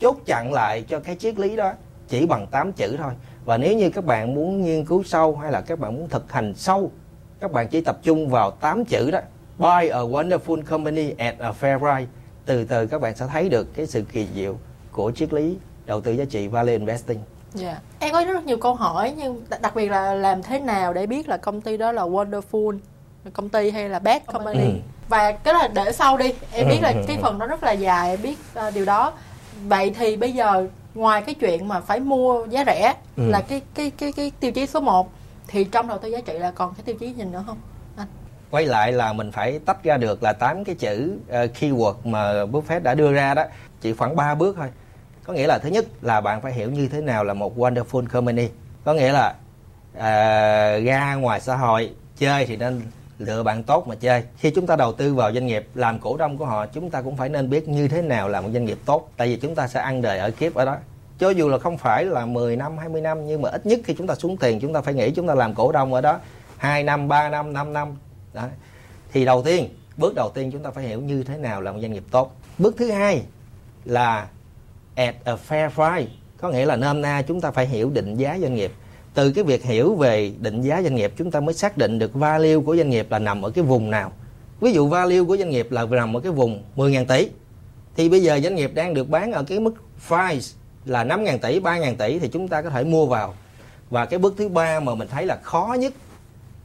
chốt 0.00 0.16
chặn 0.26 0.52
lại 0.52 0.84
cho 0.88 1.00
cái 1.00 1.16
triết 1.16 1.38
lý 1.38 1.56
đó 1.56 1.72
chỉ 2.08 2.26
bằng 2.26 2.46
8 2.46 2.72
chữ 2.72 2.96
thôi 2.98 3.12
và 3.48 3.58
nếu 3.58 3.76
như 3.76 3.90
các 3.90 4.04
bạn 4.04 4.34
muốn 4.34 4.62
nghiên 4.62 4.84
cứu 4.84 5.02
sâu 5.02 5.36
hay 5.36 5.52
là 5.52 5.60
các 5.60 5.78
bạn 5.78 5.96
muốn 5.96 6.08
thực 6.08 6.32
hành 6.32 6.54
sâu 6.54 6.90
các 7.40 7.52
bạn 7.52 7.68
chỉ 7.68 7.80
tập 7.80 7.98
trung 8.02 8.28
vào 8.28 8.50
8 8.50 8.84
chữ 8.84 9.10
đó. 9.10 9.18
Buy 9.58 9.88
a 9.88 9.98
wonderful 9.98 10.62
company 10.62 11.14
at 11.18 11.34
a 11.38 11.52
fair 11.60 11.78
price. 11.78 12.10
Từ 12.46 12.64
từ 12.64 12.86
các 12.86 13.00
bạn 13.00 13.16
sẽ 13.16 13.26
thấy 13.26 13.48
được 13.48 13.74
cái 13.74 13.86
sự 13.86 14.02
kỳ 14.12 14.26
diệu 14.34 14.56
của 14.92 15.12
triết 15.12 15.32
lý 15.32 15.56
đầu 15.86 16.00
tư 16.00 16.12
giá 16.12 16.24
trị 16.24 16.48
value 16.48 16.72
investing. 16.72 17.18
Dạ. 17.54 17.78
Em 17.98 18.12
có 18.12 18.24
rất 18.24 18.44
nhiều 18.44 18.56
câu 18.56 18.74
hỏi 18.74 19.14
nhưng 19.16 19.42
đặc 19.60 19.74
biệt 19.74 19.88
là 19.88 20.14
làm 20.14 20.42
thế 20.42 20.60
nào 20.60 20.92
để 20.92 21.06
biết 21.06 21.28
là 21.28 21.36
công 21.36 21.60
ty 21.60 21.76
đó 21.76 21.92
là 21.92 22.02
wonderful 22.02 22.78
công 23.32 23.48
ty 23.48 23.70
hay 23.70 23.88
là 23.88 23.98
bad 23.98 24.22
company. 24.26 24.60
Ừ. 24.60 24.70
và 25.08 25.32
cái 25.32 25.54
là 25.54 25.68
để 25.68 25.92
sau 25.92 26.16
đi. 26.16 26.32
Em 26.52 26.68
biết 26.68 26.78
là 26.82 26.90
ừ, 26.90 27.04
cái 27.06 27.18
phần 27.22 27.38
nó 27.38 27.46
rất 27.46 27.62
là 27.62 27.72
dài 27.72 28.10
em 28.10 28.22
biết 28.22 28.38
ờ, 28.54 28.70
điều 28.70 28.84
đó. 28.84 29.12
Vậy 29.66 29.94
thì 29.98 30.16
bây 30.16 30.32
giờ 30.32 30.68
ngoài 30.94 31.22
cái 31.22 31.34
chuyện 31.34 31.68
mà 31.68 31.80
phải 31.80 32.00
mua 32.00 32.46
giá 32.46 32.64
rẻ 32.66 32.94
Ừ. 33.16 33.22
là 33.30 33.40
cái 33.40 33.62
cái 33.74 33.90
cái 33.90 34.12
cái 34.12 34.32
tiêu 34.40 34.52
chí 34.52 34.66
số 34.66 34.80
1 34.80 35.10
thì 35.48 35.64
trong 35.64 35.88
đầu 35.88 35.98
tư 35.98 36.08
giá 36.08 36.20
trị 36.20 36.32
là 36.38 36.50
còn 36.50 36.74
cái 36.74 36.82
tiêu 36.84 36.96
chí 37.00 37.12
gì 37.12 37.24
nữa 37.24 37.44
không 37.46 37.56
anh? 37.96 38.06
Quay 38.50 38.66
lại 38.66 38.92
là 38.92 39.12
mình 39.12 39.32
phải 39.32 39.58
tách 39.64 39.84
ra 39.84 39.96
được 39.96 40.22
là 40.22 40.32
tám 40.32 40.64
cái 40.64 40.74
chữ 40.74 41.18
ờ, 41.28 41.46
keyword 41.60 41.94
mà 42.04 42.44
Buffett 42.44 42.82
đã 42.82 42.94
đưa 42.94 43.12
ra 43.12 43.34
đó. 43.34 43.44
Chỉ 43.80 43.92
khoảng 43.92 44.16
3 44.16 44.34
bước 44.34 44.56
thôi. 44.58 44.68
Có 45.24 45.32
nghĩa 45.32 45.46
là 45.46 45.58
thứ 45.58 45.68
nhất 45.68 45.84
là 46.02 46.20
bạn 46.20 46.40
phải 46.40 46.52
hiểu 46.52 46.70
như 46.70 46.88
thế 46.88 47.00
nào 47.00 47.24
là 47.24 47.34
một 47.34 47.58
wonderful 47.58 48.06
company. 48.06 48.48
Có 48.84 48.94
nghĩa 48.94 49.12
là 49.12 49.34
à, 49.98 50.78
ra 50.78 51.14
ngoài 51.14 51.40
xã 51.40 51.56
hội 51.56 51.90
chơi 52.18 52.46
thì 52.46 52.56
nên 52.56 52.82
lựa 53.18 53.42
bạn 53.42 53.62
tốt 53.62 53.86
mà 53.88 53.94
chơi. 53.94 54.22
Khi 54.38 54.50
chúng 54.50 54.66
ta 54.66 54.76
đầu 54.76 54.92
tư 54.92 55.14
vào 55.14 55.32
doanh 55.32 55.46
nghiệp, 55.46 55.66
làm 55.74 55.98
cổ 55.98 56.16
đông 56.16 56.38
của 56.38 56.46
họ, 56.46 56.66
chúng 56.66 56.90
ta 56.90 57.02
cũng 57.02 57.16
phải 57.16 57.28
nên 57.28 57.50
biết 57.50 57.68
như 57.68 57.88
thế 57.88 58.02
nào 58.02 58.28
là 58.28 58.40
một 58.40 58.48
doanh 58.52 58.64
nghiệp 58.64 58.78
tốt, 58.84 59.10
tại 59.16 59.28
vì 59.28 59.36
chúng 59.36 59.54
ta 59.54 59.68
sẽ 59.68 59.80
ăn 59.80 60.02
đời 60.02 60.18
ở 60.18 60.30
kiếp 60.30 60.54
ở 60.54 60.64
đó. 60.64 60.76
Cho 61.18 61.30
dù 61.30 61.48
là 61.48 61.58
không 61.58 61.78
phải 61.78 62.04
là 62.04 62.26
10 62.26 62.56
năm 62.56 62.78
20 62.78 63.00
năm, 63.00 63.26
nhưng 63.26 63.42
mà 63.42 63.48
ít 63.48 63.66
nhất 63.66 63.80
khi 63.84 63.94
chúng 63.98 64.06
ta 64.06 64.14
xuống 64.14 64.36
tiền, 64.36 64.60
chúng 64.60 64.72
ta 64.72 64.80
phải 64.80 64.94
nghĩ 64.94 65.10
chúng 65.10 65.26
ta 65.26 65.34
làm 65.34 65.54
cổ 65.54 65.72
đông 65.72 65.94
ở 65.94 66.00
đó 66.00 66.18
2 66.56 66.82
năm 66.82 67.08
3 67.08 67.28
năm 67.28 67.52
5 67.52 67.72
năm. 67.72 67.96
Đó. 68.34 68.44
thì 69.12 69.24
đầu 69.24 69.42
tiên, 69.42 69.68
bước 69.96 70.14
đầu 70.14 70.30
tiên 70.34 70.50
chúng 70.52 70.62
ta 70.62 70.70
phải 70.70 70.84
hiểu 70.84 71.00
như 71.00 71.22
thế 71.22 71.36
nào 71.36 71.60
là 71.60 71.72
một 71.72 71.78
doanh 71.82 71.92
nghiệp 71.92 72.04
tốt. 72.10 72.36
Bước 72.58 72.74
thứ 72.78 72.90
hai 72.90 73.22
là 73.84 74.28
at 74.94 75.14
a 75.24 75.36
fair 75.48 75.70
price, 75.70 76.12
có 76.38 76.50
nghĩa 76.50 76.66
là 76.66 76.76
nôm 76.76 77.00
na 77.00 77.22
chúng 77.22 77.40
ta 77.40 77.50
phải 77.50 77.66
hiểu 77.66 77.90
định 77.90 78.16
giá 78.16 78.38
doanh 78.40 78.54
nghiệp 78.54 78.72
từ 79.18 79.30
cái 79.30 79.44
việc 79.44 79.64
hiểu 79.64 79.94
về 79.94 80.32
định 80.40 80.62
giá 80.62 80.82
doanh 80.82 80.94
nghiệp, 80.94 81.12
chúng 81.16 81.30
ta 81.30 81.40
mới 81.40 81.54
xác 81.54 81.78
định 81.78 81.98
được 81.98 82.14
value 82.14 82.56
của 82.66 82.76
doanh 82.76 82.90
nghiệp 82.90 83.06
là 83.10 83.18
nằm 83.18 83.42
ở 83.42 83.50
cái 83.50 83.64
vùng 83.64 83.90
nào. 83.90 84.12
Ví 84.60 84.72
dụ 84.72 84.88
value 84.88 85.24
của 85.24 85.36
doanh 85.36 85.50
nghiệp 85.50 85.72
là 85.72 85.86
nằm 85.86 86.16
ở 86.16 86.20
cái 86.20 86.32
vùng 86.32 86.62
10.000 86.76 87.04
tỷ, 87.04 87.28
thì 87.96 88.08
bây 88.08 88.22
giờ 88.22 88.40
doanh 88.40 88.54
nghiệp 88.54 88.70
đang 88.74 88.94
được 88.94 89.10
bán 89.10 89.32
ở 89.32 89.42
cái 89.42 89.60
mức 89.60 89.74
price 90.08 90.56
là 90.84 91.04
5.000 91.04 91.38
tỷ 91.38 91.60
3.000 91.60 91.94
tỷ 91.96 92.18
thì 92.18 92.28
chúng 92.28 92.48
ta 92.48 92.62
có 92.62 92.70
thể 92.70 92.84
mua 92.84 93.06
vào. 93.06 93.34
Và 93.90 94.06
cái 94.06 94.18
bước 94.18 94.34
thứ 94.38 94.48
ba 94.48 94.80
mà 94.80 94.94
mình 94.94 95.08
thấy 95.08 95.26
là 95.26 95.38
khó 95.42 95.76
nhất 95.80 95.92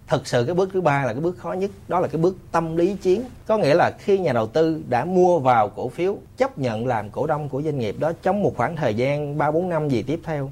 thực 0.07 0.27
sự 0.27 0.45
cái 0.45 0.55
bước 0.55 0.69
thứ 0.73 0.81
ba 0.81 1.05
là 1.05 1.13
cái 1.13 1.21
bước 1.21 1.37
khó 1.37 1.53
nhất, 1.53 1.71
đó 1.87 1.99
là 1.99 2.07
cái 2.07 2.21
bước 2.21 2.37
tâm 2.51 2.77
lý 2.77 2.95
chiến. 3.01 3.23
Có 3.47 3.57
nghĩa 3.57 3.73
là 3.73 3.91
khi 3.99 4.17
nhà 4.17 4.33
đầu 4.33 4.47
tư 4.47 4.81
đã 4.89 5.05
mua 5.05 5.39
vào 5.39 5.69
cổ 5.69 5.89
phiếu, 5.89 6.17
chấp 6.37 6.59
nhận 6.59 6.87
làm 6.87 7.09
cổ 7.09 7.27
đông 7.27 7.49
của 7.49 7.61
doanh 7.61 7.79
nghiệp 7.79 7.95
đó 7.99 8.11
trong 8.23 8.43
một 8.43 8.53
khoảng 8.57 8.75
thời 8.75 8.93
gian 8.93 9.37
ba 9.37 9.51
bốn 9.51 9.69
năm 9.69 9.89
gì 9.89 10.03
tiếp 10.03 10.19
theo. 10.23 10.51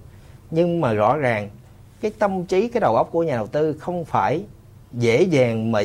Nhưng 0.51 0.81
mà 0.81 0.93
rõ 0.93 1.17
ràng 1.17 1.49
cái 2.01 2.11
tâm 2.19 2.45
trí 2.45 2.67
cái 2.67 2.81
đầu 2.81 2.95
óc 2.95 3.09
của 3.11 3.23
nhà 3.23 3.35
đầu 3.35 3.47
tư 3.47 3.73
không 3.79 4.05
phải 4.05 4.41
dễ 4.93 5.21
dàng 5.23 5.71
mà 5.71 5.81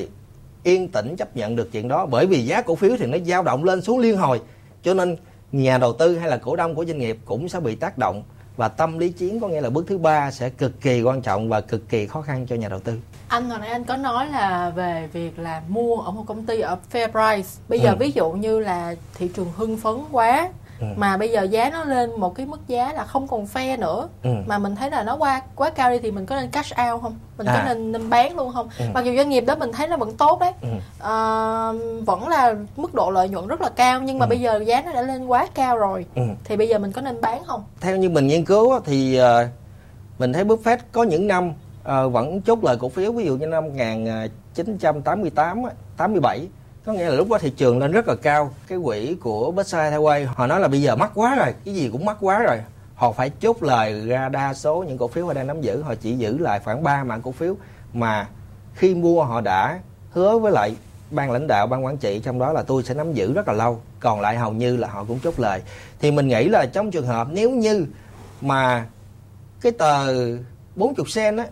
yên 0.62 0.88
tĩnh 0.88 1.16
chấp 1.16 1.37
nhận 1.37 1.57
được 1.57 1.72
chuyện 1.72 1.88
đó. 1.88 2.07
Bởi 2.07 2.26
vì 2.26 2.44
giá 2.44 2.62
cổ 2.62 2.74
phiếu 2.74 2.90
thì 2.98 3.07
nó 3.07 3.18
dao 3.26 3.42
động 3.42 3.64
lên 3.64 3.83
xuống 3.83 3.98
liên 3.98 4.16
hồi 4.16 4.40
cho 4.83 4.94
nên 4.94 5.16
nhà 5.52 5.79
đầu 5.79 5.92
tư 5.92 6.18
hay 6.18 6.31
là 6.31 6.37
cổ 6.37 6.57
đông 6.57 6.74
của 6.74 6.85
doanh 6.85 6.98
nghiệp 6.98 7.18
cũng 7.24 7.48
sẽ 7.48 7.61
bị 7.61 7.74
tác 7.74 7.98
động. 7.98 8.22
Và 8.57 8.68
tâm 8.68 8.98
lý 8.98 9.09
chiến 9.09 9.40
có 9.40 9.48
nghĩa 9.48 9.61
là 9.61 9.70
bước 9.70 9.85
thứ 9.88 9.98
ba 9.98 10.31
sẽ 10.31 10.48
cực 10.48 10.81
kỳ 10.81 11.02
quan 11.02 11.22
trọng 11.22 11.48
và 11.48 11.61
cực 11.61 11.88
kỳ 11.88 12.07
khó 12.07 12.22
khăn 12.22 12.46
cho 12.46 12.57
nhà 12.57 12.68
đầu 12.68 12.81
tư. 12.81 12.98
Anh 13.29 13.50
hồi 13.50 13.59
nãy 13.59 13.68
anh 13.68 13.85
có 13.85 13.96
nói 13.96 14.26
là 14.26 14.70
về 14.76 15.09
việc 15.12 15.38
là 15.38 15.62
mua 15.68 15.96
ở 15.96 16.11
một 16.11 16.24
công 16.26 16.46
ty 16.46 16.61
ở 16.61 16.76
fair 16.92 17.09
price. 17.11 17.48
Bây 17.68 17.81
giờ 17.81 17.90
Ừ. 17.90 17.96
ví 17.98 18.11
dụ 18.11 18.31
như 18.31 18.61
là 18.61 18.94
thị 19.14 19.31
trường 19.37 19.52
hưng 19.57 19.76
phấn 19.76 19.94
quá 20.12 20.48
Ừ. 20.81 20.87
mà 20.97 21.17
bây 21.17 21.29
giờ 21.31 21.43
giá 21.43 21.71
nó 21.71 21.85
lên 21.85 22.11
một 22.21 22.35
cái 22.35 22.47
mức 22.47 22.61
giá 22.69 22.93
là 22.93 23.05
không 23.05 23.29
còn 23.29 23.45
fair 23.45 23.79
nữa 23.79 24.09
Ừ. 24.23 24.31
mà 24.47 24.59
mình 24.59 24.77
thấy 24.77 24.91
là 24.91 25.03
nó 25.03 25.17
quá 25.17 25.41
quá 25.55 25.71
cao 25.71 25.91
đi 25.91 25.99
thì 25.99 26.11
mình 26.11 26.27
có 26.27 26.37
nên 26.37 26.51
cash 26.51 26.73
out 26.93 27.03
không 27.03 27.15
mình 27.39 27.47
có 27.47 27.53
À. 27.53 27.65
nên, 27.67 27.93
nên 27.93 28.11
bán 28.11 28.37
luôn 28.37 28.53
không 28.55 28.69
Ừ. 28.79 28.85
mặc 28.95 29.05
dù 29.05 29.17
doanh 29.17 29.29
nghiệp 29.29 29.41
đó 29.47 29.55
mình 29.55 29.73
thấy 29.73 29.89
nó 29.89 29.97
vẫn 29.97 30.17
tốt 30.17 30.41
đấy 30.41 30.53
Ừ. 30.62 30.69
Ờ, 30.99 31.75
vẫn 32.07 32.29
là 32.29 32.55
mức 32.77 32.95
độ 32.95 33.11
lợi 33.11 33.29
nhuận 33.29 33.47
rất 33.47 33.61
là 33.61 33.69
cao 33.69 34.01
nhưng 34.03 34.19
mà 34.19 34.27
Ừ. 34.27 34.29
bây 34.29 34.41
giờ 34.41 34.61
giá 34.67 34.83
nó 34.83 34.93
đã 34.93 35.03
lên 35.03 35.27
quá 35.27 35.47
cao 35.55 35.79
rồi 35.79 36.07
Ừ. 36.15 36.23
thì 36.45 36.57
bây 36.57 36.69
giờ 36.69 36.79
mình 36.79 36.93
có 36.93 37.01
nên 37.01 37.21
bán 37.21 37.45
không 37.45 37.65
theo 37.81 37.97
như 37.97 38.09
mình 38.11 38.27
nghiên 38.27 38.45
cứu 38.45 38.73
á, 38.73 38.79
thì 38.85 39.17
ờ, 39.17 39.49
mình 40.19 40.33
thấy 40.33 40.45
Buffett 40.45 40.79
có 40.93 41.03
những 41.03 41.27
năm 41.27 41.53
ờ, 41.85 42.09
vẫn 42.09 42.41
chốt 42.43 42.65
lời 42.65 42.77
cổ 42.81 42.89
phiếu 42.89 43.12
ví 43.12 43.25
dụ 43.25 43.37
như 43.37 43.47
năm 43.47 43.65
1988 43.65 45.62
á, 45.65 45.71
87 45.97 46.49
có 46.87 46.92
nghĩa 46.92 47.09
là 47.09 47.14
lúc 47.14 47.31
đó 47.31 47.38
thị 47.38 47.51
trường 47.51 47.79
lên 47.79 47.92
rất 47.92 48.09
là 48.09 48.14
cao. 48.14 48.51
Cái 48.68 48.79
quỹ 48.85 49.16
của 49.20 49.51
Berkshire 49.51 49.90
Hathaway 49.90 50.27
họ 50.27 50.46
nói 50.46 50.61
là 50.61 50.68
bây 50.68 50.83
giờ 50.83 50.96
mắc 50.96 51.11
quá 51.14 51.35
rồi 51.35 51.55
cái 51.64 51.75
gì 51.75 51.88
cũng 51.92 52.05
mắc 52.05 52.16
quá 52.20 52.38
rồi. 52.38 52.61
Họ 52.94 53.12
phải 53.12 53.31
chốt 53.40 53.62
lời 53.62 54.07
ra 54.07 54.29
đa 54.29 54.55
số 54.55 54.85
những 54.88 54.99
cổ 54.99 55.09
phiếu 55.09 55.27
họ 55.27 55.33
đang 55.33 55.46
nắm 55.46 55.61
giữ. 55.61 55.83
Họ 55.83 55.94
chỉ 55.94 56.12
giữ 56.12 56.38
lại 56.38 56.61
khoảng 56.64 56.83
3 56.83 57.05
mảng 57.05 57.22
cổ 57.22 57.33
phiếu 57.33 57.55
mà 57.92 58.29
khi 58.75 58.94
mua 58.94 59.25
họ 59.25 59.40
đã 59.40 59.79
hứa 60.11 60.38
với 60.38 60.53
lại 60.53 60.77
ban 61.11 61.31
lãnh 61.31 61.46
đạo 61.46 61.66
ban 61.66 61.85
quản 61.85 61.96
trị. 61.96 62.20
Trong 62.25 62.38
đó 62.38 62.53
là 62.53 62.62
tôi 62.62 62.83
sẽ 62.83 62.94
nắm 62.94 63.12
giữ 63.12 63.33
rất 63.33 63.49
là 63.49 63.55
lâu. 63.55 63.81
Còn 64.01 64.20
lại 64.20 64.37
hầu 64.37 64.53
như 64.53 64.77
là 64.77 64.88
họ 64.88 65.05
cũng 65.05 65.20
chốt 65.20 65.35
lời. 65.38 65.62
Thì 66.01 66.11
mình 66.11 66.29
nghĩ 66.29 66.49
là 66.49 66.66
trong 66.66 66.90
trường 66.90 67.07
hợp 67.07 67.29
nếu 67.31 67.51
như 67.51 67.87
mà 68.40 68.87
cái 69.61 69.72
tờ 69.72 70.07
40 70.77 71.07
sen 71.09 71.37
á 71.37 71.46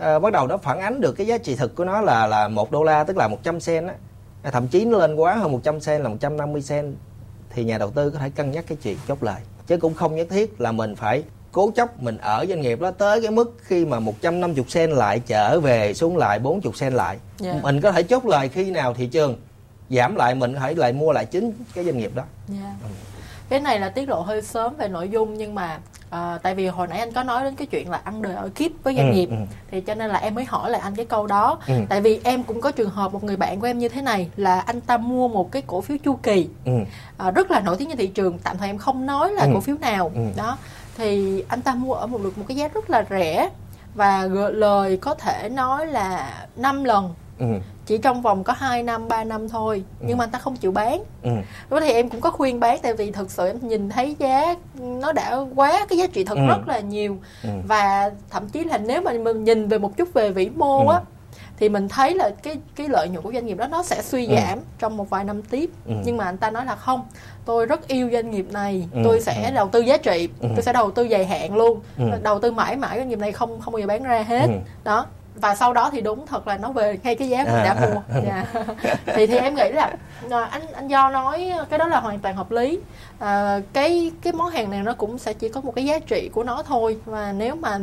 à, 0.00 0.18
bắt 0.18 0.32
đầu 0.32 0.46
nó 0.46 0.56
phản 0.56 0.80
ánh 0.80 1.00
được 1.00 1.12
cái 1.12 1.26
giá 1.26 1.38
trị 1.38 1.56
thực 1.56 1.74
của 1.74 1.84
nó 1.84 2.00
là 2.00 2.26
là 2.26 2.48
một 2.48 2.70
đô 2.70 2.82
la 2.82 3.04
tức 3.04 3.16
là 3.16 3.28
100 3.28 3.60
sen 3.60 3.86
á 3.86 3.94
thậm 4.50 4.68
chí 4.68 4.84
nó 4.84 4.98
lên 4.98 5.14
quá 5.14 5.34
hơn 5.34 5.52
100 5.52 5.80
sen 5.80 6.02
là 6.02 6.08
150 6.08 6.62
sen 6.62 6.94
thì 7.50 7.64
nhà 7.64 7.78
đầu 7.78 7.90
tư 7.90 8.10
có 8.10 8.18
thể 8.18 8.30
cân 8.30 8.50
nhắc 8.50 8.64
cái 8.68 8.78
chuyện 8.82 8.96
chốt 9.08 9.22
lời 9.22 9.40
chứ 9.66 9.76
cũng 9.76 9.94
không 9.94 10.16
nhất 10.16 10.26
thiết 10.30 10.60
là 10.60 10.72
mình 10.72 10.96
phải 10.96 11.22
cố 11.52 11.70
chấp 11.76 12.02
mình 12.02 12.18
ở 12.18 12.46
doanh 12.48 12.60
nghiệp 12.60 12.80
đó 12.80 12.90
tới 12.90 13.20
cái 13.22 13.30
mức 13.30 13.56
khi 13.62 13.84
mà 13.84 14.00
150 14.00 14.64
sen 14.68 14.90
lại 14.90 15.20
trở 15.26 15.60
về 15.60 15.94
xuống 15.94 16.16
lại 16.16 16.38
40 16.38 16.72
sen 16.76 16.92
lại 16.92 17.18
Dạ. 17.38 17.54
mình 17.62 17.80
có 17.80 17.92
thể 17.92 18.02
chốt 18.02 18.24
lời 18.26 18.48
khi 18.48 18.70
nào 18.70 18.94
thị 18.94 19.06
trường 19.06 19.36
giảm 19.90 20.16
lại 20.16 20.34
mình 20.34 20.54
có 20.54 20.60
thể 20.60 20.74
lại 20.74 20.92
mua 20.92 21.12
lại 21.12 21.26
chính 21.26 21.52
cái 21.74 21.84
doanh 21.84 21.98
nghiệp 21.98 22.10
đó 22.14 22.22
Dạ. 22.48 22.74
Cái 23.48 23.60
này 23.60 23.80
là 23.80 23.88
tiết 23.88 24.08
lộ 24.08 24.20
hơi 24.20 24.42
sớm 24.42 24.74
về 24.76 24.88
nội 24.88 25.08
dung 25.08 25.34
nhưng 25.34 25.54
mà 25.54 25.78
à, 26.10 26.38
tại 26.42 26.54
vì 26.54 26.66
hồi 26.66 26.86
nãy 26.86 26.98
anh 26.98 27.12
có 27.12 27.22
nói 27.22 27.44
đến 27.44 27.54
cái 27.56 27.66
chuyện 27.66 27.90
là 27.90 28.00
ăn 28.04 28.22
đời 28.22 28.34
ở 28.34 28.48
kiếp 28.54 28.70
với 28.82 28.94
doanh 28.96 29.08
Ừ, 29.10 29.14
nghiệp 29.14 29.26
ừ. 29.30 29.36
thì 29.70 29.80
cho 29.80 29.94
nên 29.94 30.10
là 30.10 30.18
em 30.18 30.34
mới 30.34 30.44
hỏi 30.44 30.70
lại 30.70 30.80
anh 30.80 30.94
cái 30.94 31.04
câu 31.06 31.26
đó. 31.26 31.58
Ừ. 31.68 31.74
Tại 31.88 32.00
vì 32.00 32.20
em 32.24 32.42
cũng 32.42 32.60
có 32.60 32.70
trường 32.70 32.90
hợp 32.90 33.12
một 33.12 33.24
người 33.24 33.36
bạn 33.36 33.60
của 33.60 33.66
em 33.66 33.78
như 33.78 33.88
thế 33.88 34.02
này 34.02 34.30
là 34.36 34.60
anh 34.60 34.80
ta 34.80 34.96
mua 34.96 35.28
một 35.28 35.52
cái 35.52 35.62
cổ 35.66 35.80
phiếu 35.80 35.96
chu 36.04 36.18
kỳ 36.22 36.48
ừ. 36.64 36.72
à, 37.16 37.30
rất 37.30 37.50
là 37.50 37.60
nổi 37.60 37.76
tiếng 37.78 37.88
trên 37.88 37.96
thị 37.98 38.06
trường, 38.06 38.38
tạm 38.38 38.58
thời 38.58 38.68
em 38.68 38.78
không 38.78 39.06
nói 39.06 39.32
là 39.32 39.42
Ừ. 39.42 39.50
cổ 39.54 39.60
phiếu 39.60 39.76
nào. 39.80 40.10
Ừ. 40.14 40.20
Đó. 40.36 40.58
Thì 40.96 41.44
anh 41.48 41.60
ta 41.62 41.74
mua 41.74 41.94
ở 41.94 42.06
một 42.06 42.20
được 42.24 42.38
một 42.38 42.44
cái 42.48 42.56
giá 42.56 42.68
rất 42.68 42.90
là 42.90 43.04
rẻ 43.10 43.50
và 43.94 44.26
gợi 44.26 44.52
lời 44.52 44.96
có 44.96 45.14
thể 45.14 45.48
nói 45.48 45.86
là 45.86 46.34
5 46.56 46.84
lần 46.84 47.14
Ừ. 47.38 47.46
chỉ 47.86 47.98
trong 47.98 48.22
vòng 48.22 48.44
có 48.44 48.52
2 48.52 48.82
năm 48.82 49.08
3 49.08 49.24
năm 49.24 49.48
thôi 49.48 49.82
nhưng 50.00 50.18
mà 50.18 50.24
anh 50.24 50.30
ta 50.30 50.38
không 50.38 50.56
chịu 50.56 50.72
bán 50.72 51.02
Ừ. 51.22 51.30
Đó 51.70 51.80
thì 51.80 51.92
em 51.92 52.08
cũng 52.08 52.20
có 52.20 52.30
khuyên 52.30 52.60
bán 52.60 52.78
tại 52.82 52.94
vì 52.94 53.10
thực 53.10 53.30
sự 53.30 53.46
em 53.46 53.56
nhìn 53.68 53.88
thấy 53.88 54.16
giá 54.18 54.54
nó 54.78 55.12
đã 55.12 55.36
quá 55.54 55.86
cái 55.88 55.98
giá 55.98 56.06
trị 56.06 56.24
thật 56.24 56.34
Ừ. 56.38 56.46
rất 56.48 56.68
là 56.68 56.80
nhiều 56.80 57.16
Ừ. 57.42 57.48
và 57.68 58.10
thậm 58.30 58.48
chí 58.48 58.64
là 58.64 58.78
nếu 58.78 59.02
mà 59.02 59.12
mình 59.12 59.44
nhìn 59.44 59.68
về 59.68 59.78
một 59.78 59.96
chút 59.96 60.08
về 60.14 60.30
vĩ 60.30 60.48
mô 60.56 60.86
Ừ. 60.88 60.92
á 60.92 61.00
thì 61.58 61.68
mình 61.68 61.88
thấy 61.88 62.14
là 62.14 62.30
cái 62.42 62.56
cái 62.76 62.88
lợi 62.88 63.08
nhuận 63.08 63.22
của 63.24 63.32
doanh 63.32 63.46
nghiệp 63.46 63.58
đó 63.58 63.66
nó 63.66 63.82
sẽ 63.82 64.02
suy 64.02 64.26
Ừ. 64.26 64.34
giảm 64.36 64.58
trong 64.78 64.96
một 64.96 65.10
vài 65.10 65.24
năm 65.24 65.42
tiếp 65.42 65.70
Ừ. 65.86 65.92
nhưng 66.04 66.16
mà 66.16 66.24
anh 66.24 66.36
ta 66.36 66.50
nói 66.50 66.64
là 66.66 66.76
không 66.76 67.06
tôi 67.44 67.66
rất 67.66 67.88
yêu 67.88 68.10
doanh 68.12 68.30
nghiệp 68.30 68.46
này 68.52 68.88
Ừ. 68.92 69.00
tôi 69.04 69.20
sẽ 69.20 69.48
Ừ. 69.50 69.54
đầu 69.54 69.68
tư 69.68 69.80
giá 69.80 69.96
trị 69.96 70.28
Ừ. 70.40 70.48
tôi 70.54 70.62
sẽ 70.62 70.72
đầu 70.72 70.90
tư 70.90 71.02
dài 71.04 71.26
hạn 71.26 71.56
luôn 71.56 71.80
Ừ. 71.98 72.04
đầu 72.22 72.40
tư 72.40 72.50
mãi 72.52 72.76
mãi 72.76 72.96
doanh 72.98 73.08
nghiệp 73.08 73.18
này 73.18 73.32
không 73.32 73.60
không 73.60 73.72
bao 73.72 73.80
giờ 73.80 73.86
bán 73.86 74.02
ra 74.02 74.22
hết 74.22 74.46
Ừ. 74.46 74.52
đó 74.84 75.06
và 75.36 75.54
sau 75.54 75.72
đó 75.72 75.90
thì 75.92 76.00
đúng 76.00 76.26
thật 76.26 76.48
là 76.48 76.56
nó 76.58 76.72
về 76.72 76.98
ngay 77.02 77.14
cái 77.14 77.28
giá 77.28 77.38
mình 77.44 77.54
đã 77.64 77.76
à, 77.80 77.86
mua 77.86 78.00
à. 78.14 78.20
Dạ. 78.26 78.64
thì 79.14 79.26
thì 79.26 79.36
em 79.38 79.54
nghĩ 79.54 79.68
là 79.72 79.92
à, 80.30 80.44
anh 80.50 80.62
anh 80.72 80.88
do 80.88 81.10
nói 81.10 81.52
cái 81.70 81.78
đó 81.78 81.86
là 81.88 82.00
hoàn 82.00 82.18
toàn 82.18 82.36
hợp 82.36 82.50
lý 82.50 82.78
à, 83.18 83.60
cái 83.72 84.12
cái 84.22 84.32
món 84.32 84.50
hàng 84.50 84.70
này 84.70 84.82
nó 84.82 84.92
cũng 84.94 85.18
sẽ 85.18 85.32
chỉ 85.32 85.48
có 85.48 85.60
một 85.60 85.74
cái 85.74 85.84
giá 85.84 85.98
trị 85.98 86.30
của 86.34 86.42
nó 86.44 86.62
thôi 86.62 86.98
và 87.04 87.32
nếu 87.32 87.54
mà 87.54 87.78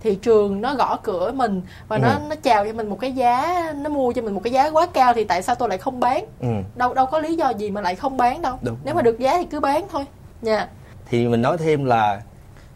thị 0.00 0.14
trường 0.14 0.60
nó 0.60 0.74
gõ 0.74 0.96
cửa 1.02 1.32
mình 1.32 1.62
và 1.88 1.98
nó 1.98 2.08
Ừ. 2.08 2.14
nó 2.30 2.36
chào 2.42 2.66
cho 2.66 2.72
mình 2.72 2.88
một 2.90 2.98
cái 3.00 3.12
giá 3.12 3.62
nó 3.76 3.90
mua 3.90 4.12
cho 4.12 4.22
mình 4.22 4.34
một 4.34 4.40
cái 4.44 4.52
giá 4.52 4.70
quá 4.70 4.86
cao 4.92 5.14
thì 5.14 5.24
tại 5.24 5.42
sao 5.42 5.54
tôi 5.54 5.68
lại 5.68 5.78
không 5.78 6.00
bán 6.00 6.24
Ừ. 6.40 6.48
đâu 6.76 6.94
đâu 6.94 7.06
có 7.06 7.18
lý 7.18 7.36
do 7.36 7.50
gì 7.50 7.70
mà 7.70 7.80
lại 7.80 7.94
không 7.94 8.16
bán 8.16 8.42
đâu 8.42 8.58
Đúng. 8.62 8.76
nếu 8.84 8.94
mà 8.94 9.02
được 9.02 9.18
giá 9.18 9.38
thì 9.38 9.44
cứ 9.50 9.60
bán 9.60 9.86
thôi 9.92 10.04
dạ 10.42 10.68
thì 11.10 11.28
mình 11.28 11.42
nói 11.42 11.58
thêm 11.58 11.84
là 11.84 12.20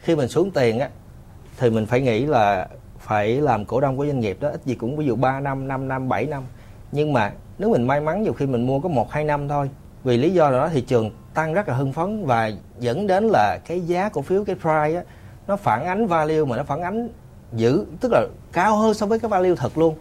khi 0.00 0.16
mình 0.16 0.28
xuống 0.28 0.50
tiền 0.50 0.78
á 0.80 0.88
thì 1.58 1.70
mình 1.70 1.86
phải 1.86 2.00
nghĩ 2.00 2.26
là 2.26 2.66
phải 3.02 3.40
làm 3.40 3.64
cổ 3.64 3.80
đông 3.80 3.96
của 3.96 4.06
doanh 4.06 4.20
nghiệp 4.20 4.36
đó 4.40 4.48
ít 4.48 4.60
gì 4.64 4.74
cũng 4.74 4.96
ví 4.96 5.06
dụ 5.06 5.16
3 5.16 5.40
năm 5.40 5.68
5 5.68 5.88
năm 5.88 6.08
7 6.08 6.26
năm. 6.26 6.42
Nhưng 6.92 7.12
mà 7.12 7.32
nếu 7.58 7.70
mình 7.70 7.86
may 7.86 8.00
mắn 8.00 8.22
nhiều 8.22 8.32
khi 8.32 8.46
mình 8.46 8.66
mua 8.66 8.80
có 8.80 8.88
một 8.88 9.10
hai 9.10 9.24
năm 9.24 9.48
thôi. 9.48 9.70
Vì 10.04 10.16
lý 10.16 10.30
do 10.30 10.50
đó 10.50 10.68
thị 10.68 10.80
trường 10.80 11.10
tăng 11.34 11.54
rất 11.54 11.68
là 11.68 11.74
hưng 11.74 11.92
phấn 11.92 12.26
và 12.26 12.50
dẫn 12.78 13.06
đến 13.06 13.28
là 13.28 13.58
cái 13.66 13.80
giá 13.80 14.08
cổ 14.08 14.22
phiếu 14.22 14.44
cái 14.44 14.56
price 14.56 14.96
á, 14.96 15.02
nó 15.46 15.56
phản 15.56 15.84
ánh 15.84 16.06
value 16.06 16.44
mà 16.44 16.56
nó 16.56 16.62
phản 16.62 16.80
ánh 16.82 17.08
giữ 17.52 17.84
tức 18.00 18.12
là 18.12 18.26
cao 18.52 18.76
hơn 18.76 18.94
so 18.94 19.06
với 19.06 19.18
cái 19.18 19.28
value 19.28 19.54
thật 19.54 19.78
luôn. 19.78 19.94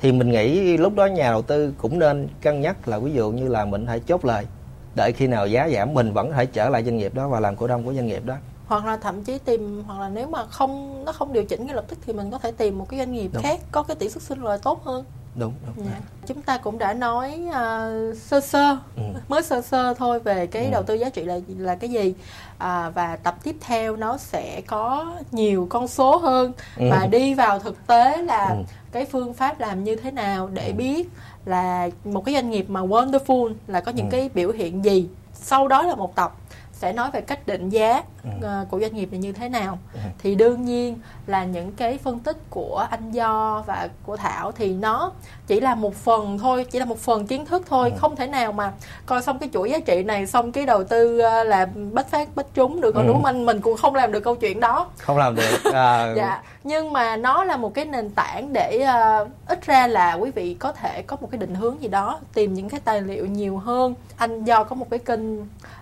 Thì 0.00 0.12
mình 0.12 0.30
nghĩ 0.30 0.76
lúc 0.76 0.94
đó 0.94 1.06
nhà 1.06 1.30
đầu 1.30 1.42
tư 1.42 1.72
cũng 1.78 1.98
nên 1.98 2.28
cân 2.42 2.60
nhắc 2.60 2.88
là 2.88 2.98
ví 2.98 3.12
dụ 3.12 3.30
như 3.30 3.48
là 3.48 3.64
mình 3.64 3.86
hãy 3.86 4.00
chốt 4.00 4.24
lời 4.24 4.46
đợi 4.94 5.12
khi 5.12 5.26
nào 5.26 5.46
giá 5.46 5.68
giảm 5.68 5.94
mình 5.94 6.12
vẫn 6.12 6.32
phải 6.32 6.46
trở 6.46 6.68
lại 6.68 6.84
doanh 6.84 6.96
nghiệp 6.96 7.14
đó 7.14 7.28
và 7.28 7.40
làm 7.40 7.56
cổ 7.56 7.66
đông 7.66 7.84
của 7.84 7.94
doanh 7.94 8.06
nghiệp 8.06 8.24
đó 8.24 8.34
hoặc 8.66 8.84
là 8.84 8.96
thậm 8.96 9.24
chí 9.24 9.38
tìm 9.38 9.82
hoặc 9.86 10.00
là 10.00 10.08
nếu 10.08 10.26
mà 10.28 10.44
không 10.46 11.04
nó 11.04 11.12
không 11.12 11.32
điều 11.32 11.44
chỉnh 11.44 11.66
ngay 11.66 11.74
lập 11.74 11.84
tức 11.88 11.98
thì 12.06 12.12
mình 12.12 12.30
có 12.30 12.38
thể 12.38 12.52
tìm 12.52 12.78
một 12.78 12.88
cái 12.88 12.98
doanh 13.00 13.12
nghiệp 13.12 13.30
Đúng. 13.32 13.42
khác 13.42 13.60
có 13.72 13.82
cái 13.82 13.96
tỷ 13.96 14.08
suất 14.08 14.22
sinh 14.22 14.42
lời 14.42 14.58
tốt 14.62 14.84
hơn 14.84 15.04
đúng 15.34 15.52
đúng 15.66 15.86
Dạ. 15.86 16.00
Chúng 16.26 16.42
ta 16.42 16.58
cũng 16.58 16.78
đã 16.78 16.92
nói 16.94 17.40
uh, 17.48 18.16
sơ 18.16 18.40
sơ 18.40 18.76
Ừ. 18.96 19.02
mới 19.28 19.42
sơ 19.42 19.60
sơ 19.62 19.94
thôi 19.94 20.20
về 20.20 20.46
cái 20.46 20.64
Ừ. 20.64 20.70
đầu 20.70 20.82
tư 20.82 20.94
giá 20.94 21.10
trị 21.10 21.24
là 21.24 21.38
là 21.58 21.74
cái 21.74 21.90
gì 21.90 22.14
à, 22.58 22.90
và 22.90 23.16
tập 23.16 23.34
tiếp 23.42 23.56
theo 23.60 23.96
nó 23.96 24.16
sẽ 24.16 24.60
có 24.66 25.14
nhiều 25.32 25.66
con 25.70 25.88
số 25.88 26.16
hơn 26.16 26.52
Ừ. 26.76 26.84
và 26.90 27.06
đi 27.06 27.34
vào 27.34 27.58
thực 27.58 27.86
tế 27.86 28.22
là 28.22 28.48
Ừ. 28.48 28.56
cái 28.92 29.04
phương 29.04 29.34
pháp 29.34 29.60
làm 29.60 29.84
như 29.84 29.96
thế 29.96 30.10
nào 30.10 30.48
để 30.52 30.72
biết 30.72 31.08
là 31.44 31.88
một 32.04 32.24
cái 32.24 32.34
doanh 32.34 32.50
nghiệp 32.50 32.66
mà 32.70 32.80
wonderful 32.80 33.54
là 33.66 33.80
có 33.80 33.92
những 33.92 34.06
Ừ. 34.06 34.10
cái 34.12 34.30
biểu 34.34 34.50
hiện 34.52 34.84
gì 34.84 35.08
sau 35.34 35.68
đó 35.68 35.82
là 35.82 35.94
một 35.94 36.14
tập 36.16 36.32
sẽ 36.78 36.92
nói 36.92 37.10
về 37.12 37.20
cách 37.20 37.46
định 37.46 37.68
giá 37.68 38.02
ờ, 38.42 38.66
của 38.70 38.80
doanh 38.80 38.94
nghiệp 38.94 39.08
này 39.12 39.20
như 39.20 39.32
thế 39.32 39.48
nào. 39.48 39.78
Ừ. 39.94 40.00
thì 40.18 40.34
đương 40.34 40.64
nhiên 40.64 40.98
là 41.26 41.44
những 41.44 41.72
cái 41.72 41.98
phân 41.98 42.18
tích 42.18 42.36
của 42.50 42.86
anh 42.90 43.10
Do 43.10 43.62
và 43.66 43.88
của 44.02 44.16
Thảo 44.16 44.52
thì 44.52 44.74
nó 44.74 45.12
chỉ 45.46 45.60
là 45.60 45.74
một 45.74 45.94
phần 45.94 46.38
thôi 46.38 46.66
chỉ 46.70 46.78
là 46.78 46.84
một 46.84 46.98
phần 46.98 47.26
kiến 47.26 47.46
thức 47.46 47.62
thôi. 47.68 47.90
Ừ. 47.90 47.96
không 47.98 48.16
thể 48.16 48.26
nào 48.26 48.52
mà 48.52 48.72
coi 49.06 49.22
xong 49.22 49.38
cái 49.38 49.48
chuỗi 49.52 49.70
giá 49.70 49.78
trị 49.78 50.02
này 50.02 50.26
xong 50.26 50.52
cái 50.52 50.66
đầu 50.66 50.84
tư 50.84 51.18
ờ, 51.18 51.44
là 51.44 51.66
bách 51.92 52.08
phát 52.08 52.28
bách 52.36 52.46
trúng 52.54 52.80
được 52.80 52.92
còn 52.94 53.06
đúng 53.06 53.16
không 53.16 53.24
anh? 53.24 53.46
Mình 53.46 53.60
cũng 53.60 53.76
không 53.76 53.94
làm 53.94 54.12
được 54.12 54.20
câu 54.20 54.34
chuyện 54.36 54.60
đó. 54.60 54.88
Không 54.98 55.18
làm 55.18 55.34
được. 55.36 55.72
À, 55.72 56.12
dạ. 56.16 56.42
Nhưng 56.64 56.92
mà 56.92 57.16
nó 57.16 57.44
là 57.44 57.56
một 57.56 57.74
cái 57.74 57.84
nền 57.84 58.10
tảng 58.10 58.52
để 58.52 58.78
ờ, 58.78 59.28
ít 59.46 59.66
ra 59.66 59.86
là 59.86 60.14
quý 60.14 60.30
vị 60.30 60.54
có 60.54 60.72
thể 60.72 61.02
có 61.02 61.16
một 61.20 61.28
cái 61.30 61.38
định 61.38 61.54
hướng 61.54 61.82
gì 61.82 61.88
đó 61.88 62.20
tìm 62.34 62.54
những 62.54 62.68
cái 62.68 62.80
tài 62.84 63.00
liệu 63.02 63.26
nhiều 63.26 63.58
hơn. 63.58 63.94
Anh 64.16 64.44
do 64.44 64.64
có 64.64 64.76
một 64.76 64.90
cái 64.90 64.98
kênh 64.98 65.20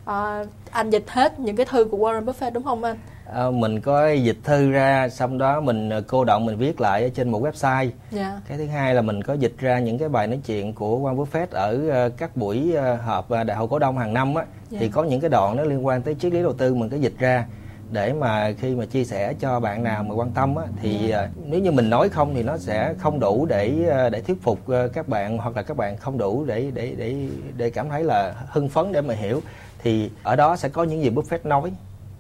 ờ, 0.05 0.47
anh 0.71 0.91
dịch 0.91 1.05
hết 1.09 1.41
những 1.41 1.57
cái 1.57 1.67
thư 1.71 1.85
của 1.85 1.99
Warren 1.99 2.25
Buffett 2.25 2.53
đúng 2.53 2.63
không 2.63 2.85
anh? 2.85 2.97
À, 3.35 3.51
mình 3.51 3.81
có 3.81 4.09
dịch 4.11 4.37
thư 4.45 4.71
ra 4.71 5.09
xong 5.09 5.39
đó 5.39 5.61
mình 5.61 5.91
ờ, 5.91 6.01
cô 6.07 6.25
động 6.25 6.47
mình 6.47 6.57
viết 6.57 6.81
lại 6.81 7.03
ở 7.03 7.09
trên 7.15 7.31
một 7.31 7.43
website. 7.43 7.91
Dạ. 8.11 8.41
Cái 8.49 8.59
thứ 8.59 8.67
hai 8.67 8.95
là 8.95 9.03
mình 9.03 9.23
có 9.23 9.35
dịch 9.35 9.55
ra 9.59 9.79
những 9.79 9.99
cái 9.99 10.09
bài 10.09 10.27
nói 10.27 10.41
chuyện 10.47 10.73
của 10.73 10.99
Warren 10.99 11.17
Buffett 11.25 11.47
ở 11.51 11.89
ờ, 11.91 12.09
các 12.09 12.37
buổi 12.37 12.73
ờ, 12.73 12.95
họp 12.95 13.29
ờ, 13.31 13.45
đại 13.45 13.57
hội 13.57 13.69
cổ 13.69 13.79
đông 13.79 13.99
hàng 13.99 14.15
năm 14.15 14.35
á. 14.35 14.45
Dạ. 14.71 14.79
thì 14.81 14.89
có 14.89 15.05
những 15.05 15.21
cái 15.21 15.31
đoạn 15.31 15.57
nó 15.57 15.63
liên 15.65 15.87
quan 15.87 16.03
tới 16.03 16.17
triết 16.21 16.33
lý 16.33 16.43
đầu 16.43 16.53
tư 16.53 16.75
mình 16.75 16.89
có 16.91 16.97
dịch 16.97 17.15
ra 17.19 17.47
để 17.93 18.13
mà 18.13 18.53
khi 18.59 18.75
mà 18.75 18.85
chia 18.87 19.05
sẻ 19.05 19.35
cho 19.41 19.61
bạn 19.61 19.83
nào 19.83 20.03
mà 20.03 20.15
quan 20.15 20.31
tâm 20.31 20.57
á 20.57 20.65
thì 20.83 20.99
Dạ. 21.09 21.17
ờ, 21.19 21.29
nếu 21.47 21.61
như 21.61 21.71
mình 21.73 21.91
nói 21.91 22.09
không 22.09 22.35
thì 22.35 22.43
nó 22.43 22.57
sẽ 22.59 22.95
không 22.99 23.21
đủ 23.21 23.47
để 23.47 23.75
để 24.13 24.21
thuyết 24.21 24.43
phục 24.43 24.59
các 24.93 25.09
bạn 25.09 25.39
hoặc 25.39 25.57
là 25.57 25.63
các 25.63 25.77
bạn 25.77 25.97
không 25.97 26.19
đủ 26.19 26.45
để 26.45 26.71
để 26.75 26.95
để 26.99 27.15
để 27.57 27.71
cảm 27.71 27.89
thấy 27.89 28.05
là 28.05 28.35
hưng 28.51 28.69
phấn 28.69 28.93
để 28.93 29.01
mà 29.01 29.15
hiểu 29.15 29.41
thì 29.85 30.11
ở 30.23 30.37
đó 30.37 30.57
sẽ 30.57 30.69
có 30.69 30.85
những 30.85 31.03
gì 31.03 31.11
Buffett 31.11 31.39
nói 31.45 31.73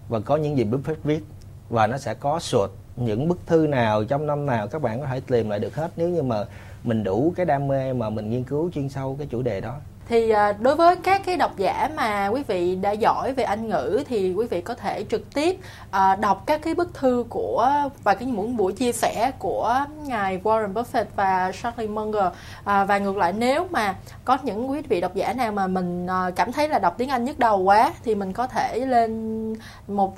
và 0.08 0.20
có 0.20 0.36
những 0.36 0.56
gì 0.56 0.64
Buffett 0.64 0.96
viết. 1.04 1.24
Và 1.68 1.86
nó 1.86 1.98
sẽ 1.98 2.14
có 2.14 2.38
sụt 2.38 2.70
những 2.96 3.28
bức 3.28 3.46
thư 3.46 3.66
nào 3.66 4.04
trong 4.04 4.26
năm 4.26 4.46
nào 4.46 4.68
các 4.68 4.82
bạn 4.82 5.00
có 5.00 5.06
thể 5.06 5.20
tìm 5.20 5.50
lại 5.50 5.58
được 5.58 5.74
hết. 5.74 5.90
Nếu 5.96 6.08
như 6.08 6.22
mà 6.22 6.44
mình 6.84 7.04
đủ 7.04 7.32
cái 7.36 7.46
đam 7.46 7.68
mê 7.68 7.92
mà 7.92 8.10
mình 8.10 8.30
nghiên 8.30 8.44
cứu 8.44 8.70
chuyên 8.74 8.88
sâu 8.88 9.16
cái 9.18 9.26
chủ 9.30 9.42
đề 9.42 9.60
đó 9.60 9.76
thì 10.08 10.30
à, 10.30 10.52
đối 10.60 10.76
với 10.76 10.96
các 10.96 11.22
cái 11.26 11.36
độc 11.36 11.56
giả 11.56 11.90
mà 11.96 12.26
quý 12.26 12.42
vị 12.46 12.76
đã 12.76 12.90
giỏi 12.90 13.32
về 13.32 13.44
Anh 13.44 13.68
ngữ 13.68 14.02
thì 14.08 14.32
quý 14.32 14.46
vị 14.46 14.60
có 14.60 14.74
thể 14.74 15.04
trực 15.10 15.34
tiếp 15.34 15.58
à, 15.90 16.16
đọc 16.16 16.42
các 16.46 16.62
cái 16.62 16.74
bức 16.74 16.94
thư 16.94 17.24
của 17.28 17.70
và 18.02 18.14
cái 18.14 18.28
những 18.28 18.56
buổi 18.56 18.72
chia 18.72 18.92
sẻ 18.92 19.32
của 19.38 19.84
ngài 20.06 20.40
Warren 20.42 20.72
Buffett 20.72 21.04
và 21.16 21.52
Charlie 21.62 21.88
Munger. 21.88 22.24
À, 22.64 22.84
và 22.84 22.98
ngược 22.98 23.16
lại 23.16 23.32
nếu 23.32 23.66
mà 23.70 23.94
có 24.24 24.38
những 24.42 24.70
quý 24.70 24.82
vị 24.88 25.00
độc 25.00 25.14
giả 25.14 25.32
nào 25.32 25.52
mà 25.52 25.66
mình 25.66 26.06
cảm 26.36 26.52
thấy 26.52 26.68
là 26.68 26.78
đọc 26.78 26.94
tiếng 26.98 27.08
Anh 27.08 27.24
nhức 27.24 27.38
đầu 27.38 27.58
quá 27.58 27.92
thì 28.04 28.14
mình 28.14 28.32
có 28.32 28.46
thể 28.46 28.78
lên 28.78 29.54
một 29.88 30.14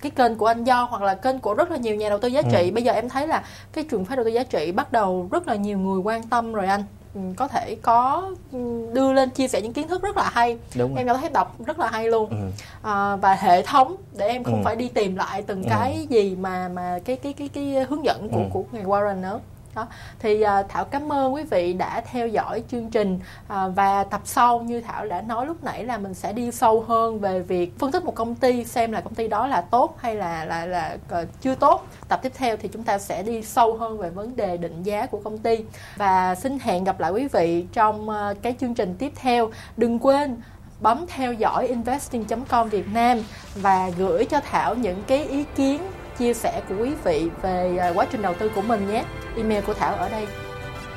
cái 0.00 0.10
kênh 0.10 0.36
của 0.36 0.46
anh 0.46 0.64
Do 0.64 0.82
hoặc 0.90 1.02
là 1.02 1.14
kênh 1.14 1.40
của 1.40 1.54
rất 1.54 1.70
là 1.70 1.76
nhiều 1.76 1.96
nhà 1.96 2.08
đầu 2.08 2.18
tư 2.18 2.28
giá 2.28 2.42
trị. 2.52 2.70
Bây 2.70 2.82
giờ 2.82 2.92
em 2.92 3.08
thấy 3.08 3.26
là 3.26 3.42
cái 3.72 3.84
trường 3.90 4.04
phái 4.04 4.16
đầu 4.16 4.24
tư 4.24 4.30
giá 4.30 4.42
trị 4.42 4.72
bắt 4.72 4.92
đầu 4.92 5.28
rất 5.30 5.48
là 5.48 5.54
nhiều 5.54 5.78
người 5.78 6.00
quan 6.00 6.22
tâm 6.22 6.52
rồi 6.52 6.66
anh. 6.66 6.80
Ừ, 6.80 6.97
có 7.36 7.48
thể 7.48 7.76
có 7.82 8.30
ừ, 8.52 8.86
đưa 8.92 9.12
lên 9.12 9.30
chia 9.30 9.48
sẻ 9.48 9.62
những 9.62 9.72
kiến 9.72 9.88
thức 9.88 10.02
rất 10.02 10.16
là 10.16 10.30
hay 10.32 10.58
đúng 10.76 10.90
rồi 10.94 10.98
em 10.98 11.06
cảm 11.06 11.16
thấy 11.20 11.30
đọc 11.30 11.56
rất 11.66 11.78
là 11.78 11.88
hay 11.92 12.08
luôn 12.10 12.30
ừ. 12.30 12.36
à, 12.82 13.16
và 13.16 13.34
hệ 13.34 13.62
thống 13.62 13.96
để 14.18 14.28
em 14.28 14.44
không 14.44 14.54
Ừ. 14.58 14.64
phải 14.64 14.76
đi 14.76 14.88
tìm 14.88 15.16
lại 15.16 15.42
từng 15.42 15.62
Ừ. 15.62 15.68
cái 15.70 16.06
gì 16.10 16.36
mà 16.40 16.68
mà 16.68 16.98
cái 17.04 17.16
cái 17.16 17.32
cái 17.32 17.48
cái 17.48 17.64
hướng 17.88 18.04
dẫn 18.04 18.28
của 18.32 18.38
Ừ. 18.40 18.44
của 18.52 18.64
ngài 18.72 18.84
Warren 18.84 19.20
nữa 19.20 19.40
đó. 19.78 19.86
Thì 20.18 20.44
uh, 20.44 20.68
Thảo 20.68 20.84
cảm 20.84 21.12
ơn 21.12 21.34
quý 21.34 21.42
vị 21.42 21.72
đã 21.72 22.00
theo 22.00 22.28
dõi 22.28 22.62
chương 22.70 22.90
trình 22.90 23.18
uh, 23.46 23.74
và 23.74 24.04
tập 24.04 24.20
sau 24.24 24.60
như 24.60 24.80
Thảo 24.80 25.06
đã 25.06 25.20
nói 25.20 25.46
lúc 25.46 25.64
nãy 25.64 25.84
là 25.84 25.98
mình 25.98 26.14
sẽ 26.14 26.32
đi 26.32 26.50
sâu 26.50 26.84
hơn 26.88 27.18
về 27.18 27.40
việc 27.40 27.78
phân 27.78 27.92
tích 27.92 28.04
một 28.04 28.14
công 28.14 28.34
ty 28.34 28.64
xem 28.64 28.92
là 28.92 29.00
công 29.00 29.14
ty 29.14 29.28
đó 29.28 29.46
là 29.46 29.60
tốt 29.60 29.96
hay 29.98 30.14
là 30.14 30.44
là 30.44 30.66
là 30.66 30.96
uh, 31.22 31.28
chưa 31.40 31.54
tốt. 31.54 31.86
Tập 32.08 32.20
tiếp 32.22 32.32
theo 32.36 32.56
thì 32.56 32.68
chúng 32.68 32.82
ta 32.82 32.98
sẽ 32.98 33.22
đi 33.22 33.42
sâu 33.42 33.76
hơn 33.76 33.98
về 33.98 34.10
vấn 34.10 34.36
đề 34.36 34.56
định 34.56 34.82
giá 34.82 35.06
của 35.06 35.20
công 35.24 35.38
ty. 35.38 35.58
Và 35.96 36.34
xin 36.34 36.58
hẹn 36.58 36.84
gặp 36.84 37.00
lại 37.00 37.10
quý 37.10 37.28
vị 37.28 37.66
trong 37.72 38.08
uh, 38.08 38.42
cái 38.42 38.54
chương 38.60 38.74
trình 38.74 38.94
tiếp 38.98 39.12
theo. 39.16 39.50
Đừng 39.76 39.98
quên 39.98 40.36
bấm 40.80 41.04
theo 41.08 41.32
dõi 41.32 41.66
investing.com 41.66 42.68
Việt 42.68 42.86
Nam 42.94 43.18
và 43.54 43.90
gửi 43.98 44.24
cho 44.24 44.40
Thảo 44.40 44.74
những 44.74 45.02
cái 45.06 45.24
ý 45.24 45.44
kiến 45.56 45.80
chia 46.18 46.34
sẻ 46.34 46.62
của 46.68 46.74
quý 46.80 46.90
vị 47.04 47.30
về 47.42 47.76
à, 47.80 47.92
quá 47.94 48.06
trình 48.10 48.22
đầu 48.22 48.34
tư 48.34 48.50
của 48.54 48.62
mình 48.62 48.90
nhé. 48.90 49.04
Email 49.36 49.64
của 49.64 49.74
Thảo 49.74 49.94
ở 49.94 50.08
đây. 50.08 50.26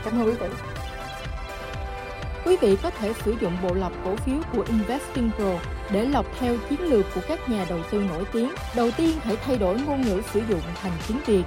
Cảm 0.05 0.21
ơn 0.21 0.25
quý 0.25 0.33
vị. 0.39 0.47
Quý 2.45 2.57
vị 2.61 2.77
có 2.83 2.89
thể 2.89 3.13
sử 3.25 3.35
dụng 3.41 3.57
bộ 3.63 3.73
lọc 3.73 3.91
cổ 4.05 4.15
phiếu 4.15 4.37
của 4.53 4.63
Investing 4.67 5.29
Pro 5.37 5.53
để 5.91 6.05
lọc 6.05 6.25
theo 6.39 6.55
chiến 6.69 6.79
lược 6.81 7.05
của 7.15 7.21
các 7.27 7.49
nhà 7.49 7.65
đầu 7.69 7.79
tư 7.91 8.03
nổi 8.09 8.23
tiếng. 8.33 8.51
Đầu 8.75 8.91
tiên, 8.97 9.11
hãy 9.23 9.35
thay 9.35 9.57
đổi 9.57 9.79
ngôn 9.87 10.01
ngữ 10.01 10.21
sử 10.33 10.41
dụng 10.49 10.61
thành 10.81 10.91
tiếng 11.07 11.17
Việt. 11.25 11.43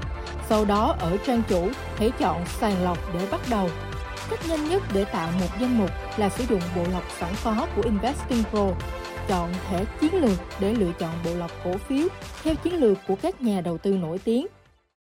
Sau 0.49 0.65
đó, 0.65 0.97
ở 1.01 1.17
trang 1.27 1.43
chủ, 1.49 1.69
hãy 1.97 2.11
chọn 2.19 2.47
sàng 2.47 2.85
lọc 2.85 2.99
để 3.15 3.27
bắt 3.31 3.41
đầu. 3.51 3.71
Cách 4.31 4.41
nhanh 4.49 4.69
nhất 4.69 4.83
để 4.95 5.05
tạo 5.05 5.31
một 5.41 5.47
danh 5.61 5.79
mục 5.79 5.91
là 6.17 6.29
sử 6.29 6.45
dụng 6.49 6.61
bộ 6.77 6.83
lọc 6.93 7.05
sẵn 7.21 7.33
có 7.45 7.67
của 7.77 7.83
Investing 7.83 8.43
Pro. 8.51 8.69
Chọn 9.29 9.53
thẻ 9.69 9.85
chiến 10.01 10.15
lược 10.15 10.39
để 10.61 10.75
lựa 10.75 10.93
chọn 10.99 11.11
bộ 11.25 11.31
lọc 11.35 11.51
cổ 11.65 11.77
phiếu 11.89 12.09
theo 12.43 12.55
chiến 12.55 12.75
lược 12.75 12.99
của 13.09 13.17
các 13.23 13.43
nhà 13.43 13.61
đầu 13.61 13.79
tư 13.79 13.91
nổi 13.91 14.19
tiếng 14.19 14.47